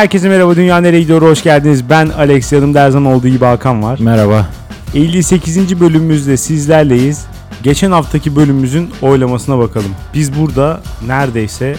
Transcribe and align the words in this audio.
herkese 0.00 0.28
merhaba. 0.28 0.56
Dünya 0.56 0.80
nereye 0.80 1.00
gidiyor? 1.00 1.22
Hoş 1.22 1.42
geldiniz. 1.42 1.90
Ben 1.90 2.08
Alex. 2.08 2.52
Yanımda 2.52 2.82
her 2.82 2.90
zaman 2.90 3.12
olduğu 3.12 3.28
gibi 3.28 3.44
Hakan 3.44 3.82
var. 3.82 3.98
Merhaba. 4.02 4.48
58. 4.94 5.80
bölümümüzde 5.80 6.36
sizlerleyiz. 6.36 7.26
Geçen 7.62 7.90
haftaki 7.90 8.36
bölümümüzün 8.36 8.90
oylamasına 9.02 9.58
bakalım. 9.58 9.90
Biz 10.14 10.40
burada 10.40 10.80
neredeyse 11.06 11.76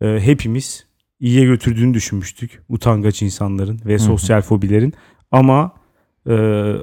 e, 0.00 0.20
hepimiz 0.20 0.86
iyiye 1.20 1.44
götürdüğünü 1.44 1.94
düşünmüştük. 1.94 2.62
Utangaç 2.68 3.22
insanların 3.22 3.80
ve 3.86 3.98
sosyal 3.98 4.42
fobilerin. 4.42 4.94
Ama 5.30 5.72
e, 6.28 6.34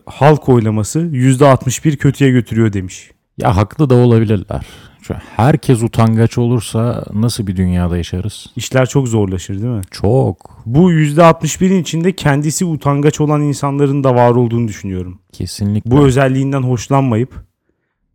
halk 0.05 0.49
oylaması 0.49 0.99
%61 0.99 1.97
kötüye 1.97 2.31
götürüyor 2.31 2.73
demiş. 2.73 3.11
Ya 3.37 3.55
haklı 3.55 3.89
da 3.89 3.95
olabilirler. 3.95 4.61
Herkes 5.35 5.83
utangaç 5.83 6.37
olursa 6.37 7.05
nasıl 7.13 7.47
bir 7.47 7.55
dünyada 7.55 7.97
yaşarız? 7.97 8.45
İşler 8.55 8.85
çok 8.85 9.07
zorlaşır 9.07 9.53
değil 9.61 9.73
mi? 9.73 9.81
Çok. 9.91 10.61
Bu 10.65 10.91
%61'in 10.91 11.81
içinde 11.81 12.11
kendisi 12.11 12.65
utangaç 12.65 13.21
olan 13.21 13.41
insanların 13.41 14.03
da 14.03 14.15
var 14.15 14.31
olduğunu 14.31 14.67
düşünüyorum. 14.67 15.19
Kesinlikle. 15.31 15.91
Bu 15.91 16.05
özelliğinden 16.05 16.61
hoşlanmayıp 16.61 17.43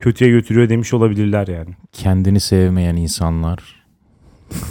kötüye 0.01 0.30
götürüyor 0.30 0.69
demiş 0.69 0.95
olabilirler 0.95 1.47
yani. 1.47 1.70
Kendini 1.92 2.41
sevmeyen 2.41 2.97
insanlar, 2.97 3.84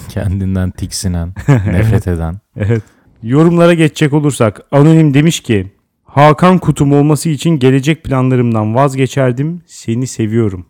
kendinden 0.10 0.72
tiksinen, 0.72 1.34
nefret 1.48 2.08
eden. 2.08 2.40
Evet. 2.56 2.82
Yorumlara 3.24 3.74
geçecek 3.74 4.14
olursak 4.14 4.62
Anonim 4.72 5.14
demiş 5.14 5.40
ki 5.40 5.73
Hakan 6.14 6.58
kutum 6.58 6.92
olması 6.94 7.30
için 7.30 7.50
gelecek 7.60 8.04
planlarımdan 8.04 8.76
vazgeçerdim. 8.76 9.62
Seni 9.66 10.08
seviyorum. 10.08 10.66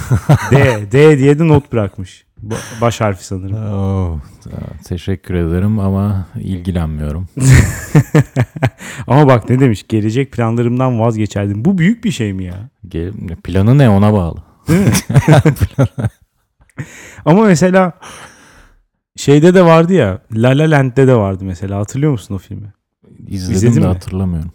D, 0.50 0.92
D 0.92 1.18
diye 1.18 1.38
de 1.38 1.48
not 1.48 1.72
bırakmış. 1.72 2.24
Ba- 2.46 2.80
Baş 2.80 3.00
harfi 3.00 3.26
sanırım. 3.26 3.56
Oh, 3.74 4.18
teşekkür 4.88 5.34
ederim 5.34 5.78
ama 5.78 6.26
ilgilenmiyorum. 6.40 7.28
Ama 9.06 9.26
bak 9.26 9.50
ne 9.50 9.60
demiş? 9.60 9.84
Gelecek 9.88 10.32
planlarımdan 10.32 11.00
vazgeçerdim. 11.00 11.64
Bu 11.64 11.78
büyük 11.78 12.04
bir 12.04 12.10
şey 12.10 12.32
mi 12.32 12.44
ya? 12.44 12.70
Planı 13.44 13.78
ne 13.78 13.88
ona 13.90 14.12
bağlı. 14.12 14.42
Ama 17.24 17.44
mesela 17.44 17.92
şeyde 19.16 19.54
de 19.54 19.64
vardı 19.64 19.92
ya. 19.92 20.22
La 20.32 20.48
La 20.48 20.70
Land'de 20.70 21.06
de 21.06 21.14
vardı 21.14 21.44
mesela. 21.44 21.78
Hatırlıyor 21.78 22.12
musun 22.12 22.34
o 22.34 22.38
filmi? 22.38 22.72
İzledim 23.28 23.54
İzledin 23.56 23.76
de 23.76 23.80
mi? 23.80 23.86
hatırlamıyorum. 23.86 24.50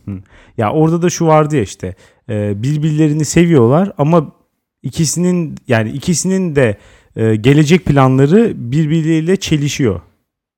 Ya 0.57 0.71
orada 0.71 1.01
da 1.01 1.09
şu 1.09 1.27
vardı 1.27 1.55
ya 1.55 1.61
işte 1.61 1.95
e, 2.29 2.63
birbirlerini 2.63 3.25
seviyorlar 3.25 3.93
ama 3.97 4.31
ikisinin 4.83 5.55
yani 5.67 5.89
ikisinin 5.89 6.55
de 6.55 6.77
e, 7.15 7.35
gelecek 7.35 7.85
planları 7.85 8.53
birbirleriyle 8.55 9.35
çelişiyor. 9.35 10.01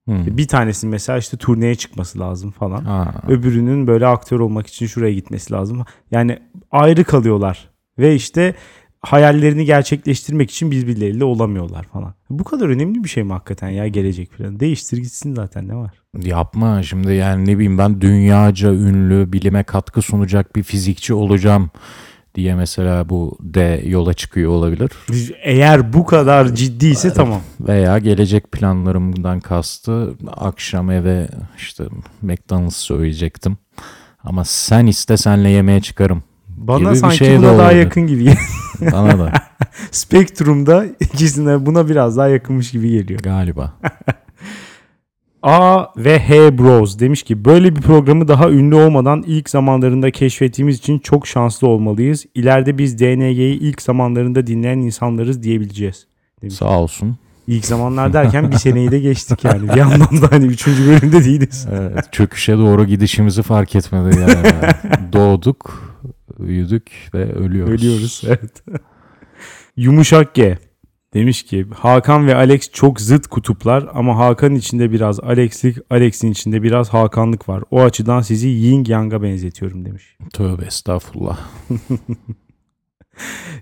Hmm. 0.05 0.37
Bir 0.37 0.47
tanesinin 0.47 0.91
mesela 0.91 1.17
işte 1.17 1.37
turneye 1.37 1.75
çıkması 1.75 2.19
lazım 2.19 2.51
falan. 2.51 2.83
Ha, 2.83 3.13
Öbürünün 3.27 3.87
böyle 3.87 4.07
aktör 4.07 4.39
olmak 4.39 4.67
için 4.67 4.87
şuraya 4.87 5.13
gitmesi 5.13 5.53
lazım. 5.53 5.83
Yani 6.11 6.39
ayrı 6.71 7.03
kalıyorlar 7.03 7.69
ve 7.99 8.15
işte 8.15 8.55
hayallerini 9.05 9.65
gerçekleştirmek 9.65 10.51
için 10.51 10.71
birbirleriyle 10.71 11.23
olamıyorlar 11.23 11.83
falan. 11.83 12.13
Bu 12.29 12.43
kadar 12.43 12.69
önemli 12.69 13.03
bir 13.03 13.09
şey 13.09 13.23
mi 13.23 13.33
hakikaten 13.33 13.69
ya 13.69 13.87
gelecek 13.87 14.31
planı? 14.31 14.59
Değiştir 14.59 14.97
gitsin 14.97 15.35
zaten 15.35 15.67
ne 15.67 15.75
var? 15.75 15.91
Yapma 16.23 16.83
şimdi 16.83 17.13
yani 17.13 17.45
ne 17.45 17.55
bileyim 17.55 17.77
ben 17.77 18.01
dünyaca 18.01 18.73
ünlü 18.73 19.33
bilime 19.33 19.63
katkı 19.63 20.01
sunacak 20.01 20.55
bir 20.55 20.63
fizikçi 20.63 21.13
olacağım 21.13 21.69
diye 22.35 22.55
mesela 22.55 23.09
bu 23.09 23.37
de 23.41 23.83
yola 23.85 24.13
çıkıyor 24.13 24.51
olabilir. 24.51 24.91
Eğer 25.43 25.93
bu 25.93 26.05
kadar 26.05 26.55
ciddiyse 26.55 27.13
tamam. 27.13 27.41
Veya 27.59 27.97
gelecek 27.97 28.51
planlarımdan 28.51 29.39
kastı 29.39 30.13
akşam 30.37 30.91
eve 30.91 31.27
işte 31.57 31.83
McDonald's 32.21 32.77
söyleyecektim. 32.77 33.57
Ama 34.23 34.45
sen 34.45 34.85
iste 34.85 35.17
senle 35.17 35.49
yemeğe 35.49 35.81
çıkarım. 35.81 36.23
Bana 36.57 36.79
gibi 36.79 36.89
bir 36.89 36.95
sanki 36.95 37.17
şey 37.17 37.29
de 37.31 37.37
buna 37.37 37.47
daha 37.47 37.55
olabilir. 37.55 37.79
yakın 37.79 38.07
gibi. 38.07 38.33
Bana 38.91 39.19
da 39.19 39.33
Spektrum'da 39.91 40.85
ikisine 40.99 41.65
buna 41.65 41.89
biraz 41.89 42.17
daha 42.17 42.27
yakınmış 42.27 42.71
gibi 42.71 42.89
geliyor. 42.89 43.19
galiba. 43.19 43.73
A 45.43 45.85
ve 45.97 46.19
H 46.19 46.57
Bros 46.57 46.99
demiş 46.99 47.23
ki 47.23 47.45
böyle 47.45 47.75
bir 47.75 47.81
programı 47.81 48.27
daha 48.27 48.49
ünlü 48.49 48.75
olmadan 48.75 49.23
ilk 49.27 49.49
zamanlarında 49.49 50.11
keşfettiğimiz 50.11 50.77
için 50.77 50.99
çok 50.99 51.27
şanslı 51.27 51.67
olmalıyız. 51.67 52.25
İleride 52.35 52.77
biz 52.77 52.99
DNG'yi 52.99 53.59
ilk 53.59 53.81
zamanlarında 53.81 54.47
dinleyen 54.47 54.77
insanlarız 54.77 55.43
diyebileceğiz. 55.43 56.07
Sağ 56.49 56.79
olsun. 56.79 57.17
İlk 57.47 57.65
zamanlar 57.65 58.13
derken 58.13 58.51
bir 58.51 58.55
seneyi 58.55 58.91
de 58.91 58.99
geçtik 58.99 59.43
yani. 59.43 59.69
Bir 59.69 59.75
yandan 59.75 60.21
da 60.21 60.27
hani 60.31 60.45
3. 60.45 60.67
bölümde 60.67 61.25
değiliz. 61.25 61.67
Evet, 61.71 62.05
çöküşe 62.11 62.57
doğru 62.57 62.85
gidişimizi 62.85 63.41
fark 63.43 63.75
etmedi 63.75 64.19
yani. 64.19 64.73
Doğduk, 65.13 65.94
büyüdük 66.39 66.91
ve 67.13 67.33
ölüyoruz. 67.33 67.73
Ölüyoruz 67.73 68.21
evet. 68.27 68.63
Yumuşak 69.77 70.33
G 70.35 70.57
demiş 71.13 71.43
ki 71.43 71.65
Hakan 71.75 72.27
ve 72.27 72.35
Alex 72.35 72.71
çok 72.71 73.01
zıt 73.01 73.27
kutuplar 73.27 73.89
ama 73.93 74.17
Hakan'ın 74.17 74.55
içinde 74.55 74.91
biraz 74.91 75.19
Alex'lik, 75.19 75.77
Alex'in 75.89 76.31
içinde 76.31 76.63
biraz 76.63 76.89
Hakanlık 76.89 77.49
var. 77.49 77.63
O 77.71 77.81
açıdan 77.81 78.21
sizi 78.21 78.47
Yin 78.47 78.85
Yang'a 78.87 79.21
benzetiyorum 79.21 79.85
demiş. 79.85 80.17
Tövbe 80.33 80.65
estağfurullah. 80.65 81.39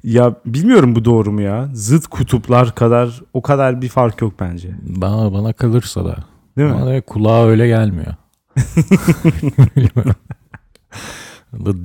Ya 0.04 0.36
bilmiyorum 0.46 0.96
bu 0.96 1.06
doğru 1.06 1.32
mu 1.32 1.42
ya? 1.42 1.70
Zıt 1.74 2.08
kutuplar 2.08 2.76
kadar 2.76 3.22
o 3.34 3.42
kadar 3.42 3.82
bir 3.82 3.90
fark 3.90 4.22
yok 4.22 4.34
bence. 4.40 4.76
Bana, 4.82 5.34
bana 5.34 5.54
kalırsa 5.54 6.06
da. 6.06 6.18
Değil 6.58 6.70
mi? 6.70 6.76
Bana 6.82 7.02
kulağa 7.02 7.46
öyle 7.46 7.68
gelmiyor. 7.68 8.16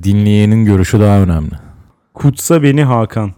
Dinleyenin 0.03 0.65
görüşü 0.65 0.99
daha 0.99 1.19
önemli. 1.19 1.51
Kutsa 2.13 2.63
beni 2.63 2.83
Hakan. 2.83 3.33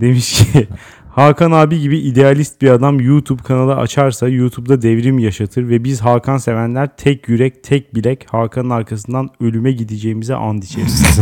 Demiş 0.00 0.32
ki 0.32 0.68
Hakan 1.10 1.50
abi 1.50 1.80
gibi 1.80 1.98
idealist 1.98 2.62
bir 2.62 2.70
adam 2.70 3.00
YouTube 3.00 3.42
kanalı 3.42 3.76
açarsa 3.76 4.28
YouTube'da 4.28 4.82
devrim 4.82 5.18
yaşatır 5.18 5.68
ve 5.68 5.84
biz 5.84 6.00
Hakan 6.00 6.36
sevenler 6.36 6.96
tek 6.96 7.28
yürek 7.28 7.64
tek 7.64 7.94
bilek 7.94 8.26
Hakan'ın 8.30 8.70
arkasından 8.70 9.30
ölüme 9.40 9.72
gideceğimize 9.72 10.34
and 10.34 10.62
içeriz. 10.62 11.04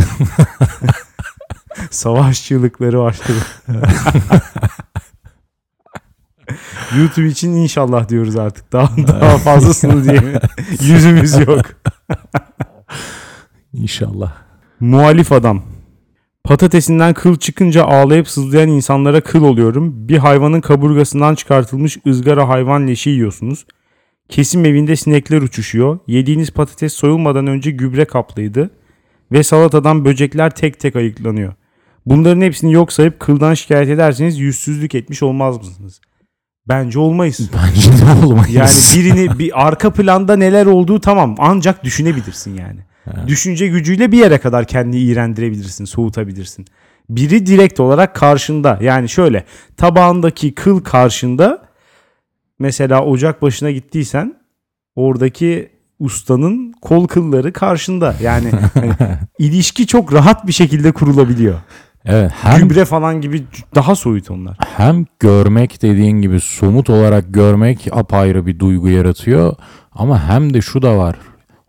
Savaş 1.90 2.44
çığlıkları 2.44 2.98
başladı. 2.98 3.38
YouTube 6.98 7.26
için 7.26 7.52
inşallah 7.52 8.08
diyoruz 8.08 8.36
artık. 8.36 8.72
Daha, 8.72 8.96
daha 8.96 9.38
fazlasını 9.38 10.04
diye. 10.04 10.40
Yüzümüz 10.80 11.38
yok. 11.38 11.64
İnşallah. 13.72 14.45
Muhalif 14.80 15.32
adam. 15.32 15.62
Patatesinden 16.44 17.14
kıl 17.14 17.36
çıkınca 17.36 17.84
ağlayıp 17.84 18.28
sızlayan 18.28 18.68
insanlara 18.68 19.20
kıl 19.20 19.44
oluyorum. 19.44 20.08
Bir 20.08 20.18
hayvanın 20.18 20.60
kaburgasından 20.60 21.34
çıkartılmış 21.34 21.98
ızgara 22.06 22.48
hayvan 22.48 22.86
leşi 22.86 23.10
yiyorsunuz. 23.10 23.66
Kesim 24.28 24.64
evinde 24.64 24.96
sinekler 24.96 25.42
uçuşuyor. 25.42 25.98
Yediğiniz 26.06 26.50
patates 26.50 26.92
soyulmadan 26.92 27.46
önce 27.46 27.70
gübre 27.70 28.04
kaplıydı. 28.04 28.70
Ve 29.32 29.42
salatadan 29.42 30.04
böcekler 30.04 30.54
tek 30.54 30.80
tek 30.80 30.96
ayıklanıyor. 30.96 31.54
Bunların 32.06 32.40
hepsini 32.40 32.72
yok 32.72 32.92
sayıp 32.92 33.20
kıldan 33.20 33.54
şikayet 33.54 33.88
ederseniz 33.88 34.38
yüzsüzlük 34.38 34.94
etmiş 34.94 35.22
olmaz 35.22 35.58
mısınız? 35.58 36.00
Bence 36.68 36.98
olmayız. 36.98 37.50
Bence 37.54 37.90
de 37.90 38.26
olmayız. 38.26 38.54
Yani 38.54 39.04
birini 39.04 39.38
bir 39.38 39.66
arka 39.66 39.92
planda 39.92 40.36
neler 40.36 40.66
olduğu 40.66 41.00
tamam 41.00 41.34
ancak 41.38 41.84
düşünebilirsin 41.84 42.54
yani. 42.54 42.80
Düşünce 43.26 43.66
gücüyle 43.68 44.12
bir 44.12 44.18
yere 44.18 44.38
kadar 44.38 44.64
kendini 44.66 45.00
iğrendirebilirsin, 45.00 45.84
soğutabilirsin. 45.84 46.64
Biri 47.10 47.46
direkt 47.46 47.80
olarak 47.80 48.14
karşında. 48.14 48.78
Yani 48.82 49.08
şöyle 49.08 49.44
tabağındaki 49.76 50.54
kıl 50.54 50.80
karşında 50.80 51.62
mesela 52.58 53.04
ocak 53.04 53.42
başına 53.42 53.70
gittiysen 53.70 54.34
oradaki 54.96 55.70
ustanın 55.98 56.72
kol 56.82 57.06
kılları 57.06 57.52
karşında. 57.52 58.14
Yani 58.22 58.50
hani 58.74 58.92
ilişki 59.38 59.86
çok 59.86 60.12
rahat 60.12 60.46
bir 60.46 60.52
şekilde 60.52 60.92
kurulabiliyor. 60.92 61.54
Evet, 62.04 62.30
hem 62.42 62.58
Gübre 62.68 62.84
falan 62.84 63.20
gibi 63.20 63.44
daha 63.74 63.94
soyut 63.94 64.30
onlar. 64.30 64.56
hem 64.76 65.06
görmek 65.20 65.82
dediğin 65.82 66.22
gibi 66.22 66.40
somut 66.40 66.90
olarak 66.90 67.24
görmek 67.34 67.88
apayrı 67.92 68.46
bir 68.46 68.58
duygu 68.58 68.88
yaratıyor 68.88 69.54
ama 69.92 70.28
hem 70.28 70.54
de 70.54 70.60
şu 70.60 70.82
da 70.82 70.98
var. 70.98 71.16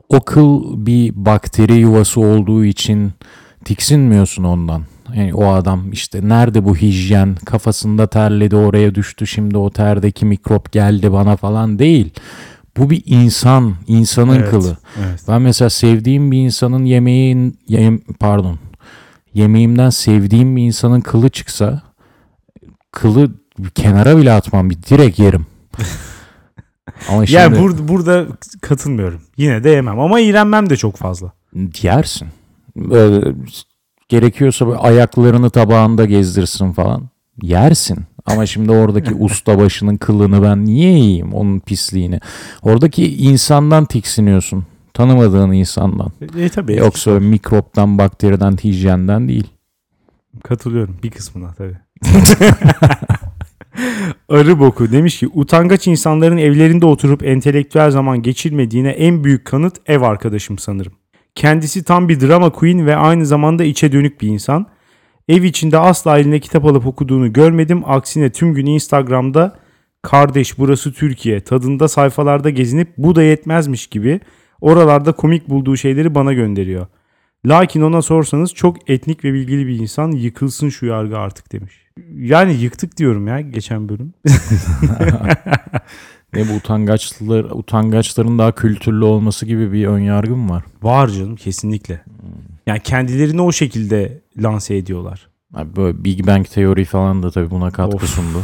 O 0.09 0.19
kıl 0.19 0.86
bir 0.86 1.12
bakteri 1.15 1.74
yuvası 1.74 2.21
olduğu 2.21 2.65
için 2.65 3.12
tiksinmiyorsun 3.65 4.44
ondan. 4.44 4.83
Yani 5.15 5.33
o 5.33 5.48
adam 5.48 5.92
işte 5.92 6.30
nerede 6.30 6.65
bu 6.65 6.75
hijyen 6.75 7.36
kafasında 7.45 8.07
terledi 8.07 8.56
oraya 8.56 8.95
düştü 8.95 9.27
şimdi 9.27 9.57
o 9.57 9.69
terdeki 9.69 10.25
mikrop 10.25 10.71
geldi 10.71 11.12
bana 11.12 11.36
falan 11.36 11.80
değil. 11.80 12.13
Bu 12.77 12.89
bir 12.89 13.04
insan, 13.06 13.75
insanın 13.88 14.36
Evet, 14.36 14.50
kılı. 14.50 14.77
Evet. 15.00 15.21
Ben 15.27 15.42
mesela 15.42 15.69
sevdiğim 15.69 16.31
bir 16.31 16.38
insanın 16.38 16.86
yemeğin 16.86 17.59
yem, 17.68 18.00
pardon 18.19 18.59
yemeğimden 19.33 19.89
sevdiğim 19.89 20.56
bir 20.56 20.63
insanın 20.63 21.01
kılı 21.01 21.30
çıksa 21.30 21.81
kılı 22.92 23.31
kenara 23.75 24.18
bile 24.18 24.31
atmam 24.31 24.69
bir 24.69 24.83
direkt 24.83 25.19
yerim. 25.19 25.45
Ama 27.09 27.25
şimdi 27.25 27.41
Yani 27.41 27.59
burada, 27.59 27.87
burada 27.87 28.25
katılmıyorum. 28.61 29.21
Yine 29.37 29.63
de 29.63 29.69
yemem 29.69 29.99
ama 29.99 30.19
iğrenmem 30.19 30.69
de 30.69 30.77
çok 30.77 30.95
fazla. 30.97 31.31
yersin. 31.81 32.27
Böyle, 32.75 33.35
gerekiyorsa 34.09 34.67
böyle 34.67 34.77
ayaklarını 34.77 35.49
tabağında 35.49 36.05
gezdirsin 36.05 36.71
falan. 36.71 37.09
Yersin. 37.41 37.97
Ama 38.25 38.45
şimdi 38.45 38.71
oradaki 38.71 39.15
ustabaşının 39.19 39.97
kılını 39.97 40.43
ben 40.43 40.65
niye 40.65 40.91
yiyeyim 40.91 41.33
onun 41.33 41.59
pisliğini? 41.59 42.19
Oradaki 42.61 43.17
insandan 43.17 43.85
tiksiniyorsun. 43.85 44.65
Tanımadığın 44.93 45.51
insandan. 45.51 46.11
E, 46.37 46.49
tabii. 46.49 46.75
Yoksa 46.75 47.11
mikroptan, 47.11 47.97
bakteriden, 47.97 48.57
hijyenden 48.63 49.27
değil. 49.27 49.47
Katılıyorum 50.43 50.97
bir 51.03 51.11
kısmına 51.11 51.53
tabii. 51.53 51.77
Arı 54.29 54.59
boku 54.59 54.91
demiş 54.91 55.19
ki 55.19 55.29
utangaç 55.33 55.88
insanların 55.88 56.38
evlerinde 56.38 56.85
oturup 56.85 57.25
entelektüel 57.25 57.91
zaman 57.91 58.21
geçirmediğine 58.21 58.89
en 58.89 59.24
büyük 59.24 59.45
kanıt 59.45 59.75
ev 59.85 60.01
arkadaşım 60.01 60.57
sanırım. 60.57 60.94
Kendisi 61.35 61.83
tam 61.83 62.09
bir 62.09 62.19
drama 62.19 62.50
queen 62.50 62.85
ve 62.85 62.95
aynı 62.95 63.25
zamanda 63.25 63.63
içe 63.63 63.91
dönük 63.91 64.21
bir 64.21 64.27
insan. 64.27 64.68
Ev 65.27 65.44
içinde 65.44 65.77
asla 65.77 66.19
eline 66.19 66.39
kitap 66.39 66.65
alıp 66.65 66.88
okuduğunu 66.88 67.33
görmedim. 67.33 67.83
Aksine 67.85 68.31
tüm 68.31 68.53
gün 68.53 68.65
Instagram'da 68.65 69.59
kardeş 70.01 70.57
burası 70.57 70.94
Türkiye 70.94 71.41
tadında 71.41 71.88
sayfalarda 71.88 72.50
gezinip 72.50 72.94
bu 72.97 73.15
da 73.15 73.23
yetmezmiş 73.23 73.88
gibi 73.88 74.19
oralarda 74.62 75.12
komik 75.12 75.50
bulduğu 75.50 75.77
şeyleri 75.77 76.15
bana 76.15 76.33
gönderiyor. 76.33 76.88
Lakin 77.45 77.81
ona 77.81 78.01
sorsanız 78.01 78.53
çok 78.53 78.89
etnik 78.89 79.23
ve 79.23 79.33
bilgili 79.33 79.68
bir 79.68 79.80
insan 79.80 80.12
yıkılsın 80.12 80.69
şu 80.69 80.85
yargı 80.85 81.18
artık 81.18 81.51
demiş. 81.51 81.86
Yani 82.15 82.53
yıktık 82.53 82.97
diyorum 82.97 83.27
ya 83.27 83.41
geçen 83.41 83.89
bölüm. 83.89 84.13
Ne 86.33 86.49
bu 86.49 86.53
utangaçlar, 86.53 87.44
utangaçların 87.44 88.39
daha 88.39 88.51
kültürlü 88.51 89.03
olması 89.03 89.45
gibi 89.45 89.73
bir 89.73 89.88
ön 89.88 89.99
yargım 89.99 90.49
var. 90.49 90.63
Var 90.81 91.07
canım 91.07 91.35
kesinlikle. 91.35 92.01
Yani 92.65 92.79
kendilerini 92.79 93.41
o 93.41 93.51
şekilde 93.51 94.21
lanse 94.38 94.77
ediyorlar. 94.77 95.27
Abi 95.53 95.75
böyle 95.75 96.03
Big 96.03 96.27
Bang 96.27 96.47
teori 96.47 96.85
falan 96.85 97.23
da 97.23 97.31
tabii 97.31 97.49
buna 97.49 97.71
katkı 97.71 97.95
Of. 97.95 98.09
sundu. 98.09 98.44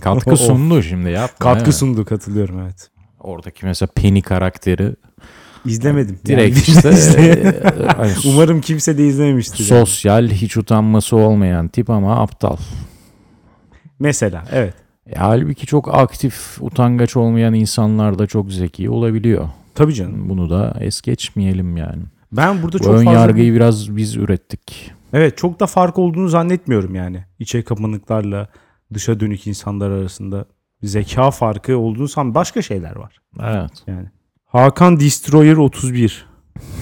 katkı 0.00 0.36
sundu 0.36 0.82
şimdi 0.82 1.10
yapma. 1.10 1.38
Katkı 1.38 1.64
evet. 1.64 1.74
sundu 1.74 2.04
katılıyorum 2.04 2.60
evet. 2.60 2.90
Oradaki 3.20 3.66
mesela 3.66 3.88
Penny 3.94 4.22
karakteri 4.22 4.96
İzlemedim. 5.70 6.18
direkt 6.26 6.56
Yani 6.68 6.78
işte 6.78 6.90
izle- 6.92 7.30
e, 7.30 7.86
hani 7.96 8.12
Umarım 8.26 8.60
kimse 8.60 8.98
de 8.98 9.06
izlememiştir. 9.06 9.58
yani. 9.70 9.80
sosyal 9.86 10.28
hiç 10.28 10.56
utanması 10.56 11.16
olmayan 11.16 11.68
tip 11.68 11.90
ama 11.90 12.20
aptal. 12.22 12.56
Mesela 13.98 14.44
evet. 14.52 14.74
E, 15.06 15.14
halbuki 15.18 15.66
çok 15.66 15.94
aktif, 15.94 16.56
utangaç 16.60 17.16
olmayan 17.16 17.54
insanlar 17.54 18.18
da 18.18 18.26
çok 18.26 18.52
zeki 18.52 18.90
olabiliyor. 18.90 19.48
Tabii 19.74 19.94
canım. 19.94 20.28
Bunu 20.28 20.50
da 20.50 20.76
es 20.80 21.00
geçmeyelim 21.00 21.76
yani. 21.76 22.02
Ben 22.32 22.62
burada 22.62 22.78
Bu 22.78 22.82
çok 22.82 22.94
ön 22.94 23.04
fazla 23.04 23.12
yargıyı 23.20 23.54
biraz 23.54 23.96
biz 23.96 24.16
ürettik. 24.16 24.92
evet 25.12 25.38
çok 25.38 25.60
da 25.60 25.66
fark 25.66 25.98
olduğunu 25.98 26.28
zannetmiyorum 26.28 26.94
yani. 26.94 27.24
İçe 27.38 27.62
kapanıklarla 27.62 28.48
dışa 28.94 29.20
dönük 29.20 29.46
insanlar 29.46 29.90
arasında 29.90 30.44
zeka 30.82 31.30
farkı 31.30 31.78
olduğunu 31.78 32.08
san 32.08 32.34
başka 32.34 32.62
şeyler 32.62 32.96
var. 32.96 33.18
Evet. 33.42 33.70
Yani. 33.86 34.06
Hakan 34.56 35.00
Destroyer 35.00 35.56
31 35.56 36.26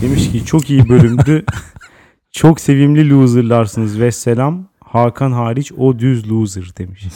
demiş 0.02 0.32
ki 0.32 0.44
çok 0.44 0.70
iyi 0.70 0.88
bölümdü. 0.88 1.44
çok 2.30 2.60
sevimli 2.60 3.10
loserlarsınız 3.10 4.00
ve 4.00 4.12
selam. 4.12 4.68
Hakan 4.84 5.32
hariç 5.32 5.72
o 5.72 5.98
düz 5.98 6.30
loser 6.30 6.72
demiş. 6.78 7.04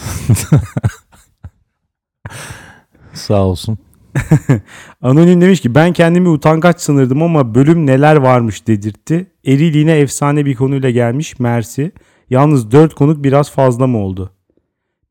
Sağ 3.12 3.44
olsun. 3.44 3.78
Anonim 5.02 5.40
demiş 5.40 5.60
ki 5.60 5.74
ben 5.74 5.92
kendimi 5.92 6.28
utangaç 6.28 6.80
sanırdım 6.80 7.22
ama 7.22 7.54
bölüm 7.54 7.86
neler 7.86 8.16
varmış 8.16 8.66
dedirtti. 8.66 9.30
Eril 9.46 9.74
yine 9.74 9.92
efsane 9.92 10.46
bir 10.46 10.54
konuyla 10.54 10.90
gelmiş 10.90 11.38
Mersi. 11.38 11.92
Yalnız 12.30 12.70
4 12.70 12.94
konuk 12.94 13.24
biraz 13.24 13.50
fazla 13.50 13.86
mı 13.86 13.98
oldu? 13.98 14.32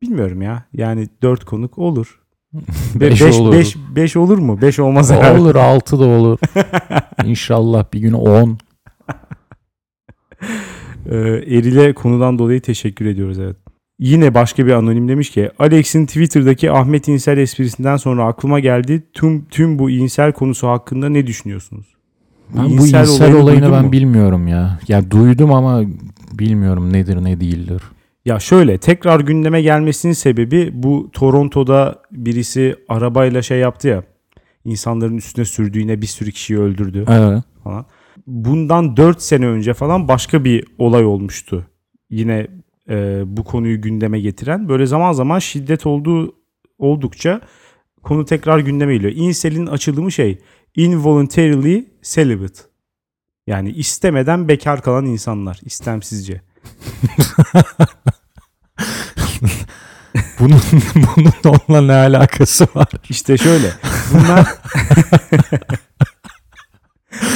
Bilmiyorum 0.01 0.41
ya. 0.41 0.65
Yani 0.73 1.07
4 1.21 1.45
konuk 1.45 1.77
olur. 1.77 2.26
5 2.95 3.21
5 3.21 3.35
olur. 3.35 3.53
5 3.53 3.77
5 3.95 4.17
olur 4.17 4.37
mu? 4.37 4.61
5 4.61 4.79
olmaz 4.79 5.11
herhalde. 5.11 5.39
olur 5.39 5.55
6 5.55 5.99
da 5.99 6.05
olur. 6.05 6.39
İnşallah 7.25 7.85
bir 7.93 7.99
gün 7.99 8.13
10. 8.13 8.57
Ee, 11.09 11.17
Eril'e 11.27 11.93
konudan 11.93 12.39
dolayı 12.39 12.61
teşekkür 12.61 13.05
ediyoruz 13.05 13.39
evet. 13.39 13.55
Yine 13.99 14.33
başka 14.33 14.65
bir 14.65 14.71
anonim 14.71 15.07
demiş 15.07 15.29
ki 15.29 15.49
Alex'in 15.59 16.05
Twitter'daki 16.05 16.71
Ahmet 16.71 17.07
İnsel 17.07 17.37
esprisinden 17.37 17.97
sonra 17.97 18.25
aklıma 18.25 18.59
geldi. 18.59 19.03
Tüm 19.13 19.45
tüm 19.45 19.79
bu 19.79 19.89
insel 19.89 20.31
konusu 20.31 20.67
hakkında 20.67 21.09
ne 21.09 21.27
düşünüyorsunuz? 21.27 21.85
Ben 22.57 22.65
bu 22.65 22.71
insel 22.71 23.07
olayını 23.09 23.37
olayını 23.37 23.61
duydun 23.61 23.77
ben 23.77 23.85
mu? 23.85 23.91
bilmiyorum 23.91 24.47
ya. 24.47 24.79
Ya 24.87 25.11
duydum 25.11 25.53
ama 25.53 25.81
bilmiyorum 26.33 26.93
nedir 26.93 27.23
ne 27.23 27.39
değildir. 27.39 27.81
Ya 28.27 28.39
şöyle 28.39 28.77
tekrar 28.77 29.19
gündeme 29.19 29.61
gelmesinin 29.61 30.13
sebebi 30.13 30.69
bu 30.73 31.09
Toronto'da 31.13 32.01
birisi 32.11 32.75
arabayla 32.89 33.41
şey 33.41 33.59
yaptı 33.59 33.87
ya. 33.87 34.03
insanların 34.65 35.17
üstüne 35.17 35.45
sürdüğüne 35.45 36.01
bir 36.01 36.07
sürü 36.07 36.31
kişiyi 36.31 36.59
öldürdü 36.59 37.05
Evet. 37.07 37.43
falan. 37.63 37.85
Bundan 38.27 38.97
4 38.97 39.21
sene 39.21 39.47
önce 39.47 39.73
falan 39.73 40.07
başka 40.07 40.43
bir 40.43 40.65
olay 40.77 41.05
olmuştu. 41.05 41.67
Yine 42.09 42.47
e, 42.89 43.23
bu 43.25 43.43
konuyu 43.43 43.81
gündeme 43.81 44.19
getiren. 44.19 44.69
Böyle 44.69 44.85
zaman 44.85 45.11
zaman 45.13 45.39
şiddet 45.39 45.85
olduğu 45.85 46.35
oldukça 46.79 47.41
konu 48.03 48.25
tekrar 48.25 48.59
gündeme 48.59 48.93
geliyor. 48.93 49.13
Incel'in 49.15 49.67
açılımı 49.67 50.11
şey 50.11 50.37
involuntarily 50.75 51.87
celibate. 52.03 52.61
Yani 53.47 53.69
istemeden 53.71 54.47
bekar 54.47 54.81
kalan 54.81 55.05
insanlar 55.05 55.59
istemsizce. 55.65 56.41
Bunun, 60.39 60.59
bunun 61.15 61.57
onunla 61.69 61.81
ne 61.81 61.93
alakası 61.93 62.67
var? 62.75 62.87
İşte 63.09 63.37
şöyle. 63.37 63.71
Bunlar 64.13 64.47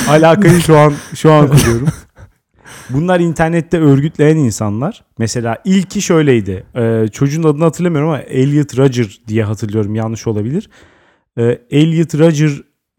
alakayı 0.08 0.62
şu 0.62 0.78
an 0.78 0.94
şu 1.16 1.32
an 1.32 1.48
kuruyorum. 1.48 1.88
Bunlar 2.90 3.20
internette 3.20 3.80
örgütleyen 3.80 4.38
insanlar. 4.38 5.04
Mesela 5.18 5.58
ilki 5.66 6.02
şöyleydi. 6.02 6.64
Ee, 6.76 7.08
çocuğun 7.12 7.44
adını 7.44 7.64
hatırlamıyorum 7.64 8.10
ama 8.10 8.20
Elliot 8.20 8.78
Roger 8.78 9.20
diye 9.28 9.44
hatırlıyorum. 9.44 9.96
Yanlış 9.96 10.28
olabilir. 10.28 10.70
Ee, 11.38 11.62
Elliot 11.72 12.16
Roger 12.16 12.52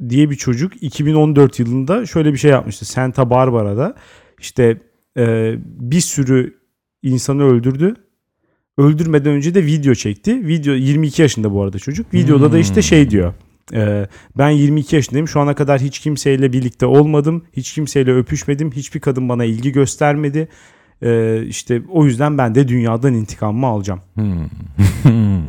diye 0.08 0.30
bir 0.30 0.36
çocuk 0.36 0.82
2014 0.82 1.58
yılında 1.58 2.06
şöyle 2.06 2.32
bir 2.32 2.38
şey 2.38 2.50
yapmıştı. 2.50 2.84
Santa 2.84 3.30
Barbara'da 3.30 3.94
işte 4.38 4.80
e, 5.18 5.54
bir 5.64 6.00
sürü 6.00 6.54
insanı 7.02 7.42
öldürdü. 7.44 7.94
Öldürmeden 8.78 9.32
önce 9.32 9.54
de 9.54 9.66
video 9.66 9.94
çekti. 9.94 10.46
Video 10.46 10.74
22 10.74 11.22
yaşında 11.22 11.52
bu 11.52 11.62
arada 11.62 11.78
çocuk. 11.78 12.14
Videoda 12.14 12.52
da 12.52 12.58
işte 12.58 12.82
şey 12.82 13.10
diyor. 13.10 13.32
e, 13.74 14.06
ben 14.38 14.50
22 14.50 14.96
yaşındayım. 14.96 15.28
Şu 15.28 15.40
ana 15.40 15.54
kadar 15.54 15.80
hiç 15.80 15.98
kimseyle 15.98 16.52
birlikte 16.52 16.86
olmadım. 16.86 17.44
Hiç 17.52 17.72
kimseyle 17.74 18.14
öpüşmedim. 18.14 18.72
Hiçbir 18.72 19.00
kadın 19.00 19.28
bana 19.28 19.44
ilgi 19.44 19.72
göstermedi. 19.72 20.48
E, 21.02 21.42
işte 21.46 21.82
o 21.90 22.04
yüzden 22.04 22.38
ben 22.38 22.54
de 22.54 22.68
dünyadan 22.68 23.14
intikamımı 23.14 23.66
alacağım. 23.66 24.00
Hmm. 24.14 24.48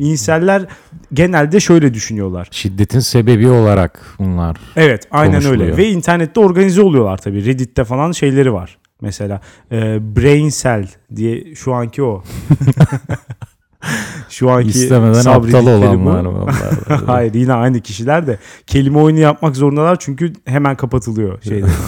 İnseller 0.00 0.66
genelde 1.12 1.60
şöyle 1.60 1.94
düşünüyorlar. 1.94 2.48
Şiddetin 2.50 3.00
sebebi 3.00 3.48
olarak 3.48 4.16
bunlar. 4.18 4.56
Evet 4.76 5.08
aynen 5.10 5.44
öyle. 5.44 5.76
Ve 5.76 5.88
internette 5.90 6.40
organize 6.40 6.82
oluyorlar 6.82 7.18
tabii. 7.18 7.44
Reddit'te 7.44 7.84
falan 7.84 8.12
şeyleri 8.12 8.52
var. 8.52 8.78
Mesela 9.00 9.40
e, 9.72 9.98
Brain 10.16 10.48
Cell 10.48 10.88
diye 11.16 11.54
şu 11.54 11.74
anki 11.74 12.02
o. 12.02 12.22
şu 14.28 14.50
anki 14.50 14.68
İstemeden 14.68 15.12
aptal 15.12 15.22
sabredikleri 15.22 15.64
bu. 15.64 15.70
olan 15.70 16.06
var 16.06 16.24
bunlar. 16.24 17.00
Hayır 17.06 17.34
yine 17.34 17.52
aynı 17.52 17.80
kişiler 17.80 18.26
de 18.26 18.38
kelime 18.66 18.98
oyunu 18.98 19.18
yapmak 19.18 19.56
zorundalar 19.56 19.96
çünkü 20.00 20.32
hemen 20.44 20.76
kapatılıyor 20.76 21.42
şeyler. 21.42 21.70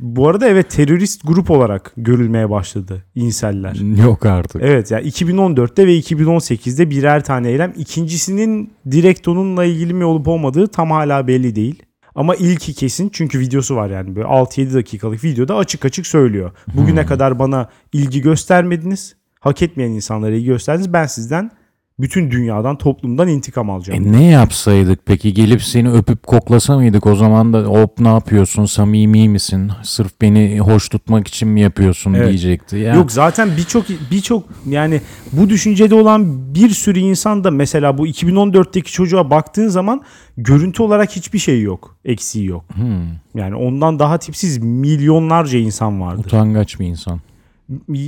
Bu 0.00 0.28
arada 0.28 0.48
evet 0.48 0.70
terörist 0.70 1.26
grup 1.26 1.50
olarak 1.50 1.92
görülmeye 1.96 2.50
başladı 2.50 3.04
inseller. 3.14 4.02
Yok 4.02 4.26
artık. 4.26 4.62
Evet 4.62 4.90
ya 4.90 5.00
2014'te 5.00 5.86
ve 5.86 5.98
2018'de 5.98 6.90
birer 6.90 7.24
tane 7.24 7.48
eylem. 7.48 7.72
İkincisinin 7.76 8.72
direkt 8.90 9.28
onunla 9.28 9.64
ilgili 9.64 9.94
mi 9.94 10.04
olup 10.04 10.28
olmadığı 10.28 10.66
tam 10.66 10.90
hala 10.90 11.26
belli 11.26 11.56
değil. 11.56 11.82
Ama 12.18 12.34
ilki 12.34 12.74
kesin 12.74 13.08
çünkü 13.08 13.38
videosu 13.40 13.76
var 13.76 13.90
yani 13.90 14.16
böyle 14.16 14.28
6-7 14.28 14.74
dakikalık 14.74 15.24
videoda 15.24 15.56
açık 15.56 15.84
açık 15.84 16.06
söylüyor. 16.06 16.50
Bugüne 16.74 17.06
kadar 17.06 17.38
bana 17.38 17.68
ilgi 17.92 18.20
göstermediniz. 18.20 19.16
Hak 19.40 19.62
etmeyen 19.62 19.90
insanlara 19.90 20.34
ilgi 20.34 20.46
gösterdiniz. 20.46 20.92
Ben 20.92 21.06
sizden 21.06 21.50
Bütün 22.00 22.30
dünyadan, 22.30 22.78
toplumdan 22.78 23.28
intikam 23.28 23.70
alacağım. 23.70 24.08
E 24.08 24.12
ne 24.12 24.24
yapsaydık 24.24 25.00
peki? 25.06 25.34
Gelip 25.34 25.62
seni 25.62 25.90
öpüp 25.90 26.26
koklasa 26.26 26.76
mıydık? 26.76 27.06
O 27.06 27.16
zaman 27.16 27.52
da 27.52 27.62
hop 27.62 28.00
ne 28.00 28.08
yapıyorsun? 28.08 28.64
Samimi 28.64 29.28
misin? 29.28 29.70
Sırf 29.82 30.20
beni 30.20 30.60
hoş 30.60 30.88
tutmak 30.88 31.28
için 31.28 31.48
mi 31.48 31.60
yapıyorsun 31.60 32.14
Evet. 32.14 32.28
diyecekti. 32.28 32.76
Ya, 32.76 32.94
Yok 32.94 33.12
zaten 33.12 33.48
birçok 33.56 33.84
birçok 34.10 34.44
yani 34.66 35.00
bu 35.32 35.48
düşüncede 35.48 35.94
olan 35.94 36.54
bir 36.54 36.70
sürü 36.70 36.98
insan 36.98 37.44
da 37.44 37.50
mesela 37.50 37.98
bu 37.98 38.06
2014'teki 38.06 38.92
çocuğa 38.92 39.30
baktığın 39.30 39.68
zaman 39.68 40.02
görüntü 40.36 40.82
olarak 40.82 41.10
hiçbir 41.16 41.38
şey 41.38 41.62
yok. 41.62 41.96
Eksiği 42.04 42.46
yok. 42.46 42.64
Hmm, 42.74 43.08
Yani 43.34 43.54
ondan 43.54 43.98
daha 43.98 44.18
tipsiz 44.18 44.58
milyonlarca 44.58 45.58
insan 45.58 46.00
vardır. 46.00 46.24
utangaç 46.24 46.80
bir 46.80 46.86
insan. 46.86 47.20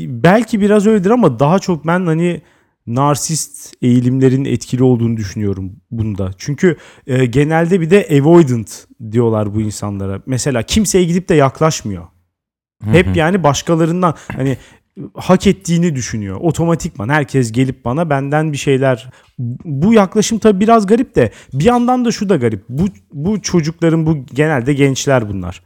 Belki 0.08 0.60
biraz 0.60 0.86
öyledir 0.86 1.10
ama 1.10 1.38
daha 1.38 1.58
çok 1.58 1.86
ben 1.86 2.06
hani 2.06 2.40
narsist 2.86 3.74
eğilimlerin 3.82 4.44
etkili 4.44 4.82
olduğunu 4.82 5.16
düşünüyorum 5.16 5.72
bunda. 5.90 6.30
Çünkü 6.38 6.76
e, 7.06 7.26
genelde 7.26 7.80
bir 7.80 7.90
de 7.90 8.20
avoidant 8.20 8.86
diyorlar 9.10 9.54
bu 9.54 9.60
insanlara. 9.60 10.22
Mesela 10.26 10.62
kimseye 10.62 11.04
gidip 11.04 11.28
de 11.28 11.34
yaklaşmıyor. 11.34 12.06
Hep 12.84 13.16
yani 13.16 13.42
başkalarından 13.42 14.14
hani 14.32 14.56
hak 15.14 15.46
ettiğini 15.46 15.94
düşünüyor. 15.94 16.36
Otomatikman 16.40 17.08
herkes 17.08 17.52
gelip 17.52 17.84
bana 17.84 18.10
benden 18.10 18.52
bir 18.52 18.56
şeyler. 18.56 19.10
Bu 19.64 19.94
yaklaşım 19.94 20.38
tabii 20.38 20.60
biraz 20.60 20.86
garip 20.86 21.14
de 21.16 21.30
bir 21.52 21.64
yandan 21.64 22.04
da 22.04 22.12
şu 22.12 22.28
da 22.28 22.36
garip. 22.36 22.64
Bu 22.68 22.84
bu 23.12 23.42
çocukların 23.42 24.06
bu 24.06 24.26
genelde 24.34 24.72
gençler 24.74 25.28
bunlar. 25.28 25.62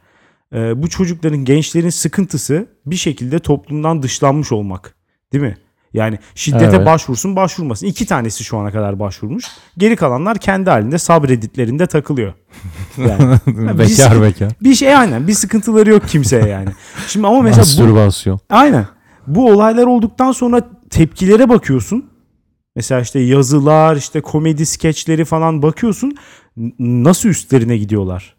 Ee, 0.53 0.83
bu 0.83 0.89
çocukların 0.89 1.45
gençlerin 1.45 1.89
sıkıntısı 1.89 2.67
bir 2.85 2.95
şekilde 2.95 3.39
toplumdan 3.39 4.03
dışlanmış 4.03 4.51
olmak. 4.51 4.95
Değil 5.33 5.43
mi? 5.43 5.57
Yani 5.95 6.19
şiddete 6.35 6.75
Evet. 6.75 6.85
başvursun 6.85 7.35
başvurmasın. 7.35 7.87
İki 7.87 8.05
tanesi 8.05 8.43
şu 8.43 8.57
ana 8.57 8.71
kadar 8.71 8.99
başvurmuş. 8.99 9.45
Geri 9.77 9.95
kalanlar 9.95 10.37
kendi 10.37 10.69
halinde 10.69 10.97
sabreditlerinde 10.97 11.87
takılıyor. 11.87 12.33
Yani 12.97 13.79
bekar 13.79 14.21
bekar. 14.21 14.51
bir 14.61 14.75
şey 14.75 14.95
aynen 14.95 15.27
bir 15.27 15.33
sıkıntıları 15.33 15.89
yok 15.89 16.07
kimseye 16.07 16.45
yani. 16.47 16.69
Şimdi 17.07 17.27
ama 17.27 17.41
mesela 17.41 17.63
bu, 17.63 17.67
Mastürbasyon. 17.67 18.39
aynen 18.49 18.87
bu 19.27 19.51
olaylar 19.51 19.85
olduktan 19.85 20.31
sonra 20.31 20.61
tepkilere 20.89 21.49
bakıyorsun. 21.49 22.05
Mesela 22.75 23.01
işte 23.01 23.19
yazılar, 23.19 23.95
işte 23.95 24.21
komedi 24.21 24.65
skeçleri 24.65 25.25
falan 25.25 25.61
bakıyorsun. 25.61 26.15
Nasıl 26.79 27.29
üstlerine 27.29 27.77
gidiyorlar 27.77 28.34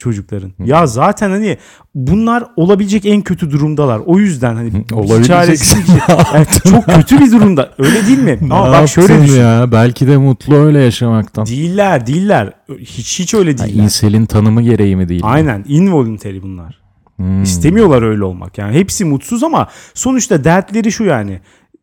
çocukların. 0.00 0.52
Ya 0.64 0.86
zaten 0.86 1.30
hani 1.30 1.58
bunlar 1.94 2.44
olabilecek 2.56 3.06
en 3.06 3.20
kötü 3.22 3.50
durumdalar. 3.50 4.00
O 4.06 4.18
yüzden 4.18 4.54
hani 4.54 4.70
Olabilecek. 4.92 5.26
çaresiz. 5.26 5.74
Yani 6.34 6.46
çok 6.70 6.84
kötü 6.86 7.20
bir 7.20 7.32
durumda. 7.32 7.70
Öyle 7.78 8.06
değil 8.06 8.18
mi? 8.18 8.38
Ama 8.42 8.66
Ne 8.70 8.72
bak 8.72 8.88
şöyle 8.88 9.22
düşün. 9.22 9.40
ya. 9.40 9.72
Belki 9.72 10.06
de 10.06 10.16
mutlu 10.16 10.56
öyle 10.56 10.80
yaşamaktan. 10.80 11.46
Değiller, 11.46 12.06
değiller. 12.06 12.52
Hiç 12.80 13.18
hiç 13.20 13.34
öyle 13.34 13.52
Ha, 13.52 13.58
değiller. 13.66 13.84
inselin 13.84 14.26
tanımı 14.26 14.62
gereği 14.62 14.96
mi 14.96 15.08
değil? 15.08 15.20
mi? 15.22 15.26
Aynen 15.28 15.64
involuntary 15.68 16.42
bunlar. 16.42 16.80
Hmm. 17.16 17.42
İstemiyorlar 17.42 18.02
öyle 18.02 18.24
olmak. 18.24 18.58
Yani 18.58 18.76
hepsi 18.76 19.04
mutsuz 19.04 19.42
ama 19.44 19.68
sonuçta 19.94 20.44
dertleri 20.44 20.92
şu 20.92 21.04
yani. 21.04 21.40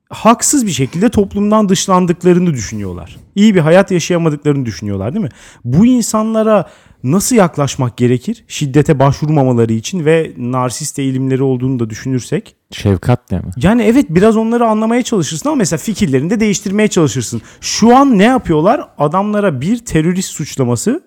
Haksız 0.09 0.65
bir 0.65 0.71
şekilde 0.71 1.09
toplumdan 1.09 1.69
dışlandıklarını 1.69 2.53
düşünüyorlar. 2.53 3.17
İyi 3.35 3.55
bir 3.55 3.59
hayat 3.59 3.91
yaşayamadıklarını 3.91 4.65
düşünüyorlar 4.65 5.13
değil 5.13 5.25
mi? 5.25 5.31
Bu 5.63 5.85
insanlara 5.85 6.69
nasıl 7.03 7.35
yaklaşmak 7.35 7.97
gerekir? 7.97 8.43
Şiddete 8.47 8.99
başvurmamaları 8.99 9.73
için 9.73 10.05
ve 10.05 10.33
narsist 10.37 10.99
eğilimleri 10.99 11.43
olduğunu 11.43 11.79
da 11.79 11.89
düşünürsek. 11.89 12.55
Şefkatle 12.71 13.39
mi? 13.39 13.51
Yani 13.57 13.83
evet 13.83 14.05
biraz 14.09 14.37
onları 14.37 14.67
anlamaya 14.67 15.03
çalışırsın 15.03 15.49
ama 15.49 15.55
mesela 15.55 15.77
fikirlerini 15.77 16.29
de 16.29 16.39
değiştirmeye 16.39 16.87
çalışırsın. 16.87 17.41
Şu 17.61 17.95
an 17.95 18.17
ne 18.17 18.23
yapıyorlar? 18.23 18.87
Adamlara 18.97 19.61
bir 19.61 19.77
terörist 19.77 20.31
suçlaması 20.31 21.03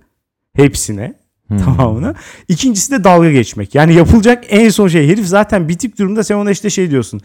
hepsine 0.52 1.19
tamamına. 1.58 2.14
İkincisi 2.48 2.92
de 2.92 3.04
dalga 3.04 3.30
geçmek. 3.30 3.74
Yani 3.74 3.94
yapılacak 3.94 4.44
en 4.48 4.68
son 4.68 4.88
şey. 4.88 5.08
Herif 5.08 5.26
zaten 5.26 5.68
bitik 5.68 5.98
durumda 5.98 6.24
sen 6.24 6.34
ona 6.34 6.50
işte 6.50 6.70
şey 6.70 6.90
diyorsun. 6.90 7.20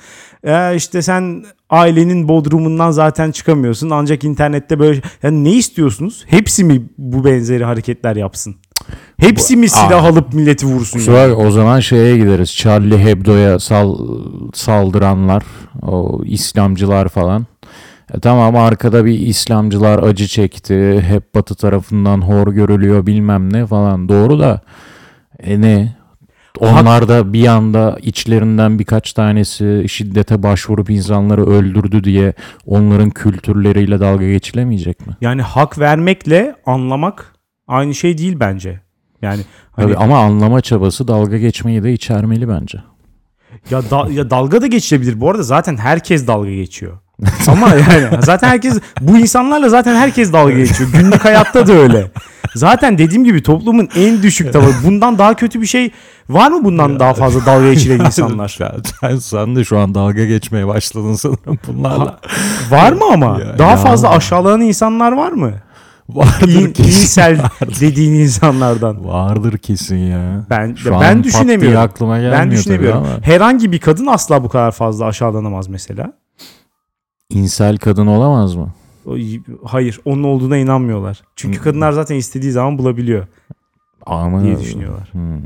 "Ya 0.46 0.74
işte 0.74 1.01
sen 1.01 1.46
ailenin 1.70 2.27
bodrumundan 2.27 2.91
zaten 2.91 3.32
çıkamıyorsun. 3.32 3.89
Ancak 3.89 4.24
internette 4.24 4.79
böyle 4.79 5.01
yani 5.24 5.44
ne 5.44 5.51
istiyorsunuz? 5.53 6.24
Hepsi 6.27 6.63
mi 6.63 6.82
bu 6.98 7.25
benzeri 7.25 7.63
hareketler 7.65 8.15
yapsın? 8.15 8.55
Hepsi 9.20 9.58
mi 9.58 9.70
silah 9.70 10.03
Aa. 10.03 10.08
alıp 10.08 10.34
milleti 10.34 10.65
vursun? 10.65 11.00
Kusura 11.00 11.17
yani? 11.17 11.34
o 11.34 11.51
zaman 11.51 11.79
şeye 11.79 12.17
gideriz. 12.17 12.55
Charlie 12.55 12.98
Hebdo'ya 12.98 13.60
sal, 13.60 13.98
saldıranlar, 14.53 15.44
o 15.82 16.22
İslamcılar 16.25 17.10
falan. 17.10 17.46
E 18.14 18.20
tamam 18.20 18.56
arkada 18.56 19.06
bir 19.06 19.20
İslamcılar 19.20 20.04
acı 20.04 20.28
çekti. 20.28 21.02
Hep 21.08 21.36
batı 21.36 21.56
tarafından 21.56 22.22
hor 22.22 22.48
görülüyor 22.48 23.06
bilmem 23.06 23.54
ne 23.54 23.66
falan. 23.66 24.10
Doğru 24.10 24.40
da 24.40 24.62
e 25.40 25.62
ne? 25.62 25.96
Onlar 26.60 27.08
da 27.08 27.34
bir 27.34 27.48
anda 27.48 27.98
içlerinden 28.02 28.80
birkaç 28.80 29.14
tanesi 29.14 29.86
şiddete 29.90 30.44
başvurup 30.44 30.90
insanları 30.90 31.46
öldürdü 31.46 32.04
diye 32.04 32.34
onların 32.66 33.10
kültürleriyle 33.10 34.00
dalga 34.00 34.26
geçilemeyecek 34.28 35.08
mi? 35.08 35.14
Yani 35.22 35.42
hak 35.42 35.80
vermekle 35.80 36.56
anlamak 36.66 37.34
aynı 37.68 37.96
şey 37.96 38.18
değil 38.18 38.38
bence. 38.40 38.82
Yani 39.22 39.42
hani 39.72 39.86
Tabii 39.86 39.98
ama 40.04 40.20
anlama 40.20 40.62
çabası 40.62 41.08
dalga 41.08 41.38
geçmeyi 41.38 41.84
de 41.84 41.94
içermeli 41.94 42.50
bence. 42.50 42.78
ya, 43.70 43.90
da- 43.90 44.08
ya 44.12 44.30
dalga 44.30 44.62
da 44.62 44.68
geçilebilir. 44.68 45.22
Bu 45.22 45.30
arada 45.30 45.44
zaten 45.44 45.78
herkes 45.78 46.28
dalga 46.28 46.52
geçiyor. 46.52 46.98
Ama 47.48 47.69
yani 47.69 48.07
zaten 48.19 48.48
herkes 48.50 48.79
bu 49.01 49.17
insanlarla 49.17 49.69
zaten 49.69 49.95
herkes 49.95 50.34
dalga 50.34 50.51
geçiyor. 50.53 50.89
Günlük 50.93 51.25
hayatta 51.25 51.67
da 51.67 51.74
öyle. 51.74 52.12
Zaten 52.55 52.98
dediğim 52.98 53.24
gibi 53.24 53.43
toplumun 53.43 53.89
en 53.95 54.24
düşük 54.24 54.53
tavanı. 54.53 54.74
Bundan 54.86 55.17
daha 55.17 55.34
kötü 55.34 55.62
bir 55.62 55.65
şey 55.65 55.91
var 56.29 56.51
mı 56.51 56.63
bundan 56.63 57.00
daha 57.00 57.13
fazla 57.13 57.45
dalga 57.45 57.74
geçilen 57.74 58.00
insanlar? 58.05 58.48
Sen, 58.48 58.72
sen, 59.01 59.15
sen 59.15 59.55
de 59.55 59.63
şu 59.63 59.79
an 59.79 59.95
dalga 59.95 60.25
geçmeye 60.25 60.67
başladın 60.67 61.13
sanırım 61.15 61.60
bunlarla. 61.67 62.19
Var 62.69 62.91
mı 62.93 63.03
ama? 63.13 63.25
Ya- 63.39 63.57
daha 63.60 63.72
ya. 63.72 63.77
fazla 63.77 64.10
aşağılanan 64.10 64.62
insanlar 64.62 65.12
var 65.12 65.31
mı? 65.31 65.51
Vardır 66.10 66.48
İn, 66.50 66.74
kesin. 66.74 67.01
insel 67.01 67.39
dediğin 67.79 68.13
insanlardan. 68.13 69.05
Vardır 69.07 69.57
kesin 69.57 69.98
ya. 69.98 70.45
Ben 70.50 70.75
Şu 70.75 70.91
ben 71.01 71.24
düşünemiyorum. 71.24 71.79
aklıma 71.79 72.17
gelmiyor 72.19 72.39
Ben 72.41 72.51
düşünemiyorum. 72.51 73.07
Herhangi 73.22 73.72
bir 73.72 73.79
kadın 73.79 74.05
asla 74.05 74.43
bu 74.43 74.50
kadar 74.50 74.72
fazla 74.72 75.05
aşağılanamaz 75.05 75.67
mesela. 75.67 76.13
İnsel 77.29 77.77
kadın 77.77 78.08
olamaz 78.08 78.55
mı? 78.55 78.70
Hayır, 79.63 80.00
onun 80.05 80.24
olduğuna 80.24 80.58
inanmıyorlar. 80.58 81.24
Çünkü 81.36 81.60
kadınlar 81.62 81.91
zaten 81.91 82.15
istediği 82.15 82.51
zaman 82.51 82.77
bulabiliyor 82.77 83.27
Ama 84.06 84.44
diye 84.44 84.60
düşünüyorlar. 84.60 85.08
Hmm. 85.12 85.38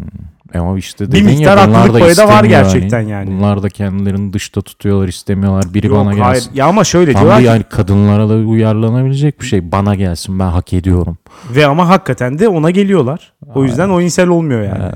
Ama 0.55 0.77
işte 0.77 1.11
Bir 1.11 1.21
miktar 1.21 1.57
ya, 1.57 1.67
bunlar 1.67 1.93
da 1.93 1.99
payı 1.99 2.17
da 2.17 2.27
var 2.27 2.33
istemiyor 2.33 2.63
gerçekten 2.63 3.01
yani. 3.01 3.27
Bunlar 3.31 3.63
da 3.63 3.69
kendilerini 3.69 4.33
dışta 4.33 4.61
tutuyorlar 4.61 5.07
istemiyorlar. 5.07 5.73
Biri 5.73 5.87
Yok 5.87 5.97
bana 5.97 6.09
hayır. 6.09 6.17
gelsin. 6.17 6.51
Ya 6.53 6.65
ama 6.65 6.83
şöyle 6.83 7.13
Tam 7.13 7.21
diyorlar 7.21 7.39
bir 7.39 7.43
ki- 7.45 7.47
yani 7.49 7.63
kadınlara 7.63 8.29
da 8.29 8.33
uyarlanabilecek 8.33 9.41
bir 9.41 9.45
şey. 9.45 9.71
Bana 9.71 9.95
gelsin 9.95 10.39
ben 10.39 10.45
hak 10.49 10.73
ediyorum. 10.73 11.17
ve 11.55 11.65
ama 11.65 11.89
hakikaten 11.89 12.39
de 12.39 12.47
ona 12.47 12.69
geliyorlar. 12.71 13.33
O 13.55 13.63
yüzden 13.63 13.89
o 13.89 14.01
insel 14.01 14.27
olmuyor 14.27 14.61
yani. 14.61 14.79
Ha. 14.79 14.91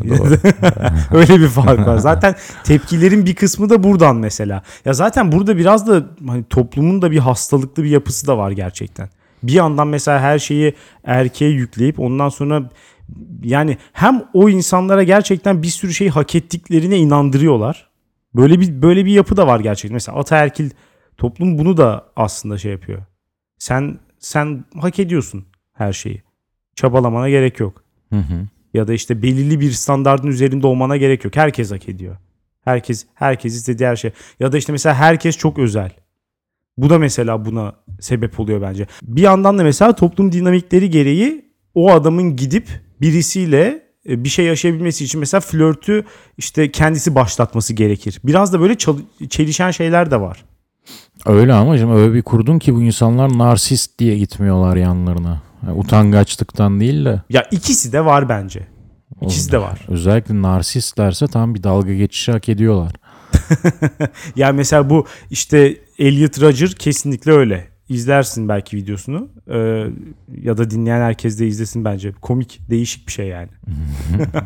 Öyle 1.11 1.39
bir 1.39 1.47
fark 1.47 1.87
var. 1.87 1.97
Zaten 1.97 2.35
tepkilerin 2.63 3.25
bir 3.25 3.35
kısmı 3.35 3.69
da 3.69 3.83
buradan 3.83 4.15
mesela. 4.15 4.63
Ya 4.85 4.93
zaten 4.93 5.31
burada 5.31 5.57
biraz 5.57 5.87
da 5.87 6.03
hani 6.27 6.43
toplumun 6.43 7.01
da 7.01 7.11
bir 7.11 7.19
hastalıklı 7.19 7.83
bir 7.83 7.89
yapısı 7.89 8.27
da 8.27 8.37
var 8.37 8.51
gerçekten. 8.51 9.09
Bir 9.43 9.53
yandan 9.53 9.87
mesela 9.87 10.19
her 10.19 10.39
şeyi 10.39 10.73
erkeğe 11.05 11.51
yükleyip 11.51 11.99
ondan 11.99 12.29
sonra 12.29 12.63
yani 13.43 13.77
hem 13.93 14.23
o 14.33 14.49
insanlara 14.49 15.03
gerçekten 15.03 15.63
bir 15.63 15.67
sürü 15.67 15.93
şey 15.93 16.09
hak 16.09 16.35
ettiklerine 16.35 16.97
inandırıyorlar. 16.97 17.89
Böyle 18.35 18.59
bir 18.59 18.81
böyle 18.81 19.05
bir 19.05 19.11
yapı 19.11 19.37
da 19.37 19.47
var 19.47 19.59
gerçekten. 19.59 19.93
Mesela 19.93 20.17
ataerkil 20.17 20.69
toplum 21.17 21.57
bunu 21.57 21.77
da 21.77 22.05
aslında 22.15 22.57
şey 22.57 22.71
yapıyor. 22.71 23.01
Sen 23.57 23.99
sen 24.19 24.65
hak 24.79 24.99
ediyorsun 24.99 25.45
her 25.73 25.93
şeyi. 25.93 26.23
Çabalamana 26.75 27.29
gerek 27.29 27.59
yok. 27.59 27.83
Hı 28.09 28.19
hı. 28.19 28.47
Ya 28.73 28.87
da 28.87 28.93
işte 28.93 29.21
belirli 29.21 29.59
bir 29.59 29.71
standardın 29.71 30.27
üzerinde 30.27 30.67
olmana 30.67 30.97
gerek 30.97 31.25
yok. 31.25 31.35
Herkes 31.35 31.71
hak 31.71 31.89
ediyor. 31.89 32.17
Herkes 32.61 33.05
herkes 33.13 33.55
istediği 33.55 33.87
her 33.87 33.95
şey. 33.95 34.11
Ya 34.39 34.51
da 34.51 34.57
işte 34.57 34.71
mesela 34.71 34.95
herkes 34.95 35.37
çok 35.37 35.59
özel. 35.59 35.91
Bu 36.77 36.89
da 36.89 36.99
mesela 36.99 37.45
buna 37.45 37.73
sebep 37.99 38.39
oluyor 38.39 38.61
bence. 38.61 38.87
Bir 39.03 39.21
yandan 39.21 39.57
da 39.57 39.63
mesela 39.63 39.95
toplum 39.95 40.31
dinamikleri 40.31 40.89
gereği 40.89 41.45
o 41.75 41.91
adamın 41.91 42.35
gidip 42.35 42.69
birisiyle 43.03 43.83
e, 44.09 44.23
bir 44.23 44.29
şey 44.29 44.45
yaşayabilmesi 44.45 45.03
için 45.05 45.19
mesela 45.19 45.41
flörtü 45.41 46.05
işte 46.37 46.71
kendisi 46.71 47.15
başlatması 47.15 47.73
gerekir. 47.73 48.19
Biraz 48.23 48.53
da 48.53 48.59
böyle 48.61 48.75
çelişen 49.29 49.71
şeyler 49.71 50.11
de 50.11 50.21
var. 50.21 50.45
Öyle 51.25 51.53
ama 51.53 51.77
şimdi 51.77 51.93
öyle 51.93 52.13
bir 52.13 52.21
kurdun 52.21 52.59
ki 52.59 52.75
bu 52.75 52.81
insanlar 52.81 53.37
narsist 53.37 53.99
diye 53.99 54.17
gitmiyorlar 54.17 54.75
yanlarına. 54.75 55.41
Yani 55.67 55.79
utangaçlıktan 55.79 56.79
değil 56.79 57.05
de 57.05 57.21
Ya 57.29 57.43
ikisi 57.51 57.93
de 57.93 58.05
var 58.05 58.29
bence. 58.29 58.67
İkisi 59.21 59.51
de 59.51 59.57
var. 59.61 59.79
özellikle 59.87 60.41
narsistlerse 60.41 61.27
tam 61.27 61.55
bir 61.55 61.63
dalga 61.63 61.93
geçişi 61.93 62.31
hak 62.31 62.49
ediyorlar. 62.49 62.91
Yani 64.35 64.55
mesela 64.57 64.89
bu 64.89 65.05
işte 65.29 65.77
Elliot 65.99 66.41
Rodger 66.41 66.71
kesinlikle 66.71 67.31
öyle. 67.31 67.67
İzlersin 67.93 68.49
belki 68.49 68.77
videosunu. 68.77 69.29
Ee, 69.49 69.85
ya 70.41 70.57
da 70.57 70.69
dinleyen 70.69 71.01
herkes 71.01 71.39
de 71.39 71.47
izlesin 71.47 71.85
bence. 71.85 72.11
Komik, 72.21 72.61
değişik 72.69 73.07
bir 73.07 73.11
şey 73.11 73.27
yani. 73.27 73.49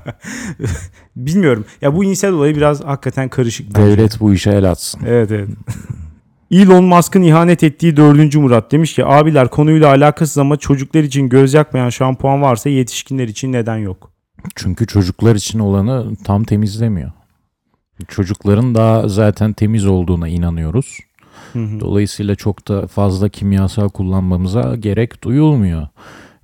Bilmiyorum. 1.16 1.66
Ya 1.82 1.96
bu 1.96 2.04
insel 2.04 2.32
olayı 2.32 2.56
biraz 2.56 2.84
hakikaten 2.84 3.30
karışık. 3.30 3.68
bence. 3.68 3.82
Devlet 3.82 4.20
bu 4.20 4.34
işe 4.34 4.51
el 4.51 4.72
atsın. 4.72 5.01
Evet 5.06 5.32
evet. 5.32 5.50
Elon 6.51 6.84
Musk'ın 6.84 7.22
ihanet 7.22 7.63
ettiği 7.63 7.98
dördüncü 7.98 8.39
Murat 8.39 8.72
demiş 8.72 8.94
ki 8.94 9.06
abiler 9.06 9.48
konuyla 9.48 9.88
alakasız 9.88 10.38
ama 10.38 10.58
çocuklar 10.58 11.04
için 11.04 11.30
göz 11.30 11.54
yakmayan 11.54 11.89
şampuan 11.89 12.42
varsa 12.42 12.70
yetişkinler 12.70 13.27
için 13.27 13.51
neden 13.51 13.77
yok? 13.77 14.12
Çünkü 14.56 14.88
çocuklar 14.88 15.36
için 15.36 15.60
olanı 15.60 16.16
tam 16.24 16.44
temizlemiyor. 16.44 17.12
Çocukların 18.08 18.75
daha 18.75 19.08
zaten 19.08 19.54
temiz 19.54 19.86
olduğuna 19.86 20.27
inanıyoruz. 20.27 20.98
Hı 21.54 21.60
hı. 21.60 21.80
Dolayısıyla 21.80 22.36
çok 22.36 22.68
da 22.68 22.88
fazla 22.88 23.30
kimyasal 23.30 23.89
kullanmamıza 23.89 24.75
gerek 24.75 25.24
duyulmuyor. 25.24 25.88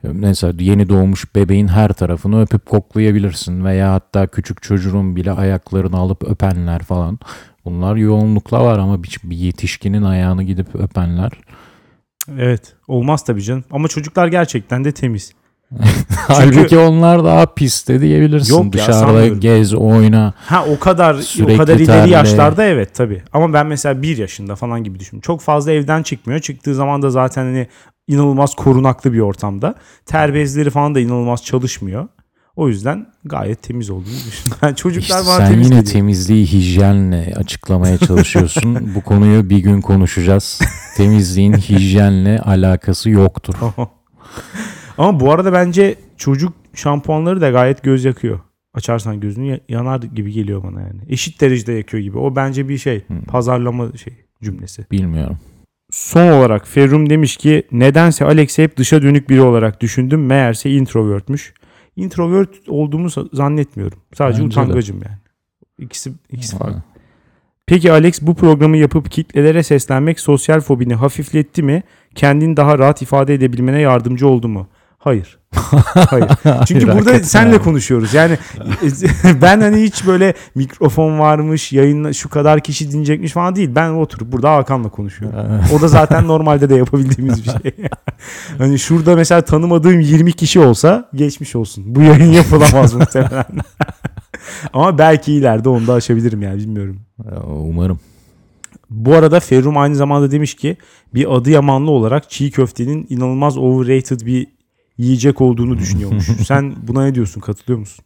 Mesela 0.04 0.54
yeni 0.60 0.90
doğmuş 0.90 1.36
bebeğin 1.36 1.68
her 1.68 1.94
tarafını 1.94 2.42
öpüp 2.42 2.66
koklayabilirsin 2.66 3.66
veya 3.66 3.94
hatta 3.94 4.28
küçük 4.28 4.62
çocuğun 4.62 5.16
bile 5.16 5.32
ayaklarını 5.32 5.98
alıp 5.98 6.24
öpenler 6.24 6.84
falan. 6.84 7.20
Bunlar 7.66 7.96
yoğunlukla 7.96 8.64
var 8.64 8.80
ama 8.80 9.04
bir, 9.04 9.18
bir 9.24 9.38
yetişkinin 9.38 10.04
ayağını 10.04 10.44
gidip 10.44 10.76
öpenler. 10.76 11.32
Evet 12.38 12.76
olmaz 12.88 13.26
tabii 13.26 13.44
canım 13.44 13.64
ama 13.72 13.88
çocuklar 13.88 14.28
gerçekten 14.28 14.86
de 14.86 14.92
temiz. 14.92 15.34
Halbuki 16.28 16.78
onlar 16.78 17.24
daha 17.24 17.46
pis 17.46 17.88
de 17.88 18.02
diyebilirsin. 18.02 18.54
Yok 18.54 18.66
ya, 18.66 18.72
Dışarıda 18.72 18.94
sanmıyorum. 18.94 19.40
gez, 19.40 19.74
oyna. 19.74 20.34
Ha 20.38 20.66
o 20.66 20.80
kadar 20.80 21.16
o 21.44 21.58
kadar 21.58 21.76
ileri 21.76 21.86
terle. 21.86 22.12
yaşlarda 22.12 22.64
evet 22.66 22.96
tabii. 22.96 23.22
Ama 23.34 23.54
ben 23.54 23.68
mesela 23.68 24.02
bir 24.02 24.18
yaşında 24.18 24.56
falan 24.56 24.84
gibi 24.84 25.00
düşünüyorum. 25.00 25.22
Çok 25.26 25.42
fazla 25.42 25.72
evden 25.72 26.04
çıkmıyor. 26.04 26.40
Çıktığı 26.40 26.76
zaman 26.76 27.02
da 27.02 27.10
zaten 27.10 27.44
hani 27.44 27.68
inanılmaz 28.08 28.56
korunaklı 28.56 29.14
bir 29.14 29.20
ortamda. 29.20 29.76
Ter 30.06 30.34
bezleri 30.34 30.70
falan 30.70 30.96
da 30.96 31.00
inanılmaz 31.00 31.44
çalışmıyor. 31.44 32.08
O 32.56 32.68
yüzden 32.68 33.08
gayet 33.26 33.62
temiz 33.64 33.90
olduğunu 33.90 34.06
düşünüyorum. 34.28 34.58
Yani 34.62 34.76
çocuklar 34.76 35.20
İşte 35.20 35.30
bana 35.30 35.38
sen 35.38 35.48
temiz 35.52 35.68
yine 35.68 35.76
geliyor. 35.80 35.94
temizliği 35.94 36.46
hijyenle 36.46 37.34
açıklamaya 37.38 37.98
çalışıyorsun. 37.98 38.92
Bu 38.96 39.02
konuyu 39.02 39.50
bir 39.50 39.58
gün 39.58 39.82
konuşacağız. 39.82 40.60
Temizliğin 40.98 41.54
hijyenle 41.54 42.40
alakası 42.40 43.10
yoktur. 43.10 43.56
Ama 44.98 45.20
bu 45.20 45.32
arada 45.32 45.54
bence 45.54 45.96
çocuk 46.18 46.54
şampuanları 46.74 47.42
da 47.42 47.50
gayet 47.50 47.84
göz 47.84 48.06
yakıyor. 48.06 48.40
Açarsan 48.74 49.20
gözünü 49.20 49.46
ya- 49.46 49.60
yanar 49.70 50.02
gibi 50.02 50.32
geliyor 50.32 50.64
bana 50.64 50.82
yani. 50.82 51.02
Eşit 51.10 51.42
derecede 51.42 51.72
yakıyor 51.74 52.04
gibi. 52.04 52.18
O 52.18 52.36
bence 52.36 52.70
bir 52.70 52.78
şey. 52.78 53.08
Hmm. 53.08 53.22
Pazarlama 53.22 53.98
şey 53.98 54.14
cümlesi. 54.44 54.86
Bilmiyorum. 54.92 55.38
Son 55.92 56.28
olarak 56.32 56.68
Ferrum 56.68 57.10
demiş 57.10 57.38
ki 57.38 57.64
nedense 57.72 58.26
Alex'i 58.26 58.64
hep 58.64 58.78
dışa 58.78 59.02
dönük 59.02 59.30
biri 59.30 59.42
olarak 59.42 59.82
düşündüm. 59.82 60.26
Meğerse 60.26 60.72
introvertmüş. 60.72 61.54
Introvert 61.96 62.50
olduğumu 62.68 63.10
zannetmiyorum. 63.34 64.00
Sadece 64.14 64.44
Bence 64.44 64.56
de. 64.56 64.62
utangacım 64.62 64.96
yani. 65.06 65.18
İkisi, 65.80 66.12
ikisi 66.32 66.58
farklı. 66.58 66.84
Peki 67.68 67.92
Alex 67.92 68.22
bu 68.22 68.36
programı 68.36 68.78
yapıp 68.78 69.12
kitlelere 69.12 69.64
seslenmek 69.64 70.20
sosyal 70.20 70.60
fobini 70.62 70.96
hafifletti 70.96 71.64
mi? 71.64 71.84
Kendini 72.16 72.58
daha 72.58 72.78
rahat 72.80 73.02
ifade 73.02 73.34
edebilmene 73.34 73.80
yardımcı 73.82 74.28
oldu 74.28 74.48
mu? 74.48 74.68
Hayır. 75.04 75.40
Hayır. 76.10 76.30
Çünkü 76.68 76.86
burada 76.86 76.96
hakikaten 76.96 77.22
senle 77.22 77.58
konuşuyoruz. 77.58 78.14
Yani 78.14 78.38
ben 79.42 79.62
hani 79.62 79.82
hiç 79.82 80.08
böyle 80.08 80.34
mikrofon 80.56 81.20
varmış, 81.20 81.74
yayınla 81.74 82.14
şu 82.14 82.30
kadar 82.30 82.60
kişi 82.60 82.92
dinleyecekmiş 82.92 83.32
falan 83.32 83.56
değil. 83.56 83.70
Ben 83.76 83.90
oturup 83.90 84.32
burada 84.32 84.52
Hakan'la 84.52 84.90
konuşuyorum. 84.90 85.40
O 85.74 85.82
da 85.82 85.88
zaten 85.88 86.28
normalde 86.28 86.70
de 86.70 86.76
yapabildiğimiz 86.76 87.46
bir 87.46 87.50
şey. 87.50 87.72
hani 88.58 88.80
şurada 88.80 89.16
mesela 89.16 89.42
tanımadığım 89.42 90.00
20 90.00 90.34
kişi 90.34 90.60
olsa 90.60 91.10
geçmiş 91.14 91.56
olsun. 91.56 91.96
Bu 91.96 92.02
yayın 92.02 92.32
yapılamaz 92.32 92.94
muhtemelen. 92.94 93.46
Ama 94.74 94.98
belki 94.98 95.34
ileride 95.34 95.70
onu 95.70 95.88
da 95.88 95.94
aşabilirim 95.94 96.42
yani 96.42 96.58
bilmiyorum. 96.58 97.00
Umarım. 97.48 98.00
Bu 98.90 99.16
arada 99.16 99.40
Ferrum 99.40 99.78
aynı 99.78 99.96
zamanda 99.96 100.32
demiş 100.32 100.56
ki 100.56 100.78
bir 101.14 101.36
Adıyamanlı 101.36 101.92
olarak 101.92 102.30
çiğ 102.30 102.52
köftenin 102.52 103.08
inanılmaz 103.10 103.58
overrated 103.58 104.22
bir 104.26 104.48
yiyecek 104.98 105.42
olduğunu 105.42 105.78
düşünüyormuş. 105.78 106.26
Sen 106.48 106.76
buna 106.88 107.04
ne 107.04 107.16
diyorsun? 107.16 107.42
Katılıyor 107.42 107.80
musun? 107.80 108.06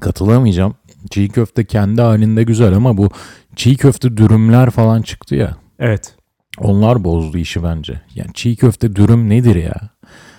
Katılamayacağım. 0.00 0.74
Çiğ 1.10 1.28
köfte 1.28 1.64
kendi 1.64 2.02
halinde 2.02 2.42
güzel 2.42 2.74
ama 2.74 2.96
bu 2.96 3.08
çiğ 3.56 3.76
köfte 3.76 4.16
dürümler 4.16 4.70
falan 4.70 5.02
çıktı 5.02 5.34
ya. 5.34 5.56
Evet. 5.78 6.14
Onlar 6.58 7.04
bozdu 7.04 7.38
işi 7.38 7.62
bence. 7.64 8.00
Yani 8.14 8.30
çiğ 8.34 8.56
köfte 8.56 8.96
dürüm 8.96 9.28
nedir 9.28 9.56
ya? 9.56 9.74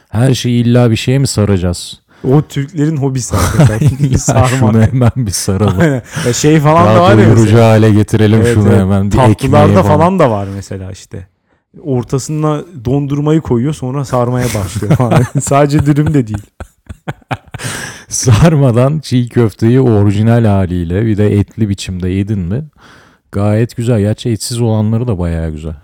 Her 0.09 0.33
şeyi 0.33 0.63
illa 0.63 0.91
bir 0.91 0.95
şeye 0.95 1.19
mi 1.19 1.27
saracağız? 1.27 2.03
O 2.31 2.41
Türklerin 2.41 2.97
hobisi 2.97 3.35
arkadaşlar. 3.35 4.17
Sarmak. 4.17 4.93
hemen 4.93 5.11
bir 5.15 5.31
saralım. 5.31 5.79
Aynen. 5.79 6.01
Ya 6.27 6.33
şey 6.33 6.59
falan 6.59 6.85
da 6.87 6.95
Daha 6.95 7.03
var 7.03 7.17
ya. 7.17 7.27
mesela. 7.35 7.69
hale 7.69 7.91
getirelim 7.91 8.41
Evet, 8.41 8.53
şunu 8.53 8.67
evet. 8.69 8.79
hemen. 8.79 9.05
Bir 9.11 9.17
Tatlılarda 9.17 9.83
falan 9.83 10.19
da 10.19 10.31
var 10.31 10.47
mesela 10.55 10.91
işte. 10.91 11.27
Ortasına 11.81 12.61
dondurmayı 12.85 13.41
koyuyor 13.41 13.73
sonra 13.73 14.05
sarmaya 14.05 14.45
başlıyor. 14.45 14.97
Sadece 15.41 15.85
dürüm 15.85 16.13
de 16.13 16.27
değil. 16.27 16.43
Sarmadan 18.07 18.99
çiğ 18.99 19.29
köfteyi 19.29 19.81
orijinal 19.81 20.45
haliyle 20.45 21.05
bir 21.05 21.17
de 21.17 21.33
etli 21.33 21.69
biçimde 21.69 22.09
yedin 22.09 22.39
mi? 22.39 22.63
Gayet 23.31 23.75
güzel. 23.77 23.99
Gerçi 23.99 24.29
etsiz 24.29 24.61
olanları 24.61 25.07
da 25.07 25.19
bayağı 25.19 25.51
güzel. 25.51 25.75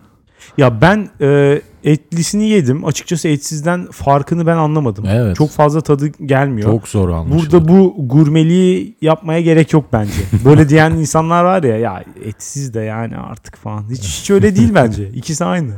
Ya 0.58 0.82
ben 0.82 1.10
e, 1.21 1.62
etlisini 1.83 2.49
yedim. 2.49 2.85
Açıkçası 2.85 3.27
etsizden 3.27 3.87
farkını 3.91 4.47
ben 4.47 4.57
anlamadım. 4.57 5.05
Evet. 5.07 5.35
Çok 5.35 5.49
fazla 5.49 5.81
tadı 5.81 6.07
gelmiyor. 6.07 6.71
Çok 6.71 6.87
zor 6.87 7.09
anlaşılır. 7.09 7.51
Burada 7.51 7.67
bu 7.67 7.95
gurmeliği 7.99 8.97
yapmaya 9.01 9.41
gerek 9.41 9.73
yok 9.73 9.85
bence. 9.93 10.11
Böyle 10.45 10.69
diyen 10.69 10.91
insanlar 10.91 11.43
var 11.43 11.63
ya 11.63 11.77
ya 11.77 12.03
etsiz 12.25 12.73
de 12.73 12.79
yani 12.81 13.17
artık 13.17 13.57
falan. 13.57 13.91
Hiç, 13.91 14.03
hiç 14.03 14.29
öyle 14.29 14.55
değil 14.55 14.71
bence. 14.75 15.09
İkisi 15.13 15.45
aynı. 15.45 15.73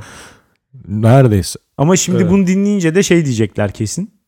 Neredeyse. 0.87 1.59
Ama 1.77 1.95
şimdi 1.95 2.21
Evet. 2.21 2.31
bunu 2.31 2.47
dinleyince 2.47 2.95
de 2.95 3.03
şey 3.03 3.25
diyecekler 3.25 3.71
kesin. 3.71 4.20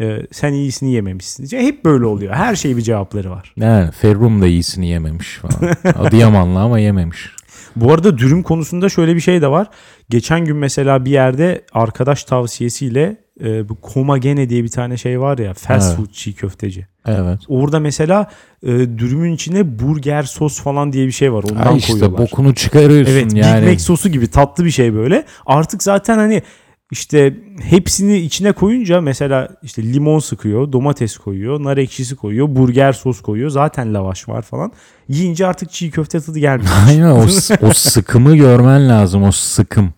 Ee, 0.00 0.18
sen 0.32 0.52
iyisini 0.52 0.92
yememişsin. 0.92 1.58
Hep 1.58 1.84
böyle 1.84 2.04
oluyor. 2.06 2.34
Her 2.34 2.56
şey 2.56 2.76
bir 2.76 2.82
cevapları 2.82 3.30
var. 3.30 3.52
Yani 3.56 3.90
Ferrum 3.90 4.42
da 4.42 4.46
iyisini 4.46 4.88
yememiş 4.88 5.36
falan. 5.38 5.74
Adıyamanlı 5.98 6.60
ama 6.60 6.78
yememiş. 6.78 7.30
Bu 7.76 7.92
arada 7.92 8.18
dürüm 8.18 8.42
konusunda 8.42 8.88
şöyle 8.88 9.14
bir 9.16 9.20
şey 9.20 9.42
de 9.42 9.48
var. 9.50 9.66
Geçen 10.10 10.44
gün 10.44 10.56
mesela 10.56 11.04
bir 11.04 11.10
yerde 11.10 11.62
arkadaş 11.72 12.24
tavsiyesiyle 12.24 13.16
e, 13.44 13.68
bu 13.68 13.80
Komagene 13.80 14.48
diye 14.48 14.64
bir 14.64 14.68
tane 14.68 14.96
şey 14.96 15.20
var 15.20 15.38
ya 15.38 15.54
fast 15.54 15.86
Evet. 15.88 15.96
food 15.96 16.12
çiğ 16.12 16.34
köfteci. 16.34 16.86
Evet. 17.06 17.38
Orada 17.48 17.80
mesela 17.80 18.30
e, 18.62 18.68
dürümün 18.68 19.32
içine 19.32 19.78
burger 19.78 20.22
sos 20.22 20.60
falan 20.60 20.92
diye 20.92 21.06
bir 21.06 21.12
şey 21.12 21.32
var. 21.32 21.44
Ondan 21.50 21.62
Ha 21.62 21.72
işte 21.72 21.92
koyuyorlar. 21.92 22.18
bokunu 22.18 22.54
çıkarıyorsun 22.54 23.12
Evet 23.12 23.34
yani. 23.34 23.62
Big 23.62 23.68
Mac 23.70 23.78
sosu 23.82 24.08
gibi 24.08 24.26
tatlı 24.28 24.64
bir 24.64 24.70
şey 24.70 24.94
böyle. 24.94 25.24
Artık 25.46 25.82
zaten 25.82 26.18
hani 26.18 26.42
işte 26.90 27.36
hepsini 27.62 28.18
içine 28.18 28.52
koyunca 28.52 29.00
mesela 29.00 29.48
işte 29.62 29.82
limon 29.82 30.18
sıkıyor, 30.18 30.72
domates 30.72 31.16
koyuyor, 31.16 31.64
nar 31.64 31.76
ekşisi 31.76 32.16
koyuyor, 32.16 32.56
burger 32.56 32.92
sos 32.92 33.20
koyuyor. 33.20 33.50
Zaten 33.50 33.94
lavaş 33.94 34.28
var 34.28 34.42
falan. 34.42 34.72
Yiyince 35.08 35.46
artık 35.46 35.70
çiğ 35.70 35.90
köfte 35.90 36.20
tadı 36.20 36.38
gelmiyor. 36.38 36.72
Aynen 36.88 37.10
o, 37.10 37.26
o 37.62 37.72
sıkımı 37.74 38.36
görmen 38.36 38.88
lazım 38.88 39.22
o 39.22 39.32
sıkım. 39.32 39.94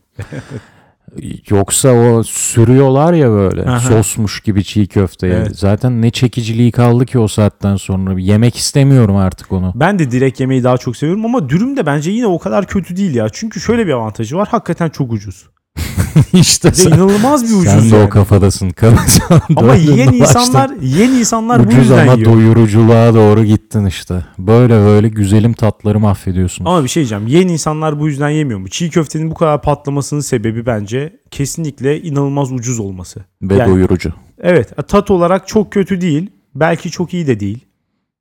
Yoksa 1.50 1.88
o 1.92 2.22
sürüyorlar 2.22 3.12
ya 3.12 3.30
böyle 3.30 3.62
Aha. 3.62 3.80
sosmuş 3.80 4.40
gibi 4.40 4.64
çiğ 4.64 4.86
köfteye. 4.86 5.34
Evet. 5.34 5.58
Zaten 5.58 6.02
ne 6.02 6.10
çekiciliği 6.10 6.72
kaldı 6.72 7.06
ki 7.06 7.18
o 7.18 7.28
saatten 7.28 7.76
sonra. 7.76 8.20
Yemek 8.20 8.56
istemiyorum 8.56 9.16
artık 9.16 9.52
onu. 9.52 9.72
Ben 9.74 9.98
de 9.98 10.10
direkt 10.10 10.40
yemeği 10.40 10.64
daha 10.64 10.78
çok 10.78 10.96
seviyorum 10.96 11.24
ama 11.24 11.48
dürüm 11.48 11.76
de 11.76 11.86
bence 11.86 12.10
yine 12.10 12.26
o 12.26 12.38
kadar 12.38 12.66
kötü 12.66 12.96
değil 12.96 13.14
ya. 13.14 13.28
Çünkü 13.32 13.60
şöyle 13.60 13.86
bir 13.86 13.92
avantajı 13.92 14.36
var. 14.36 14.48
Hakikaten 14.48 14.88
çok 14.88 15.12
ucuz. 15.12 15.48
işte 16.32 16.68
Ve 16.68 16.72
sen, 16.74 16.90
inanılmaz 16.90 17.42
bir 17.44 17.48
ucuz 17.48 17.64
sen 17.64 17.90
de 17.90 17.96
yani. 17.96 18.06
o 18.06 18.08
kafadasın. 18.08 18.72
Ama 19.56 19.74
yiyen 19.76 20.12
insanlar, 20.12 20.70
yiyen 20.80 21.10
insanlar 21.10 21.58
bu 21.64 21.66
Ucuz 21.68 21.78
yüzden 21.78 22.02
ama 22.08 22.14
yiyor. 22.14 22.32
doyuruculuğa 22.32 23.14
doğru 23.14 23.44
gittin 23.44 23.86
işte. 23.86 24.24
Böyle 24.38 24.74
böyle 24.74 25.08
güzelim 25.08 25.52
tatları 25.52 26.00
mahvediyorsun. 26.00 26.64
Ama 26.64 26.84
bir 26.84 26.88
şey 26.88 27.00
diyeceğim. 27.00 27.26
Yiyen 27.26 27.48
insanlar 27.48 28.00
bu 28.00 28.08
yüzden 28.08 28.28
yemiyor 28.28 28.58
mu? 28.60 28.68
Çiğ 28.68 28.90
köftenin 28.90 29.30
bu 29.30 29.34
kadar 29.34 29.62
patlamasının 29.62 30.20
sebebi 30.20 30.66
bence 30.66 31.20
kesinlikle 31.30 32.02
inanılmaz 32.02 32.52
ucuz 32.52 32.80
olması. 32.80 33.24
Ve 33.42 33.56
yani- 33.56 33.72
doyurucu. 33.72 34.12
Evet 34.42 34.88
tat 34.88 35.10
olarak 35.10 35.48
çok 35.48 35.72
kötü 35.72 36.00
değil. 36.00 36.30
Belki 36.54 36.90
çok 36.90 37.14
iyi 37.14 37.26
de 37.26 37.40
değil. 37.40 37.64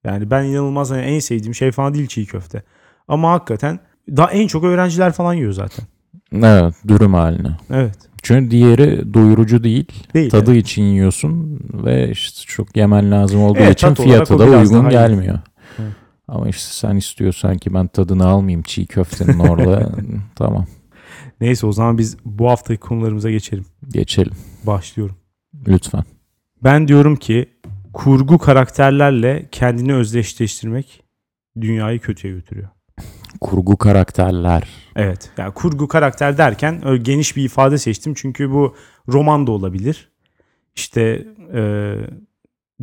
Yani 0.03 0.31
ben 0.31 0.43
inanılmaz 0.43 0.91
hani 0.91 1.01
en 1.01 1.19
sevdiğim 1.19 1.55
şey 1.55 1.71
falan 1.71 1.93
değil 1.93 2.07
çiğ 2.07 2.25
köfte. 2.25 2.63
Ama 3.07 3.31
hakikaten 3.31 3.79
daha 4.09 4.31
en 4.31 4.47
çok 4.47 4.63
öğrenciler 4.63 5.11
falan 5.11 5.33
yiyor 5.33 5.51
zaten. 5.51 5.85
Evet 6.33 6.75
dürüm 6.87 7.13
haline. 7.13 7.57
Evet. 7.69 7.97
Çünkü 8.23 8.51
diğeri 8.51 9.13
doyurucu 9.13 9.63
değil. 9.63 9.91
Değil. 10.13 10.29
Tadı 10.29 10.55
için 10.55 10.83
yiyorsun 10.83 11.59
ve 11.73 12.11
işte 12.11 12.41
çok 12.47 12.77
yemen 12.77 13.11
lazım 13.11 13.41
olduğu 13.41 13.59
Evet, 13.59 13.73
için 13.73 13.93
fiyatı 13.93 14.39
da 14.39 14.43
uygun 14.43 14.89
gelmiyor. 14.89 15.39
Evet. 15.79 15.91
Ama 16.27 16.49
işte 16.49 16.71
sen 16.73 16.95
istiyorsan 16.95 17.57
ki 17.57 17.73
ben 17.73 17.87
tadını 17.87 18.27
almayayım 18.27 18.61
çiğ 18.61 18.85
köftenin 18.85 19.39
orada 19.39 19.91
tamam. 20.35 20.65
Neyse 21.41 21.67
o 21.67 21.71
zaman 21.71 21.97
biz 21.97 22.17
bu 22.25 22.49
haftaki 22.49 22.79
konularımıza 22.79 23.31
geçelim. 23.31 23.65
Geçelim 23.89 24.33
Başlıyorum. 24.63 25.15
lütfen. 25.67 26.03
Ben 26.63 26.87
diyorum 26.87 27.15
ki 27.15 27.49
kurgu 27.93 28.37
karakterlerle 28.37 29.49
kendini 29.51 29.93
özdeşleştirmek 29.93 31.03
dünyayı 31.61 31.99
kötüye 31.99 32.33
götürüyor. 32.33 32.69
Kurgu 33.41 33.77
karakterler. 33.77 34.67
Evet. 34.95 35.31
Yani 35.37 35.53
kurgu 35.53 35.87
karakter 35.87 36.37
derken 36.37 36.81
geniş 37.01 37.35
bir 37.35 37.43
ifade 37.43 37.77
seçtim. 37.77 38.13
Çünkü 38.13 38.51
bu 38.51 38.75
roman 39.07 39.47
da 39.47 39.51
olabilir. 39.51 40.11
İşte 40.75 41.25
e, 41.53 41.93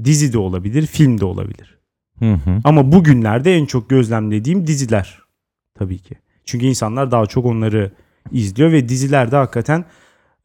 dizi 0.04 0.33
de 0.33 0.38
olabilir, 0.38 0.87
film 0.87 1.20
de 1.20 1.24
olabilir. 1.24 1.78
Hı 2.18 2.33
hı. 2.33 2.61
Ama 2.64 2.92
bugünlerde 2.92 3.54
en 3.54 3.66
çok 3.66 3.90
gözlemlediğim 3.90 4.66
diziler 4.66 5.18
tabii 5.74 5.98
ki. 5.98 6.14
Çünkü 6.44 6.66
insanlar 6.66 7.11
daha 7.11 7.26
çok 7.26 7.44
onları 7.44 7.92
izliyor 8.33 8.72
ve 8.72 8.88
dizilerde 8.88 9.37
hakikaten 9.37 9.85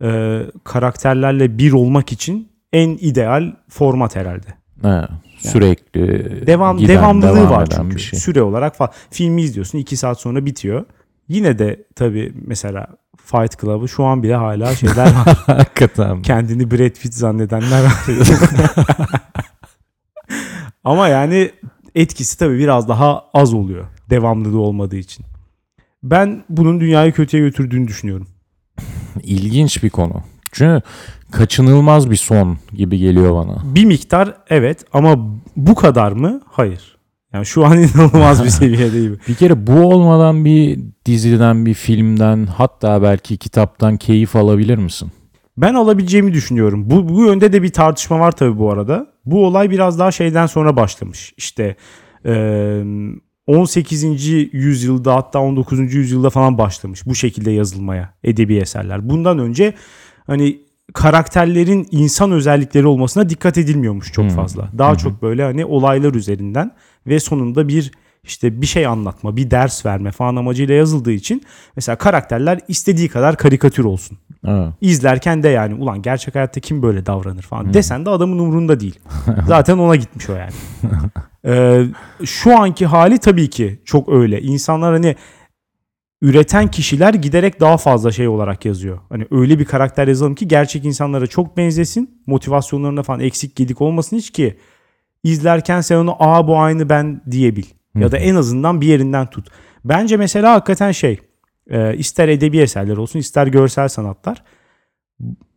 e, 0.04 0.40
karakterlerle 0.64 1.58
bir 1.58 1.72
olmak 1.72 2.12
için 2.12 2.52
en 2.74 2.90
ideal 2.90 3.56
format 3.70 4.16
herhalde. 4.16 4.48
Evet, 4.84 5.10
sürekli 5.38 6.02
Devam 6.48 6.78
giden, 6.78 6.96
devamlılığı 6.96 7.36
devam 7.36 7.50
var 7.52 7.68
çünkü. 7.76 8.00
şey. 8.00 8.20
Süre 8.20 8.42
olarak 8.42 8.76
falan. 8.76 8.92
Filmi 9.12 9.42
izliyorsun 9.42 9.78
2 9.78 9.98
saat 9.98 10.20
sonra 10.20 10.46
bitiyor. 10.46 10.86
Yine 11.28 11.60
de 11.60 11.84
tabii 11.96 12.34
mesela 12.48 12.88
Fight 13.18 13.62
Club'ı 13.62 13.90
şu 13.90 14.04
an 14.04 14.24
bile 14.24 14.36
hala 14.36 14.76
şeyler 14.76 15.06
var. 15.26 15.38
Hakikaten. 15.46 16.22
Kendini 16.22 16.72
Brad 16.72 17.02
Pitt 17.02 17.14
zannedenler 17.14 17.84
var. 17.84 17.94
Ama 20.84 21.08
yani 21.08 21.52
etkisi 21.96 22.38
tabii 22.40 22.58
biraz 22.60 22.88
daha 22.88 23.24
az 23.34 23.54
oluyor. 23.54 23.86
Devamlılığı 24.10 24.60
olmadığı 24.62 24.96
için. 24.96 25.26
Ben 26.04 26.44
bunun 26.50 26.80
dünyayı 26.80 27.12
kötüye 27.14 27.44
götürdüğünü 27.44 27.88
düşünüyorum. 27.88 28.28
İlginç 29.24 29.84
bir 29.84 29.90
konu. 29.90 30.24
Çünkü 30.52 30.82
kaçınılmaz 31.34 32.12
bir 32.12 32.16
son 32.16 32.58
gibi 32.74 32.98
geliyor 32.98 33.36
bana. 33.36 33.76
Bir 33.76 33.86
miktar 33.86 34.34
evet 34.50 34.86
ama 34.94 35.16
bu 35.56 35.76
kadar 35.76 36.12
mı? 36.12 36.42
Hayır. 36.46 36.98
Yani 37.34 37.46
şu 37.46 37.66
an 37.66 37.78
inanılmaz 37.84 38.44
bir 38.44 38.50
seviyedeyim. 38.50 39.20
Bir 39.28 39.36
kere 39.36 39.68
bu 39.68 39.74
olmadan 39.74 40.46
bir 40.46 40.80
diziden, 41.06 41.66
bir 41.66 41.74
filmden, 41.74 42.46
hatta 42.46 43.02
belki 43.02 43.38
kitaptan 43.38 43.98
keyif 43.98 44.36
alabilir 44.36 44.78
misin? 44.78 45.12
Ben 45.58 45.74
alabileceğimi 45.74 46.34
düşünüyorum. 46.34 46.90
Bu, 46.90 47.10
bu 47.10 47.26
yönde 47.26 47.54
de 47.54 47.64
bir 47.64 47.74
tartışma 47.74 48.20
var 48.20 48.32
tabii 48.32 48.58
bu 48.60 48.72
arada. 48.72 49.08
Bu 49.26 49.46
olay 49.46 49.72
biraz 49.72 50.00
daha 50.00 50.12
şeyden 50.12 50.46
sonra 50.46 50.76
başlamış. 50.76 51.34
İşte 51.38 51.76
eee, 52.26 52.84
18. 53.48 54.04
yüzyılda 54.54 55.16
hatta 55.16 55.40
19. 55.40 55.94
yüzyılda 55.94 56.30
falan 56.30 56.58
başlamış 56.58 57.06
bu 57.06 57.16
şekilde 57.16 57.52
yazılmaya 57.52 58.14
edebi 58.24 58.56
eserler. 58.56 59.10
Bundan 59.10 59.40
önce 59.40 59.74
hani 60.28 60.60
karakterlerin 60.94 61.88
insan 61.92 62.32
özellikleri 62.32 62.88
olmasına 62.88 63.30
dikkat 63.30 63.58
edilmiyormuş 63.58 64.12
çok 64.12 64.26
Hmm. 64.26 64.36
fazla. 64.36 64.70
Daha 64.78 64.96
çok 64.96 65.22
böyle 65.22 65.44
hani 65.44 65.66
olaylar 65.66 66.14
üzerinden 66.14 66.72
ve 67.08 67.20
sonunda 67.20 67.68
bir 67.68 67.92
işte 68.24 68.62
bir 68.62 68.66
şey 68.66 68.88
anlatma, 68.88 69.36
bir 69.36 69.52
ders 69.52 69.86
verme 69.86 70.12
falan 70.12 70.36
amacıyla 70.36 70.76
yazıldığı 70.76 71.12
için 71.12 71.44
mesela 71.76 71.96
karakterler 71.96 72.60
istediği 72.68 73.10
kadar 73.10 73.38
karikatür 73.38 73.84
olsun 73.84 74.18
Evet. 74.48 74.74
izlerken 74.82 75.44
de 75.44 75.50
yani 75.50 75.74
ulan 75.76 76.02
gerçek 76.02 76.36
hayatta 76.36 76.60
kim 76.60 76.82
böyle 76.82 77.06
davranır 77.06 77.42
falan 77.42 77.74
desen 77.74 78.06
de 78.06 78.10
adamın 78.10 78.40
umurunda 78.40 78.80
değil. 78.80 79.00
Zaten 79.48 79.78
ona 79.78 79.96
gitmiş 79.96 80.30
o 80.30 80.34
yani. 80.36 80.52
Ee, 81.46 81.86
şu 82.26 82.60
anki 82.60 82.86
hali 82.86 83.18
tabii 83.18 83.50
ki 83.50 83.80
çok 83.86 84.10
öyle. 84.10 84.42
İnsanlar 84.42 84.94
hani 84.94 85.16
üreten 86.24 86.72
kişiler 86.72 87.14
giderek 87.14 87.60
daha 87.60 87.78
fazla 87.78 88.12
şey 88.12 88.28
olarak 88.28 88.66
yazıyor. 88.66 89.00
Hani 89.10 89.28
öyle 89.32 89.60
bir 89.60 89.66
karakter 89.66 90.08
yazalım 90.08 90.36
ki 90.36 90.48
gerçek 90.48 90.86
insanlara 90.86 91.28
çok 91.28 91.58
benzesin. 91.58 92.22
Motivasyonlarında 92.28 93.04
falan 93.04 93.20
eksik 93.20 93.56
gedik 93.56 93.82
olmasın 93.82 94.18
hiç 94.18 94.32
ki 94.32 94.58
izlerken 95.24 95.82
sen 95.82 95.98
onu 95.98 96.16
aa 96.20 96.48
bu 96.48 96.60
aynı 96.60 96.90
ben 96.90 97.22
diyebil. 97.32 97.66
Ya 97.96 98.12
da 98.12 98.18
en 98.18 98.36
azından 98.36 98.82
bir 98.82 98.88
yerinden 98.88 99.30
tut. 99.30 99.48
Bence 99.86 100.18
mesela 100.18 100.54
hakikaten 100.54 100.92
şey 100.92 101.20
e, 101.70 101.98
ister 101.98 102.28
edebi 102.28 102.58
eserler 102.58 102.98
olsun 102.98 103.20
ister 103.20 103.48
görsel 103.48 103.88
sanatlar 103.88 104.44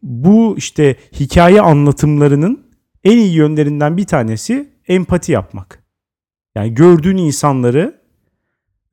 bu 0.02 0.54
işte 0.58 0.96
hikaye 1.20 1.60
anlatımlarının 1.60 2.66
en 3.04 3.18
iyi 3.18 3.34
yönlerinden 3.34 3.96
bir 3.96 4.06
tanesi 4.06 4.70
empati 4.88 5.32
yapmak. 5.32 5.82
Yani 6.54 6.74
gördüğün 6.74 7.16
insanları 7.16 7.95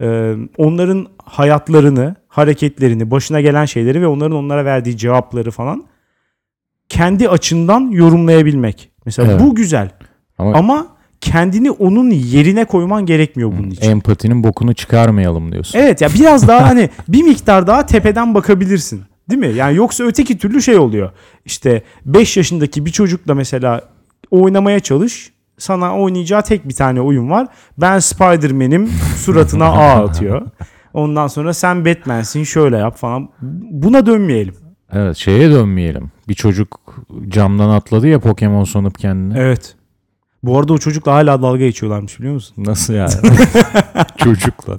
e, 0.01 0.33
onların 0.57 1.07
hayatlarını, 1.25 2.15
hareketlerini, 2.27 3.11
başına 3.11 3.41
gelen 3.41 3.65
şeyleri 3.65 4.01
ve 4.01 4.07
onların 4.07 4.37
onlara 4.37 4.65
verdiği 4.65 4.97
cevapları 4.97 5.51
falan 5.51 5.83
kendi 6.89 7.29
açından 7.29 7.81
yorumlayabilmek. 7.91 8.91
Mesela 9.05 9.31
Evet. 9.31 9.41
bu 9.41 9.55
güzel. 9.55 9.89
Ama, 10.37 10.53
Ama 10.53 10.87
kendini 11.21 11.71
onun 11.71 12.09
yerine 12.09 12.65
koyman 12.65 13.05
gerekmiyor 13.05 13.51
bunun 13.51 13.69
için. 13.69 13.89
empatinin 13.89 14.43
bokunu 14.43 14.73
çıkarmayalım 14.73 15.51
diyorsun. 15.51 15.79
Evet 15.79 16.01
ya 16.01 16.09
biraz 16.15 16.47
daha 16.47 16.67
hani 16.69 16.89
bir 17.07 17.23
miktar 17.23 17.67
daha 17.67 17.85
tepeden 17.85 18.35
bakabilirsin. 18.35 19.01
Değil 19.29 19.39
mi? 19.39 19.53
Yani 19.55 19.75
yoksa 19.77 20.03
öteki 20.03 20.37
türlü 20.37 20.61
şey 20.61 20.77
oluyor. 20.77 21.11
İşte 21.45 21.81
5 22.05 22.37
yaşındaki 22.37 22.85
bir 22.85 22.91
çocukla 22.91 23.33
mesela 23.35 23.81
oynamaya 24.31 24.79
çalış. 24.79 25.32
Sana 25.57 25.97
oynayacağı 25.99 26.43
tek 26.43 26.67
bir 26.69 26.73
tane 26.73 27.01
oyun 27.01 27.29
var. 27.29 27.47
Ben 27.77 27.99
Spider-Man'im 27.99 28.87
suratına 29.17 29.65
ağ 29.65 30.03
atıyor. 30.03 30.41
Ondan 30.93 31.27
sonra 31.27 31.53
sen 31.53 31.85
Batman'sin 31.85 32.43
şöyle 32.43 32.77
yap 32.77 32.97
falan. 32.97 33.29
Buna 33.71 34.05
dönmeyelim. 34.05 34.55
Evet 34.91 35.17
şeye 35.17 35.51
dönmeyelim. 35.51 36.11
Bir 36.27 36.33
çocuk 36.33 36.95
camdan 37.27 37.69
atladı 37.69 38.07
ya 38.07 38.19
Pokemon 38.19 38.63
sanıp 38.63 38.99
kendini. 38.99 39.39
Evet. 39.39 39.75
Bu 40.43 40.59
arada 40.59 40.73
o 40.73 40.77
çocukla 40.77 41.13
hala 41.13 41.41
dalga 41.41 41.57
geçiyorlarmış 41.57 42.19
biliyor 42.19 42.33
musun? 42.33 42.55
Nasıl 42.65 42.93
yani? 42.93 43.11
Çocukla. 44.17 44.77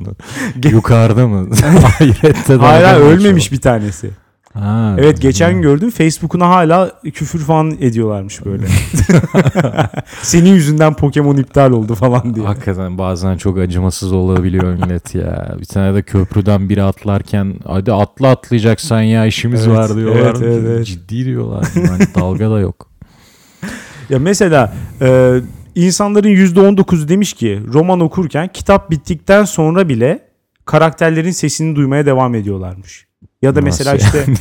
Yukarıda 0.71 1.29
mı? 1.29 1.49
Hala 2.59 2.99
mı 2.99 3.05
ölmemiş 3.05 3.53
bir 3.53 3.61
tanesi. 3.61 4.11
Ha. 4.55 4.97
Evet 4.99 5.21
geçen 5.21 5.63
gördüm 5.63 5.91
Facebook'una 5.91 6.49
hala 6.49 7.01
küfür 7.15 7.39
falan 7.39 7.71
ediyorlarmış 7.81 8.45
böyle. 8.45 8.67
Senin 10.23 10.55
yüzünden 10.55 10.95
Pokemon 10.95 11.37
iptal 11.37 11.71
oldu 11.71 11.95
falan 11.95 12.35
diye. 12.35 12.47
Hakikaten 12.47 12.99
bazen 12.99 13.37
çok 13.37 13.59
acımasız 13.59 14.13
olabiliyor 14.13 14.75
millet 14.75 15.15
ya. 15.15 15.57
Bir 15.61 15.65
tane 15.65 15.95
de 15.95 16.03
köprüden 16.03 16.69
biri 16.69 16.83
atlarken 16.83 17.55
hadi 17.67 17.93
atla 17.93 18.29
atlayacaksan 18.29 19.01
ya 19.01 19.27
işimiz 19.27 19.67
Evet, 19.67 19.79
var 19.79 19.97
diyorlar. 19.97 20.21
evet, 20.21 20.43
evet, 20.43 20.65
evet. 20.67 20.87
Ciddi 20.87 21.25
diyorlar. 21.25 21.67
Yani 21.77 22.03
dalga 22.15 22.51
da 22.51 22.61
yok. 22.61 22.91
Ya 24.11 24.19
mesela 24.19 24.75
e, 25.01 25.41
insanların 25.75 26.29
%19'u 26.29 27.09
demiş 27.09 27.33
ki 27.33 27.61
roman 27.73 28.01
okurken 28.01 28.49
kitap 28.49 28.91
bittikten 28.91 29.45
sonra 29.45 29.89
bile 29.89 30.21
karakterlerin 30.65 31.31
sesini 31.31 31.77
duymaya 31.77 32.07
devam 32.07 32.35
ediyorlarmış. 32.35 33.07
Ya 33.45 33.55
da 33.55 33.61
mesela 33.61 33.95
Nasıl 33.95 34.07
işte 34.07 34.25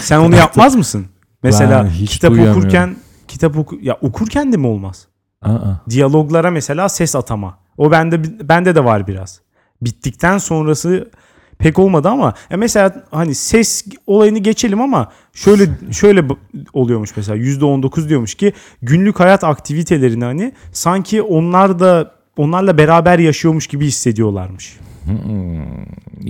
sen 0.00 0.18
onu 0.18 0.36
yapmaz 0.36 0.76
mısın? 0.76 1.06
Mesela 1.42 1.88
kitap 2.06 2.30
duyamıyorum. 2.30 2.60
okurken 2.60 2.96
kitap 3.28 3.58
oku 3.58 3.78
ya 3.82 3.98
okurken 4.00 4.52
de 4.52 4.56
mi 4.56 4.66
olmaz? 4.66 5.06
Aa, 5.42 5.58
diyaloglara 5.90 6.50
mesela 6.50 6.88
ses 6.88 7.16
atama. 7.16 7.58
O 7.76 7.90
bende 7.90 8.48
bende 8.48 8.74
de 8.74 8.84
var 8.84 9.06
biraz. 9.06 9.40
Bittikten 9.82 10.38
sonrası 10.38 11.10
pek 11.58 11.78
olmadı 11.78 12.08
ama 12.08 12.34
ya 12.50 12.56
mesela 12.56 13.04
hani 13.10 13.34
ses 13.34 13.84
olayını 14.06 14.38
geçelim 14.38 14.80
ama 14.80 15.12
şöyle 15.32 15.68
şöyle 15.92 16.24
oluyormuş 16.72 17.16
mesela 17.16 17.38
%19 17.38 18.08
diyormuş 18.08 18.34
ki 18.34 18.52
günlük 18.82 19.20
hayat 19.20 19.44
aktivitelerini 19.44 20.24
hani 20.24 20.52
sanki 20.72 21.22
onlar 21.22 21.80
da 21.80 22.14
onlarla 22.36 22.78
beraber 22.78 23.18
yaşıyormuş 23.18 23.66
gibi 23.66 23.86
hissediyorlarmış. 23.86 24.78
Hmm, 25.08 25.62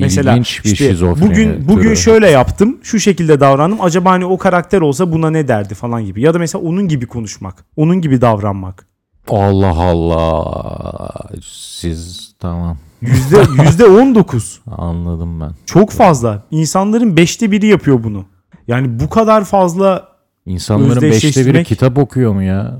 Mesela 0.00 0.32
İlginç 0.32 0.64
bir 0.64 0.70
işte 0.72 0.88
şizofreni 0.88 1.30
bugün 1.30 1.68
bugün 1.68 1.82
türü. 1.82 1.96
şöyle 1.96 2.30
yaptım, 2.30 2.78
şu 2.82 3.00
şekilde 3.00 3.40
davrandım. 3.40 3.80
Acaba 3.80 4.10
hani 4.10 4.24
o 4.24 4.38
karakter 4.38 4.80
olsa 4.80 5.12
buna 5.12 5.30
ne 5.30 5.48
derdi 5.48 5.74
falan 5.74 6.04
gibi. 6.04 6.22
Ya 6.22 6.34
da 6.34 6.38
mesela 6.38 6.64
onun 6.64 6.88
gibi 6.88 7.06
konuşmak, 7.06 7.64
onun 7.76 8.00
gibi 8.00 8.20
davranmak. 8.20 8.86
Allah 9.28 9.76
Allah. 9.78 11.10
Siz 11.42 12.32
tamam 12.40 12.76
Yüzde 13.02 13.36
yüzde 13.62 13.86
on 13.86 14.14
dokuz. 14.14 14.60
anladım 14.66 15.40
ben. 15.40 15.50
Çok 15.66 15.90
fazla. 15.90 16.42
İnsanların 16.50 17.16
beşte 17.16 17.50
biri 17.50 17.66
yapıyor 17.66 18.04
bunu. 18.04 18.24
Yani 18.68 19.00
bu 19.00 19.08
kadar 19.10 19.44
fazla 19.44 20.08
İnsanların 20.46 21.02
beşte 21.02 21.46
biri 21.46 21.64
kitap 21.64 21.98
okuyor 21.98 22.32
mu 22.32 22.42
ya? 22.42 22.78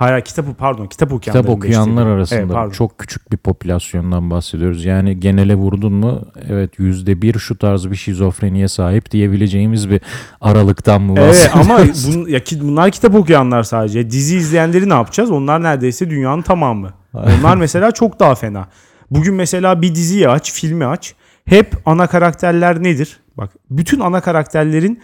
Hayır 0.00 0.24
kitap 0.24 0.58
pardon 0.58 0.86
kitap 0.86 1.12
okuyanların 1.12 1.42
Kitap 1.42 1.56
okuyanlar 1.56 2.06
arasında 2.06 2.40
Evet, 2.40 2.52
pardon. 2.52 2.70
çok 2.70 2.98
küçük 2.98 3.32
bir 3.32 3.36
popülasyondan 3.36 4.30
bahsediyoruz. 4.30 4.84
Yani 4.84 5.20
genele 5.20 5.54
vurdun 5.54 5.92
mu 5.92 6.22
evet 6.48 6.70
yüzde 6.78 7.22
bir 7.22 7.38
şu 7.38 7.58
tarz 7.58 7.90
bir 7.90 7.96
şizofreniye 7.96 8.68
sahip 8.68 9.10
diyebileceğimiz 9.10 9.90
bir 9.90 10.00
aralıktan 10.40 11.02
mı 11.02 11.14
Evet 11.18 11.50
ama 11.54 11.68
bahsediyoruz? 11.78 12.16
bun, 12.16 12.28
ya 12.28 12.40
bunlar 12.62 12.90
kitap 12.90 13.14
okuyanlar 13.14 13.62
sadece. 13.62 14.10
Dizi 14.10 14.36
izleyenleri 14.36 14.88
ne 14.88 14.94
yapacağız? 14.94 15.30
Onlar 15.30 15.62
neredeyse 15.62 16.10
dünyanın 16.10 16.42
tamamı. 16.42 16.90
Onlar 17.14 17.56
mesela 17.56 17.90
çok 17.92 18.20
daha 18.20 18.34
fena. 18.34 18.68
Bugün 19.10 19.34
mesela 19.34 19.82
bir 19.82 19.94
diziyi 19.94 20.28
aç, 20.28 20.52
filmi 20.52 20.86
aç. 20.86 21.14
hep 21.44 21.74
ana 21.86 22.06
karakterler 22.06 22.82
nedir? 22.82 23.20
Bak 23.36 23.50
bütün 23.70 24.00
ana 24.00 24.20
karakterlerin 24.20 25.00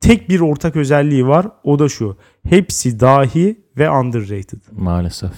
tek 0.00 0.28
bir 0.28 0.40
ortak 0.40 0.76
özelliği 0.76 1.26
var. 1.26 1.46
O 1.64 1.78
da 1.78 1.88
şu. 1.88 2.16
Hepsi 2.48 3.00
dahi 3.00 3.60
ve 3.78 3.90
underrated. 3.90 4.58
Maalesef. 4.72 5.30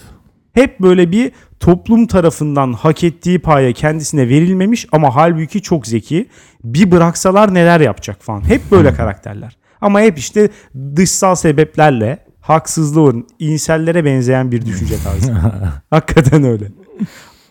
Hep 0.53 0.79
böyle 0.79 1.11
bir 1.11 1.31
toplum 1.59 2.07
tarafından 2.07 2.73
hak 2.73 3.03
ettiği 3.03 3.39
paya 3.39 3.73
kendisine 3.73 4.29
verilmemiş 4.29 4.87
ama 4.91 5.15
halbuki 5.15 5.61
çok 5.61 5.87
zeki. 5.87 6.29
Bir 6.63 6.91
bıraksalar 6.91 7.53
neler 7.53 7.79
yapacak 7.79 8.21
falan. 8.21 8.49
Hep 8.49 8.61
böyle 8.71 8.93
karakterler. 8.93 9.57
Ama 9.81 10.01
hep 10.01 10.17
işte 10.17 10.49
dışsal 10.95 11.35
sebeplerle 11.35 12.25
haksızlığı 12.41 13.01
uğrun 13.01 13.27
insellere 13.39 14.05
benzeyen 14.05 14.51
bir 14.51 14.65
düşünce 14.65 14.95
tarzı. 15.03 15.31
hakikaten 15.89 16.43
öyle. 16.43 16.71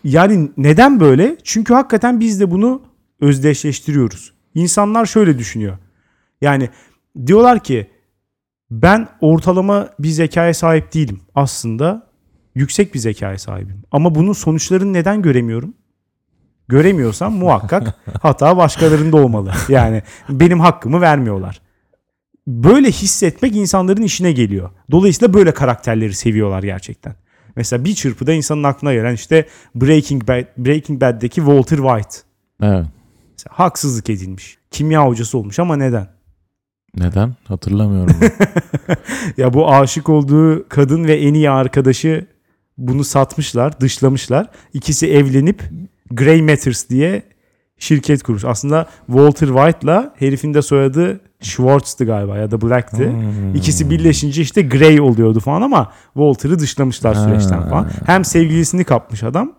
Yani 0.03 0.51
neden 0.57 0.99
böyle? 0.99 1.37
Çünkü 1.43 1.73
hakikaten 1.73 2.19
biz 2.19 2.39
de 2.39 2.51
bunu 2.51 2.81
özdeşleştiriyoruz. 3.21 4.33
İnsanlar 4.55 5.05
şöyle 5.05 5.37
düşünüyor. 5.37 5.77
Yani 6.41 6.69
diyorlar 7.27 7.63
ki 7.63 7.89
ben 8.71 9.07
ortalama 9.21 9.89
bir 9.99 10.09
zekaya 10.09 10.53
sahip 10.53 10.93
değilim. 10.93 11.21
Aslında 11.35 12.07
yüksek 12.55 12.93
bir 12.93 12.99
zekaya 12.99 13.37
sahibim. 13.37 13.83
Ama 13.91 14.15
bunun 14.15 14.33
sonuçlarını 14.33 14.93
neden 14.93 15.21
göremiyorum? 15.21 15.73
Göremiyorsam 16.67 17.33
muhakkak 17.33 17.95
hata 18.21 18.57
başkalarında 18.57 19.17
olmalı. 19.17 19.53
Yani 19.69 20.03
benim 20.29 20.59
hakkımı 20.59 21.01
vermiyorlar. 21.01 21.61
Böyle 22.47 22.91
hissetmek 22.91 23.55
insanların 23.55 24.01
işine 24.01 24.31
geliyor. 24.31 24.69
Dolayısıyla 24.91 25.33
böyle 25.33 25.53
karakterleri 25.53 26.13
seviyorlar 26.13 26.63
gerçekten. 26.63 27.15
Mesela 27.55 27.85
bir 27.85 27.95
çırpıda 27.95 28.33
insanın 28.33 28.63
aklına 28.63 28.93
gelen 28.93 29.13
işte 29.13 29.47
Breaking 29.75 30.27
Bad, 30.27 30.45
Breaking 30.57 31.01
Bad'deki 31.01 31.35
Walter 31.35 31.77
White. 31.77 32.17
Evet. 32.61 32.85
Mesela 33.31 33.59
haksızlık 33.59 34.09
edilmiş. 34.09 34.57
Kimya 34.71 35.05
hocası 35.07 35.37
olmuş 35.37 35.59
ama 35.59 35.75
neden? 35.75 36.07
Neden? 36.99 37.35
Hatırlamıyorum. 37.47 38.15
Ya 39.37 39.53
bu 39.53 39.71
aşık 39.73 40.09
olduğu 40.09 40.69
kadın 40.69 41.03
ve 41.03 41.15
en 41.15 41.33
iyi 41.33 41.49
arkadaşı 41.49 42.25
bunu 42.77 43.03
satmışlar, 43.03 43.79
dışlamışlar. 43.79 44.47
İkisi 44.73 45.07
evlenip 45.11 45.63
Grey 46.11 46.41
Matters 46.41 46.89
diye 46.89 47.23
şirket 47.77 48.23
kurmuş. 48.23 48.45
Aslında 48.45 48.87
Walter 49.07 49.47
White'la 49.47 50.15
herifin 50.19 50.53
de 50.53 50.61
soyadı 50.61 51.19
Schwartz'tı 51.41 52.05
galiba 52.05 52.37
ya 52.37 52.51
da 52.51 52.61
Black'ti. 52.61 53.05
Hmm. 53.11 53.55
İkisi 53.55 53.89
birleşince 53.89 54.41
işte 54.41 54.61
Grey 54.61 55.01
oluyordu 55.01 55.39
falan 55.39 55.61
ama 55.61 55.91
Walter'ı 56.13 56.59
dışlamışlar 56.59 57.15
Ha. 57.15 57.23
süreçten 57.23 57.69
falan. 57.69 57.89
Hem 58.05 58.25
sevgilisini 58.25 58.83
kapmış 58.83 59.23
adam 59.23 59.53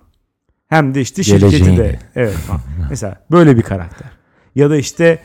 hem 0.68 0.94
de 0.94 1.00
işte 1.00 1.22
şirketi 1.22 1.50
Geleceğini. 1.50 1.78
de. 1.78 1.98
Evet 2.16 2.34
falan. 2.34 2.60
Mesela 2.90 3.20
böyle 3.30 3.56
bir 3.56 3.62
karakter. 3.62 4.08
Ya 4.54 4.70
da 4.70 4.76
işte 4.76 5.18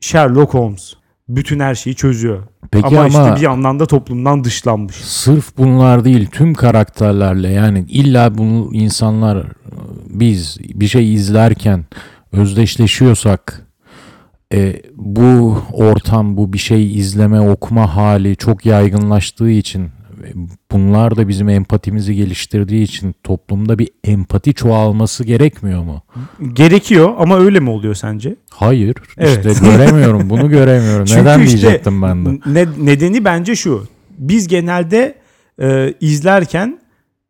Sherlock 0.00 0.54
Holmes. 0.54 0.94
Bütün 1.36 1.60
her 1.60 1.74
şeyi 1.74 1.96
çözüyor. 1.96 2.42
Peki 2.70 2.86
ama, 2.86 3.00
ama, 3.00 3.08
işte 3.08 3.36
bir 3.36 3.40
yandan 3.40 3.80
da 3.80 3.86
toplumdan 3.86 4.44
dışlanmış. 4.44 4.96
sırf 4.96 5.56
bunlar 5.58 6.04
değil 6.04 6.28
tüm 6.32 6.54
karakterlerle 6.54 7.48
yani 7.48 7.84
illa 7.88 8.38
bunu 8.38 8.70
insanlar 8.72 9.46
biz 10.10 10.58
bir 10.74 10.88
şey 10.88 11.14
izlerken 11.14 11.84
özdeşleşiyorsak 12.32 13.66
e, 14.54 14.82
bu 14.96 15.58
ortam 15.72 16.36
bu 16.36 16.52
bir 16.52 16.58
şey 16.58 16.98
izleme 16.98 17.40
okuma 17.40 17.96
hali 17.96 18.36
çok 18.36 18.66
yaygınlaştığı 18.66 19.50
için 19.50 19.90
bunlar 20.72 21.16
da 21.16 21.28
bizim 21.28 21.48
empatimizi 21.48 22.14
geliştirdiği 22.14 22.82
için 22.82 23.14
toplumda 23.24 23.78
bir 23.78 23.88
empati 24.04 24.54
çoğalması 24.54 25.24
gerekmiyor 25.24 25.82
mu? 25.82 26.02
Gerekiyor 26.52 27.14
ama 27.18 27.38
öyle 27.38 27.60
mi 27.60 27.70
oluyor 27.70 27.94
sence? 27.94 28.36
Hayır. 28.50 28.96
Evet. 29.18 29.46
işte 29.46 29.66
göremiyorum. 29.70 30.30
Bunu 30.30 30.48
göremiyorum. 30.50 31.04
Çünkü 31.04 31.20
Neden 31.20 31.40
işte 31.40 31.58
diyecektim 31.58 32.02
ben 32.02 32.26
de. 32.26 32.30
Ne, 32.46 32.66
nedeni 32.78 33.24
bence 33.24 33.56
şu. 33.56 33.86
Biz 34.18 34.48
genelde 34.48 35.14
e, 35.62 35.94
izlerken 36.00 36.80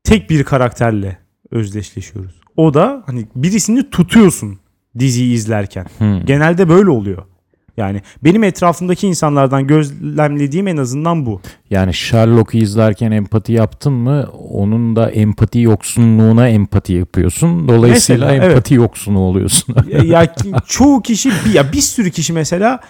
tek 0.04 0.30
bir 0.30 0.44
karakterle 0.44 1.18
özdeşleşiyoruz. 1.50 2.40
O 2.56 2.74
da 2.74 3.02
hani 3.06 3.26
birisini 3.36 3.90
tutuyorsun 3.90 4.58
diziyi 4.98 5.34
izlerken. 5.34 5.86
Hmm. 5.98 6.26
Genelde 6.26 6.68
böyle 6.68 6.90
oluyor. 6.90 7.22
Yani 7.76 8.02
benim 8.24 8.44
etrafımdaki 8.44 9.06
insanlardan 9.06 9.66
gözlemlediğim 9.66 10.68
en 10.68 10.76
azından 10.76 11.26
bu. 11.26 11.40
Yani 11.70 11.94
Sherlock'u 11.94 12.58
izlerken 12.58 13.10
empati 13.10 13.52
yaptın 13.52 13.92
mı 13.92 14.26
onun 14.50 14.96
da 14.96 15.10
empati 15.10 15.60
yoksunluğuna 15.60 16.48
empati 16.48 16.92
yapıyorsun. 16.92 17.68
Dolayısıyla 17.68 18.26
Mesela, 18.26 18.44
evet. 18.44 18.50
empati 18.50 18.74
yoksunu 18.74 19.18
oluyorsun. 19.18 19.74
ya, 19.88 20.02
ya 20.04 20.34
çoğu 20.66 21.02
kişi 21.02 21.30
ya 21.54 21.72
bir 21.72 21.80
sürü 21.80 22.10
kişi 22.10 22.32
mesela 22.32 22.80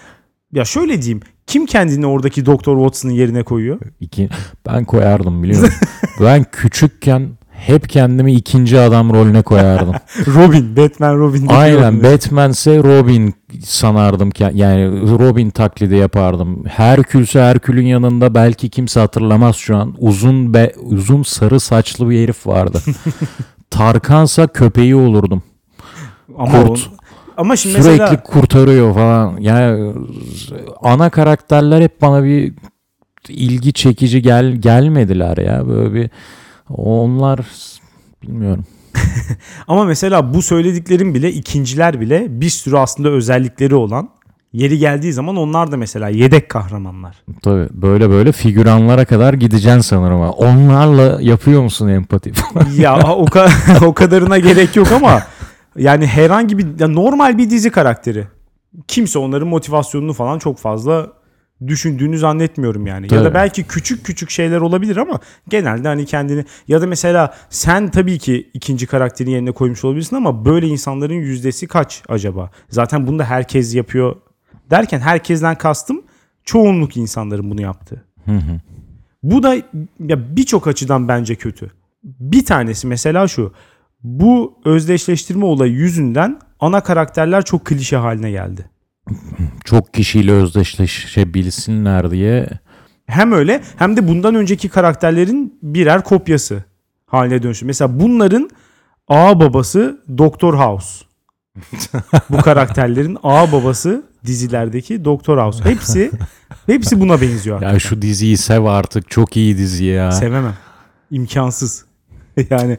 ya 0.52 0.64
şöyle 0.64 1.02
diyeyim 1.02 1.20
kim 1.46 1.66
kendini 1.66 2.06
oradaki 2.06 2.46
Doktor 2.46 2.76
Watson'ın 2.76 3.12
yerine 3.12 3.42
koyuyor? 3.42 3.78
İki, 4.00 4.28
ben 4.66 4.84
koyardım 4.84 5.42
biliyor 5.42 5.60
musun? 5.60 5.88
ben 6.20 6.44
küçükken 6.52 7.28
hep 7.60 7.88
kendimi 7.88 8.32
ikinci 8.34 8.80
adam 8.80 9.14
rolüne 9.14 9.42
koyardım. 9.42 9.94
Robin, 10.26 10.76
Batman 10.76 11.18
Robin. 11.18 11.46
Aynen 11.46 12.02
Batman'se 12.02 12.78
Robin 12.78 13.34
sanardım. 13.64 14.30
Yani 14.54 15.00
Robin 15.18 15.50
taklidi 15.50 15.94
yapardım. 15.94 16.64
Herkülse 16.68 17.40
Herkül'ün 17.42 17.86
yanında 17.86 18.34
belki 18.34 18.68
kimse 18.68 19.00
hatırlamaz 19.00 19.56
şu 19.56 19.76
an. 19.76 19.94
Uzun 19.98 20.54
be, 20.54 20.72
uzun 20.82 21.22
sarı 21.22 21.60
saçlı 21.60 22.10
bir 22.10 22.22
herif 22.22 22.46
vardı. 22.46 22.78
Tarkansa 23.70 24.46
köpeği 24.46 24.94
olurdum. 24.96 25.42
Ama, 26.38 26.64
Kurt. 26.66 26.78
o- 26.78 26.90
ama 27.36 27.56
şimdi 27.56 27.74
Sürekli 27.82 27.90
mesela 28.00 28.22
kurtarıyor 28.22 28.94
falan. 28.94 29.36
Yani 29.40 29.92
ana 30.82 31.10
karakterler 31.10 31.80
hep 31.80 32.02
bana 32.02 32.24
bir 32.24 32.52
ilgi 33.28 33.72
çekici 33.72 34.22
gel 34.22 34.52
gelmediler 34.52 35.36
ya. 35.36 35.68
Böyle 35.68 35.94
bir 35.94 36.10
onlar 36.76 37.40
bilmiyorum. 38.22 38.64
ama 39.68 39.84
mesela 39.84 40.34
bu 40.34 40.42
söylediklerim 40.42 41.14
bile 41.14 41.32
ikinciler 41.32 42.00
bile 42.00 42.40
bir 42.40 42.50
sürü 42.50 42.76
aslında 42.76 43.08
özellikleri 43.08 43.74
olan 43.74 44.10
yeri 44.52 44.78
geldiği 44.78 45.12
zaman 45.12 45.36
onlar 45.36 45.72
da 45.72 45.76
mesela 45.76 46.08
yedek 46.08 46.48
kahramanlar. 46.48 47.16
Tabii 47.42 47.68
böyle 47.72 48.10
böyle 48.10 48.32
figüranlara 48.32 49.04
kadar 49.04 49.34
gideceksin 49.34 49.80
sanırım. 49.80 50.20
Onlarla 50.20 51.18
yapıyor 51.22 51.62
musun 51.62 51.88
empati? 51.88 52.32
ya 52.78 52.96
o, 52.96 53.24
ka- 53.26 53.84
o 53.86 53.94
kadarına 53.94 54.38
gerek 54.38 54.76
yok 54.76 54.92
ama 54.92 55.22
yani 55.76 56.06
herhangi 56.06 56.58
bir 56.58 56.80
ya 56.80 56.88
normal 56.88 57.38
bir 57.38 57.50
dizi 57.50 57.70
karakteri. 57.70 58.26
Kimse 58.88 59.18
onların 59.18 59.48
motivasyonunu 59.48 60.12
falan 60.12 60.38
çok 60.38 60.58
fazla 60.58 61.06
düşündüğünü 61.66 62.18
zannetmiyorum 62.18 62.86
yani. 62.86 63.06
Ya 63.10 63.18
da 63.18 63.24
Tabii. 63.24 63.34
belki 63.34 63.64
küçük 63.64 64.04
küçük 64.04 64.30
şeyler 64.30 64.60
olabilir 64.60 64.96
ama 64.96 65.20
genelde 65.48 65.88
hani 65.88 66.06
kendini 66.06 66.44
ya 66.68 66.80
da 66.80 66.86
mesela 66.86 67.34
sen 67.50 67.90
tabii 67.90 68.18
ki 68.18 68.50
ikinci 68.54 68.86
karakterin 68.86 69.30
yerine 69.30 69.52
koymuş 69.52 69.84
olabilirsin 69.84 70.16
ama 70.16 70.44
böyle 70.44 70.66
insanların 70.66 71.14
yüzdesi 71.14 71.66
kaç 71.66 72.02
acaba? 72.08 72.50
Zaten 72.68 73.06
bunu 73.06 73.18
da 73.18 73.24
herkes 73.24 73.74
yapıyor 73.74 74.16
derken 74.70 75.00
herkesten 75.00 75.54
kastım 75.54 76.02
çoğunluk 76.44 76.96
insanların 76.96 77.50
bunu 77.50 77.62
yaptığı. 77.62 78.04
Hı 78.24 78.36
hı. 78.36 78.60
Bu 79.22 79.42
da 79.42 79.54
ya 80.00 80.36
birçok 80.36 80.66
açıdan 80.66 81.08
bence 81.08 81.34
kötü. 81.34 81.70
Bir 82.04 82.44
tanesi 82.44 82.86
mesela 82.86 83.28
şu. 83.28 83.52
Bu 84.02 84.58
özdeşleştirme 84.64 85.44
olayı 85.44 85.72
yüzünden 85.72 86.40
ana 86.60 86.80
karakterler 86.80 87.44
çok 87.44 87.64
klişe 87.64 87.96
haline 87.96 88.30
geldi. 88.30 88.70
Çok 89.64 89.94
kişiyle 89.94 90.32
özdeşleşebilsinler 90.32 92.10
diye. 92.10 92.48
Hem 93.06 93.32
öyle 93.32 93.62
hem 93.76 93.96
de 93.96 94.08
bundan 94.08 94.34
önceki 94.34 94.68
karakterlerin 94.68 95.58
birer 95.62 96.04
kopyası 96.04 96.64
haline 97.06 97.42
dönüştü. 97.42 97.66
Mesela 97.66 98.00
bunların 98.00 98.50
ağ 99.08 99.40
babası 99.40 100.00
Doktor 100.18 100.54
House. 100.54 101.04
Bu 102.30 102.36
karakterlerin 102.42 103.18
ağ 103.22 103.52
babası 103.52 104.02
dizilerdeki 104.26 105.04
Doktor 105.04 105.38
House. 105.38 105.64
Hepsi 105.64 106.10
hepsi 106.66 107.00
buna 107.00 107.20
benziyor. 107.20 107.62
Ya 107.62 107.78
şu 107.78 108.02
diziyi 108.02 108.36
sev 108.36 108.64
artık. 108.64 109.10
Çok 109.10 109.36
iyi 109.36 109.58
dizi 109.58 109.84
ya. 109.84 110.12
Sevemem. 110.12 110.54
İmkansız. 111.10 111.84
yani 112.50 112.78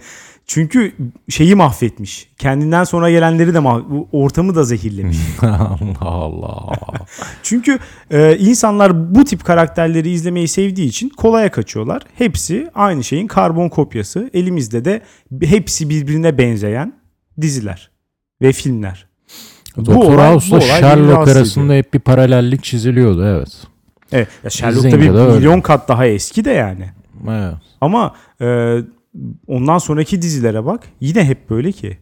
çünkü 0.54 0.92
şeyi 1.30 1.56
mahvetmiş. 1.56 2.30
Kendinden 2.38 2.84
sonra 2.84 3.12
gelenleri 3.12 3.54
de 3.54 3.58
mah- 3.58 3.90
bu 3.90 4.08
ortamı 4.12 4.56
da 4.56 4.64
zehirlemiş. 4.64 5.18
Allah 6.02 6.48
Allah. 6.48 6.76
Çünkü 7.44 7.80
e, 8.12 8.38
insanlar 8.38 9.16
bu 9.16 9.24
tip 9.24 9.46
karakterleri 9.46 10.10
izlemeyi 10.10 10.48
sevdiği 10.48 10.88
için 10.88 11.10
kolaya 11.10 11.52
kaçıyorlar. 11.52 12.02
Hepsi 12.18 12.68
aynı 12.76 13.04
şeyin 13.04 13.28
karbon 13.28 13.70
kopyası. 13.70 14.30
Elimizde 14.34 14.86
de 14.86 15.02
hepsi 15.42 15.90
birbirine 15.90 16.38
benzeyen 16.38 16.94
diziler 17.42 17.92
ve 18.42 18.52
filmler. 18.52 19.08
Doktor 19.78 20.20
House'la 20.20 20.62
Sherlock 20.62 21.28
arasında 21.28 21.74
hep 21.74 21.94
bir 21.94 22.00
paralellik 22.00 22.64
çiziliyordu 22.64 23.26
evet. 23.26 23.68
Evet, 24.12 24.28
ya 24.44 24.50
Sherlock 24.50 24.92
tabii 24.92 25.06
de 25.06 25.12
öyle. 25.12 25.38
milyon 25.38 25.62
kat 25.62 25.90
daha 25.90 26.06
eski 26.06 26.46
de 26.46 26.52
yani. 26.52 26.90
Evet. 27.30 27.56
Ama 27.82 28.16
e, 28.42 28.78
ondan 29.48 29.78
sonraki 29.78 30.22
dizilere 30.22 30.66
bak 30.66 30.84
yine 31.00 31.24
hep 31.24 31.50
böyle 31.50 31.72
ki. 31.72 31.98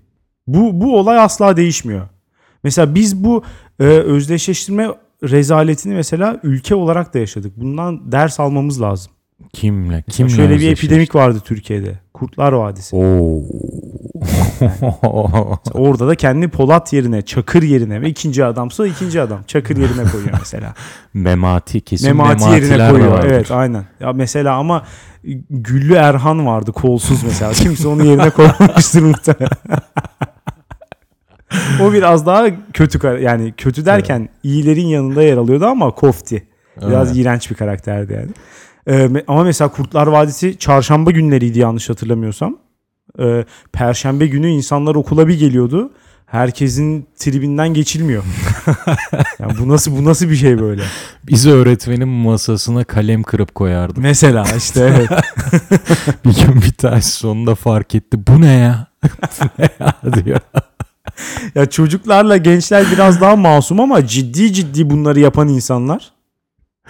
Bu 0.47 0.81
bu 0.81 0.97
olay 0.99 1.19
asla 1.19 1.57
değişmiyor. 1.57 2.07
Mesela 2.63 2.95
biz 2.95 3.23
bu 3.23 3.43
e, 3.79 3.83
özdeşleştirme 3.83 4.87
rezaletini 5.23 5.93
mesela 5.93 6.39
ülke 6.43 6.75
olarak 6.75 7.13
da 7.13 7.19
yaşadık. 7.19 7.53
Bundan 7.57 8.11
ders 8.11 8.39
almamız 8.39 8.81
lazım. 8.81 9.11
Kimle? 9.53 10.03
Mesela 10.07 10.27
Kimle 10.27 10.29
şöyle 10.29 10.59
bir 10.59 10.71
epidemik 10.71 11.15
vardı 11.15 11.39
Türkiye'de. 11.45 11.99
Kurtlar 12.13 12.51
Vadisi. 12.53 12.95
Oo. 12.95 13.41
Orada 15.73 16.07
da 16.07 16.15
kendi 16.15 16.47
Polat 16.47 16.93
yerine, 16.93 17.21
Çakır 17.21 17.63
yerine 17.63 18.01
ve 18.01 18.09
ikinci 18.09 18.45
adamsa 18.45 18.87
ikinci 18.87 19.21
adam. 19.21 19.39
Çakır 19.47 19.77
yerine 19.77 20.03
koyuyor 20.11 20.33
mesela. 20.39 20.73
Memati 21.13 21.81
kesin 21.81 22.07
Memati 22.07 22.43
yerine 22.43 22.89
koyuyor. 22.91 23.11
vardır. 23.11 23.29
Evet 23.31 23.51
aynen. 23.51 23.85
Ya 23.99 24.13
mesela 24.13 24.55
ama 24.55 24.83
Güllü 25.49 25.93
Erhan 25.93 26.45
vardı 26.45 26.71
kolsuz 26.71 27.23
mesela. 27.23 27.51
Kimse 27.51 27.87
onu 27.87 28.05
yerine 28.05 28.29
koymamıştır 28.29 29.01
muhtemelen. 29.01 29.49
o 31.81 31.93
biraz 31.93 32.25
daha 32.25 32.45
kötü 32.73 33.19
yani 33.21 33.53
kötü 33.57 33.85
derken 33.85 34.29
iyilerin 34.43 34.87
yanında 34.87 35.23
yer 35.23 35.37
alıyordu 35.37 35.65
ama 35.65 35.91
kofti. 35.91 36.47
Biraz 36.87 37.07
Evet. 37.07 37.17
iğrenç 37.17 37.51
bir 37.51 37.55
karakterdi 37.55 38.13
yani. 38.13 38.29
Ee, 38.89 39.09
ama 39.27 39.43
mesela 39.43 39.71
Kurtlar 39.71 40.07
Vadisi 40.07 40.57
çarşamba 40.59 41.11
günleriydi 41.11 41.59
yanlış 41.59 41.89
hatırlamıyorsam. 41.89 42.57
Ee, 43.19 43.45
Perşembe 43.73 44.27
günü 44.27 44.47
insanlar 44.47 44.95
okula 44.95 45.27
bir 45.27 45.39
geliyordu. 45.39 45.91
Herkesin 46.25 47.07
tribinden 47.17 47.73
geçilmiyor. 47.73 48.23
yani 49.39 49.53
bu 49.59 49.69
nasıl 49.69 49.97
bu 49.97 50.05
nasıl 50.05 50.29
bir 50.29 50.35
şey 50.35 50.59
böyle? 50.59 50.83
Bizi 51.23 51.51
öğretmenin 51.51 52.07
masasına 52.07 52.83
kalem 52.83 53.23
kırıp 53.23 53.55
koyardı. 53.55 53.99
Mesela 54.01 54.43
işte 54.57 54.93
evet. 54.95 55.09
Bir 56.25 56.35
gün 56.45 56.61
bir 56.61 56.71
tanesi 56.71 57.11
sonunda 57.11 57.55
fark 57.55 57.95
etti. 57.95 58.27
Bu 58.27 58.41
ne 58.41 58.53
ya? 58.53 58.87
Bu 59.41 59.45
ne 59.59 59.69
ya 59.79 60.25
diyor. 60.25 60.39
ya 61.55 61.65
çocuklarla 61.69 62.37
gençler 62.37 62.85
biraz 62.91 63.21
daha 63.21 63.35
masum 63.35 63.79
ama 63.79 64.07
ciddi 64.07 64.53
ciddi 64.53 64.89
bunları 64.89 65.19
yapan 65.19 65.47
insanlar 65.47 66.11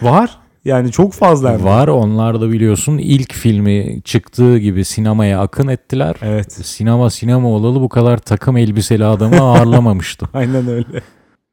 var. 0.01 0.37
Yani 0.65 0.91
çok 0.91 1.13
fazla. 1.13 1.53
hem. 1.53 1.63
Var 1.63 1.87
onlar 1.87 2.41
da 2.41 2.51
biliyorsun 2.51 2.97
ilk 2.97 3.33
filmi 3.33 4.01
çıktığı 4.03 4.57
gibi 4.57 4.85
sinemaya 4.85 5.41
akın 5.41 5.67
ettiler. 5.67 6.15
Evet. 6.21 6.53
Sinema 6.53 7.09
sinema 7.09 7.47
olalı 7.47 7.81
bu 7.81 7.89
kadar 7.89 8.17
takım 8.17 8.57
elbiseli 8.57 9.05
adamı 9.05 9.35
ağırlamamıştı. 9.41 10.29
Aynen 10.33 10.67
öyle. 10.67 11.01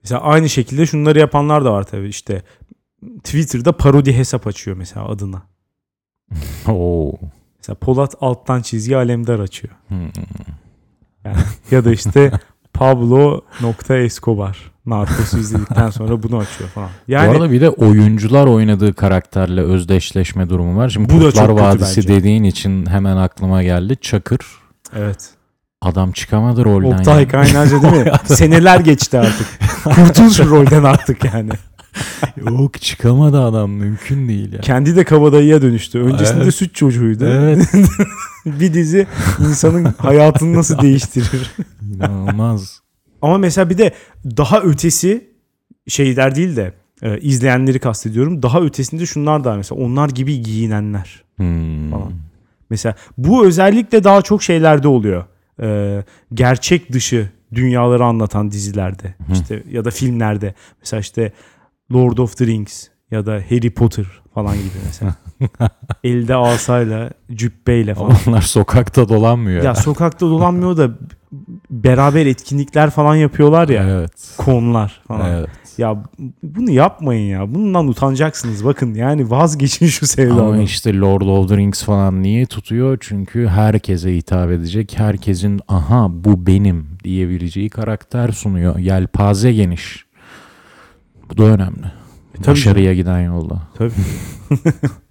Mesela 0.03 0.21
aynı 0.21 0.49
şekilde 0.49 0.87
şunları 0.87 1.19
yapanlar 1.19 1.65
da 1.65 1.73
var 1.73 1.83
tabii 1.83 2.09
işte. 2.09 2.43
Twitter'da 3.25 3.73
parodi 3.77 4.17
hesap 4.17 4.47
açıyor 4.47 4.77
mesela 4.77 5.09
adına. 5.09 5.43
Oo. 6.69 7.13
Mesela 7.59 7.77
Polat 7.77 8.15
alttan 8.21 8.63
çizgi 8.63 8.97
Alemdar 8.97 9.39
açıyor. 9.39 9.75
Hmm. 9.89 10.11
Yani, 11.25 11.37
ya 11.71 11.85
da 11.85 11.93
işte 11.93 12.33
Pablo 12.73 13.41
nokta 13.61 13.97
Escobar. 13.97 14.76
Narcos'u 14.87 15.39
izledikten 15.39 15.91
sonra 15.91 16.23
bunu 16.23 16.39
açıyor 16.39 16.71
falan. 16.71 16.89
Yani 17.09 17.29
bu 17.29 17.33
arada 17.33 17.51
bir 17.51 17.61
de 17.61 17.71
oyuncular 17.71 18.47
oynadığı 18.47 18.95
karakterle 18.95 19.61
özdeşleşme 19.61 20.49
durumu 20.49 20.79
var. 20.79 20.89
Şimdi 20.89 21.15
Bu 21.15 21.21
da 21.21 21.25
Kurtlar 21.25 21.47
çok 21.47 21.59
kötü 21.59 21.69
Vadisi 21.69 22.09
dediğin 22.09 22.45
için 22.45 22.87
hemen 22.87 23.17
aklıma 23.17 23.63
geldi. 23.63 23.97
Çakır 24.01 24.41
evet. 24.97 25.31
adam 25.81 26.13
çıkamadı 26.13 26.65
rolden. 26.65 26.99
Oktay 26.99 27.23
ya. 27.23 27.29
Kaynarca 27.29 27.83
değil 27.83 27.95
mi? 27.95 28.13
Seneler 28.25 28.81
geçti 28.81 29.19
artık. 29.19 29.47
Kurtul 29.85 30.31
şu 30.31 30.51
rolden 30.51 30.85
artık 30.85 31.25
yani. 31.25 31.51
Yok 32.37 32.81
çıkamadı 32.81 33.43
adam 33.43 33.71
mümkün 33.71 34.29
değil 34.29 34.53
ya. 34.53 34.61
Kendi 34.61 34.97
de 34.97 35.05
kabadayıya 35.05 35.63
dönüştü. 35.63 36.01
Öncesinde 36.01 36.43
Evet. 36.43 36.55
süt 36.55 36.75
çocuğuydu. 36.75 37.27
Evet. 37.27 37.73
bir 38.47 38.75
dizi 38.75 39.07
insanın 39.41 39.95
hayatını 39.99 40.57
nasıl 40.57 40.79
değiştirir. 40.79 41.51
İnanılmaz. 41.95 42.81
Ama 43.23 43.39
mesela 43.39 43.71
bir 43.71 43.79
de 43.79 43.93
daha 44.37 44.61
ötesi 44.61 45.31
şeyler 45.89 46.35
değil 46.35 46.57
de 46.57 46.73
e, 47.03 47.21
izleyenleri 47.21 47.79
kastediyorum. 47.79 48.43
Daha 48.43 48.61
ötesinde 48.61 49.07
şunlar 49.07 49.45
da 49.45 49.51
var 49.51 49.57
mesela 49.57 49.81
onlar 49.81 50.09
gibi 50.09 50.43
giyinenler. 50.43 51.23
Hmm. 51.37 51.91
Falan. 51.91 52.13
Mesela 52.71 52.95
bu 53.19 53.47
özellikle 53.47 54.05
daha 54.05 54.23
çok 54.23 54.43
şeylerde 54.43 54.89
oluyor. 54.89 55.25
E, 55.63 56.05
gerçek 56.35 56.93
dışı 56.93 57.31
dünyaları 57.55 58.05
anlatan 58.05 58.51
dizilerde 58.51 59.15
işte 59.33 59.63
ya 59.71 59.85
da 59.85 59.91
filmlerde. 59.91 60.55
Mesela 60.81 61.01
işte 61.01 61.33
Lord 61.93 62.19
of 62.19 62.37
the 62.37 62.47
Rings 62.47 62.89
ya 63.11 63.27
da 63.27 63.33
Harry 63.33 63.71
Potter 63.71 64.07
falan 64.35 64.57
gibi 64.57 64.79
mesela. 64.87 65.15
Elde 66.05 66.37
asayla, 66.37 67.11
cübbeyle 67.33 67.95
falan. 67.95 68.17
Onlar 68.27 68.43
sokakta 68.43 69.09
dolanmıyor. 69.09 69.65
Ya 69.65 69.75
sokakta 69.75 70.27
dolanmıyor 70.27 70.77
da 70.77 70.91
beraber 71.71 72.27
etkinlikler 72.27 72.91
falan 72.91 73.15
yapıyorlar 73.17 73.69
ya. 73.69 73.85
Evet. 73.89 74.35
Konlar 74.39 75.01
falan. 75.09 75.31
Evet. 75.31 75.49
Ya 75.79 76.03
bunu 76.43 76.71
yapmayın 76.71 77.31
ya. 77.31 77.55
Bundan 77.55 77.89
utanacaksınız. 77.89 78.65
Bakın 78.65 78.95
yani 78.95 79.31
vazgeçin 79.31 79.87
şu 79.87 80.05
Ama 80.05 80.07
sevdadan. 80.09 80.61
işte 80.61 80.99
Lord 80.99 81.23
of 81.23 81.49
the 81.49 81.57
Rings 81.57 81.85
falan 81.85 82.23
niye 82.23 82.47
tutuyor? 82.47 82.99
Çünkü 83.01 83.47
herkese 83.47 84.17
hitap 84.17 84.51
edecek. 84.51 84.95
Herkesin 84.99 85.61
aha 85.69 86.07
bu 86.11 86.47
benim 86.47 86.87
diyebileceği 87.05 87.71
karakter 87.71 88.29
sunuyor. 88.33 88.79
Yelpaze 88.79 89.53
geniş. 89.53 90.07
Bu 91.31 91.37
da 91.39 91.45
önemli. 91.45 91.93
tabii 92.43 92.47
Başarıya 92.47 92.95
giden 92.95 93.21
yolda. 93.21 93.63
Tabii. 93.79 93.93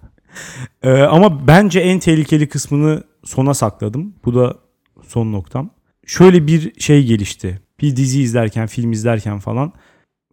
Ee, 0.82 0.90
ama 1.02 1.46
bence 1.46 1.80
en 1.80 1.98
tehlikeli 1.98 2.48
kısmını 2.48 3.02
sona 3.24 3.54
sakladım. 3.54 4.14
Bu 4.24 4.34
da 4.34 4.54
son 5.06 5.32
noktam. 5.32 5.70
Şöyle 6.06 6.46
bir 6.46 6.80
şey 6.80 7.04
gelişti. 7.06 7.60
Bir 7.80 7.96
dizi 7.96 8.20
izlerken, 8.22 8.66
film 8.66 8.92
izlerken 8.92 9.38
falan 9.38 9.72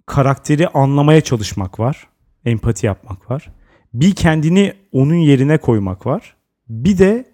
karakteri 0.06 0.68
anlamaya 0.68 1.22
çalışmak 1.22 1.80
var. 1.80 2.08
Empati 2.46 2.86
yapmak 2.86 3.32
var. 3.32 3.50
Bir 3.94 4.16
kendini 4.16 4.74
onun 4.92 5.16
yerine 5.16 5.58
koymak 5.58 6.06
var. 6.06 6.36
Bir 6.70 6.98
de 6.98 7.26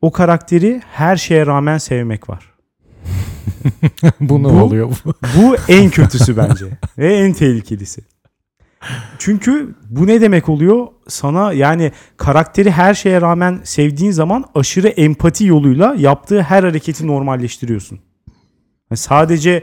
o 0.00 0.12
karakteri 0.12 0.82
her 0.92 1.16
şeye 1.16 1.46
rağmen 1.46 1.78
sevmek 1.78 2.28
var. 2.30 2.44
bu 4.20 4.38
ne 4.42 4.44
Bu- 4.44 4.48
oluyor? 4.62 4.90
Bu 5.36 5.56
en 5.68 5.90
kötüsü 5.90 6.36
bence 6.36 6.64
ve 6.98 7.16
en 7.16 7.32
tehlikelisi. 7.32 8.00
Çünkü 9.18 9.74
bu 9.90 10.06
ne 10.06 10.20
demek 10.20 10.48
oluyor? 10.48 10.86
Sana 11.08 11.52
yani 11.52 11.92
karakteri 12.16 12.70
her 12.70 12.94
şeye 12.94 13.20
rağmen 13.20 13.60
sevdiğin 13.64 14.10
zaman 14.10 14.44
aşırı 14.54 14.88
empati 14.88 15.44
yoluyla 15.44 15.94
yaptığı 15.98 16.42
her 16.42 16.62
hareketi 16.62 17.06
normalleştiriyorsun. 17.06 18.00
Yani 18.90 18.98
sadece 18.98 19.62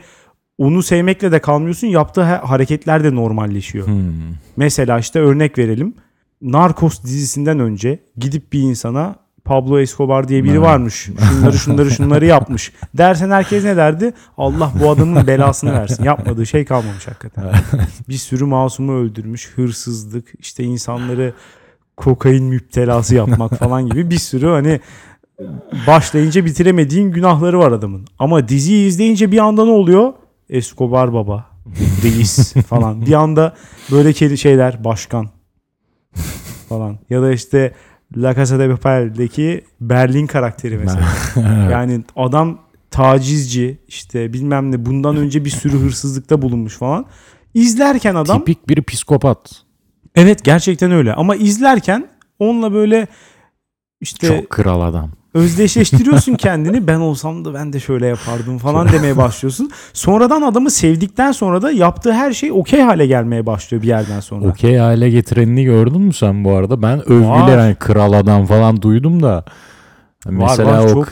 onu 0.58 0.84
sevmekle 0.84 1.32
de 1.32 1.40
kalmıyorsun. 1.40 1.88
Yaptığı 1.88 2.24
hareketler 2.24 3.04
de 3.04 3.16
normalleşiyor. 3.16 3.88
Hmm. 3.88 4.12
Mesela 4.58 5.00
işte 5.00 5.20
örnek 5.20 5.58
verelim. 5.58 5.94
Narcos 6.42 7.04
dizisinden 7.04 7.60
önce 7.60 8.00
gidip 8.18 8.54
bir 8.54 8.60
insana 8.60 9.16
Pablo 9.46 9.80
Escobar 9.80 10.28
diye 10.28 10.44
biri 10.44 10.62
varmış. 10.62 11.10
Şunları 11.30 11.58
şunları 11.58 11.92
şunları 11.92 12.26
yapmış. 12.26 12.74
Dersen 12.94 13.30
herkes 13.30 13.64
ne 13.64 13.78
derdi? 13.78 14.14
Allah 14.38 14.72
bu 14.82 14.90
adamın 14.90 15.28
belasını 15.28 15.74
versin. 15.74 16.04
Yapmadığı 16.04 16.46
şey 16.46 16.66
kalmamış 16.66 17.08
hakikaten. 17.08 17.52
bir 18.10 18.14
sürü 18.14 18.46
masumu 18.46 18.94
öldürmüş. 18.94 19.52
Hırsızlık, 19.56 20.28
işte 20.40 20.64
insanları 20.64 21.34
kokain 21.98 22.44
müptelası 22.44 23.16
yapmak 23.16 23.60
falan 23.60 23.86
gibi 23.90 24.10
bir 24.10 24.20
sürü 24.20 24.48
hani 24.48 24.80
başlayınca 25.88 26.46
bitiremediğin 26.46 27.12
günahları 27.12 27.60
var 27.60 27.72
adamın. 27.72 28.08
Ama 28.20 28.48
diziyi 28.48 28.88
izleyince 28.88 29.32
bir 29.32 29.38
anda 29.38 29.66
ne 29.66 29.72
oluyor? 29.72 30.14
Escobar 30.50 31.14
baba, 31.14 31.46
reis 32.04 32.54
falan. 32.54 33.06
Bir 33.06 33.14
anda 33.14 33.56
böyle 33.92 34.38
şeyler, 34.38 34.84
başkan 34.84 35.30
falan. 36.70 37.00
Ya 37.10 37.22
da 37.22 37.32
işte 37.32 37.74
La 38.18 38.36
Casa 38.36 38.60
de 38.60 38.70
Papel'deki 38.70 39.62
Berlin 39.82 40.28
karakteri 40.28 40.78
mesela. 40.78 41.08
Yani 41.72 42.04
adam 42.16 42.60
tacizci 42.92 43.78
işte 43.88 44.34
bilmem 44.34 44.72
ne 44.72 44.86
bundan 44.86 45.16
önce 45.18 45.46
bir 45.46 45.50
sürü 45.50 45.78
hırsızlıkta 45.78 46.42
bulunmuş 46.42 46.78
falan. 46.78 47.06
İzlerken 47.54 48.16
adam 48.16 48.40
Tipik 48.40 48.70
bir 48.70 48.84
psikopat. 48.84 49.52
evet 50.16 50.44
gerçekten 50.44 50.92
öyle 50.92 51.14
ama 51.14 51.36
izlerken 51.36 52.10
onunla 52.40 52.74
böyle 52.74 53.08
işte 54.02 54.28
Çok 54.28 54.50
kral 54.50 54.82
adam. 54.82 55.19
Özdeşleştiriyorsun 55.34 56.34
kendini. 56.36 56.88
Ben 56.88 57.00
olsam 57.00 57.46
da 57.46 57.54
ben 57.54 57.74
de 57.74 57.80
şöyle 57.80 58.08
yapardım 58.08 58.58
falan 58.58 58.92
demeye 58.92 59.18
başlıyorsun. 59.18 59.72
Sonradan 59.94 60.42
adamı 60.42 60.72
sevdikten 60.72 61.32
sonra 61.32 61.62
da 61.62 61.72
yaptığı 61.72 62.14
her 62.14 62.34
şey 62.34 62.52
okey 62.52 62.82
hale 62.82 63.08
gelmeye 63.08 63.46
başlıyor 63.46 63.84
bir 63.84 63.88
yerden 63.88 64.20
sonra. 64.20 64.48
Okey 64.48 64.78
hale 64.78 65.10
getirenini 65.10 65.64
gördün 65.64 66.02
mü 66.02 66.14
sen 66.14 66.44
bu 66.44 66.52
arada? 66.52 66.82
Ben 66.82 67.00
övgüler 67.10 67.30
Var. 67.30 67.60
hani 67.60 67.76
kral 67.76 68.14
adam 68.14 68.46
falan 68.46 68.82
duydum 68.82 69.24
da. 69.24 69.46
Mesela 70.26 70.72
var, 70.84 70.86
o 70.86 70.94
çok. 70.94 71.08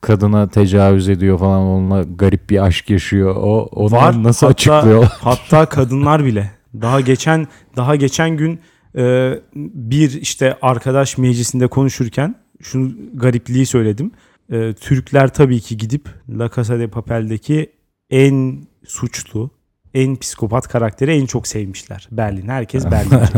kadına 0.00 0.48
tecavüz 0.48 1.08
ediyor 1.08 1.38
falan 1.38 1.62
onunla 1.62 2.02
garip 2.02 2.50
bir 2.50 2.64
aşk 2.64 2.90
yaşıyor. 2.90 3.36
O 3.36 3.62
onu 3.72 3.92
Var. 3.92 4.22
nasıl 4.22 4.46
Hatta- 4.46 4.74
açıklıyor? 4.74 5.04
Hatta 5.20 5.66
kadınlar 5.66 6.24
bile. 6.24 6.50
Daha 6.80 7.00
geçen 7.00 7.46
daha 7.76 7.96
geçen 7.96 8.30
gün 8.30 8.60
e, 8.98 9.32
bir 9.54 10.12
işte 10.20 10.56
arkadaş 10.62 11.18
meclisinde 11.18 11.66
konuşurken 11.66 12.34
şu 12.64 12.92
garipliği 13.14 13.66
söyledim. 13.66 14.10
e, 14.52 14.72
Türkler 14.72 15.34
tabii 15.34 15.60
ki 15.60 15.76
gidip 15.76 16.08
La 16.28 16.50
Casa 16.56 16.78
de 16.78 16.88
Papel'deki 16.88 17.72
en 18.10 18.66
suçlu, 18.86 19.50
en 19.94 20.16
psikopat 20.16 20.68
karakteri 20.68 21.10
en 21.12 21.26
çok 21.26 21.46
sevmişler. 21.46 22.08
Berlin. 22.12 22.48
Herkes 22.48 22.84
Berlinci. 22.90 23.32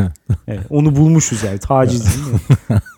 Evet, 0.49 0.61
onu 0.71 0.97
bulmuşuz 0.97 1.43
yani. 1.45 1.59
Taciz? 1.59 2.17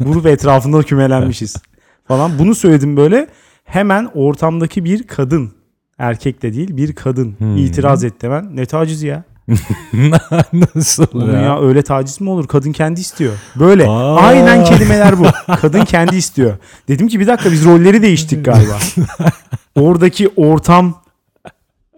Bulup 0.01 0.27
etrafında 0.35 0.83
kümelenmişiz 0.83 1.57
falan. 2.05 2.39
Bunu 2.39 2.55
söyledim 2.55 2.97
böyle. 2.97 3.29
Hemen 3.65 4.09
ortamdaki 4.15 4.85
bir 4.85 5.03
kadın, 5.03 5.53
erkek 5.99 6.43
de 6.43 6.55
değil 6.55 6.77
bir 6.77 6.93
kadın 6.95 7.35
Hmm. 7.39 7.57
itiraz 7.57 8.05
etti 8.05 8.27
hemen. 8.27 8.57
Ne 8.57 8.67
tacizi 8.67 9.07
ya? 9.07 9.25
Nasıl 10.75 11.07
Oğlum 11.15 11.35
ya? 11.35 11.41
ya 11.41 11.61
öyle 11.61 11.83
taciz 11.83 12.21
mi 12.21 12.31
olur? 12.31 12.47
Kadın 12.47 12.73
kendi 12.73 13.01
istiyor. 13.01 13.33
Böyle. 13.57 13.89
Aa. 13.89 14.17
Aynen 14.17 14.65
kelimeler 14.65 15.19
bu. 15.19 15.25
Kadın 15.61 15.85
kendi 15.85 16.17
istiyor. 16.17 16.57
Dedim 16.89 17.09
ki 17.09 17.21
bir 17.21 17.27
dakika 17.27 17.53
biz 17.53 17.65
rolleri 17.65 18.03
değiştik 18.03 18.45
galiba. 18.45 18.79
Oradaki 19.75 20.29
ortam 20.37 20.95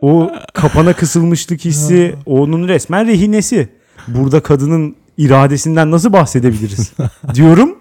o 0.00 0.30
kapana 0.54 0.92
kısılmışlık 0.92 1.64
hissi 1.64 2.14
onun 2.26 2.68
resmen 2.68 3.06
rehinesi. 3.06 3.68
Burada 4.08 4.40
kadının 4.40 4.96
iradesinden 5.18 5.90
nasıl 5.90 6.12
bahsedebiliriz? 6.12 6.92
Diyorum. 7.34 7.76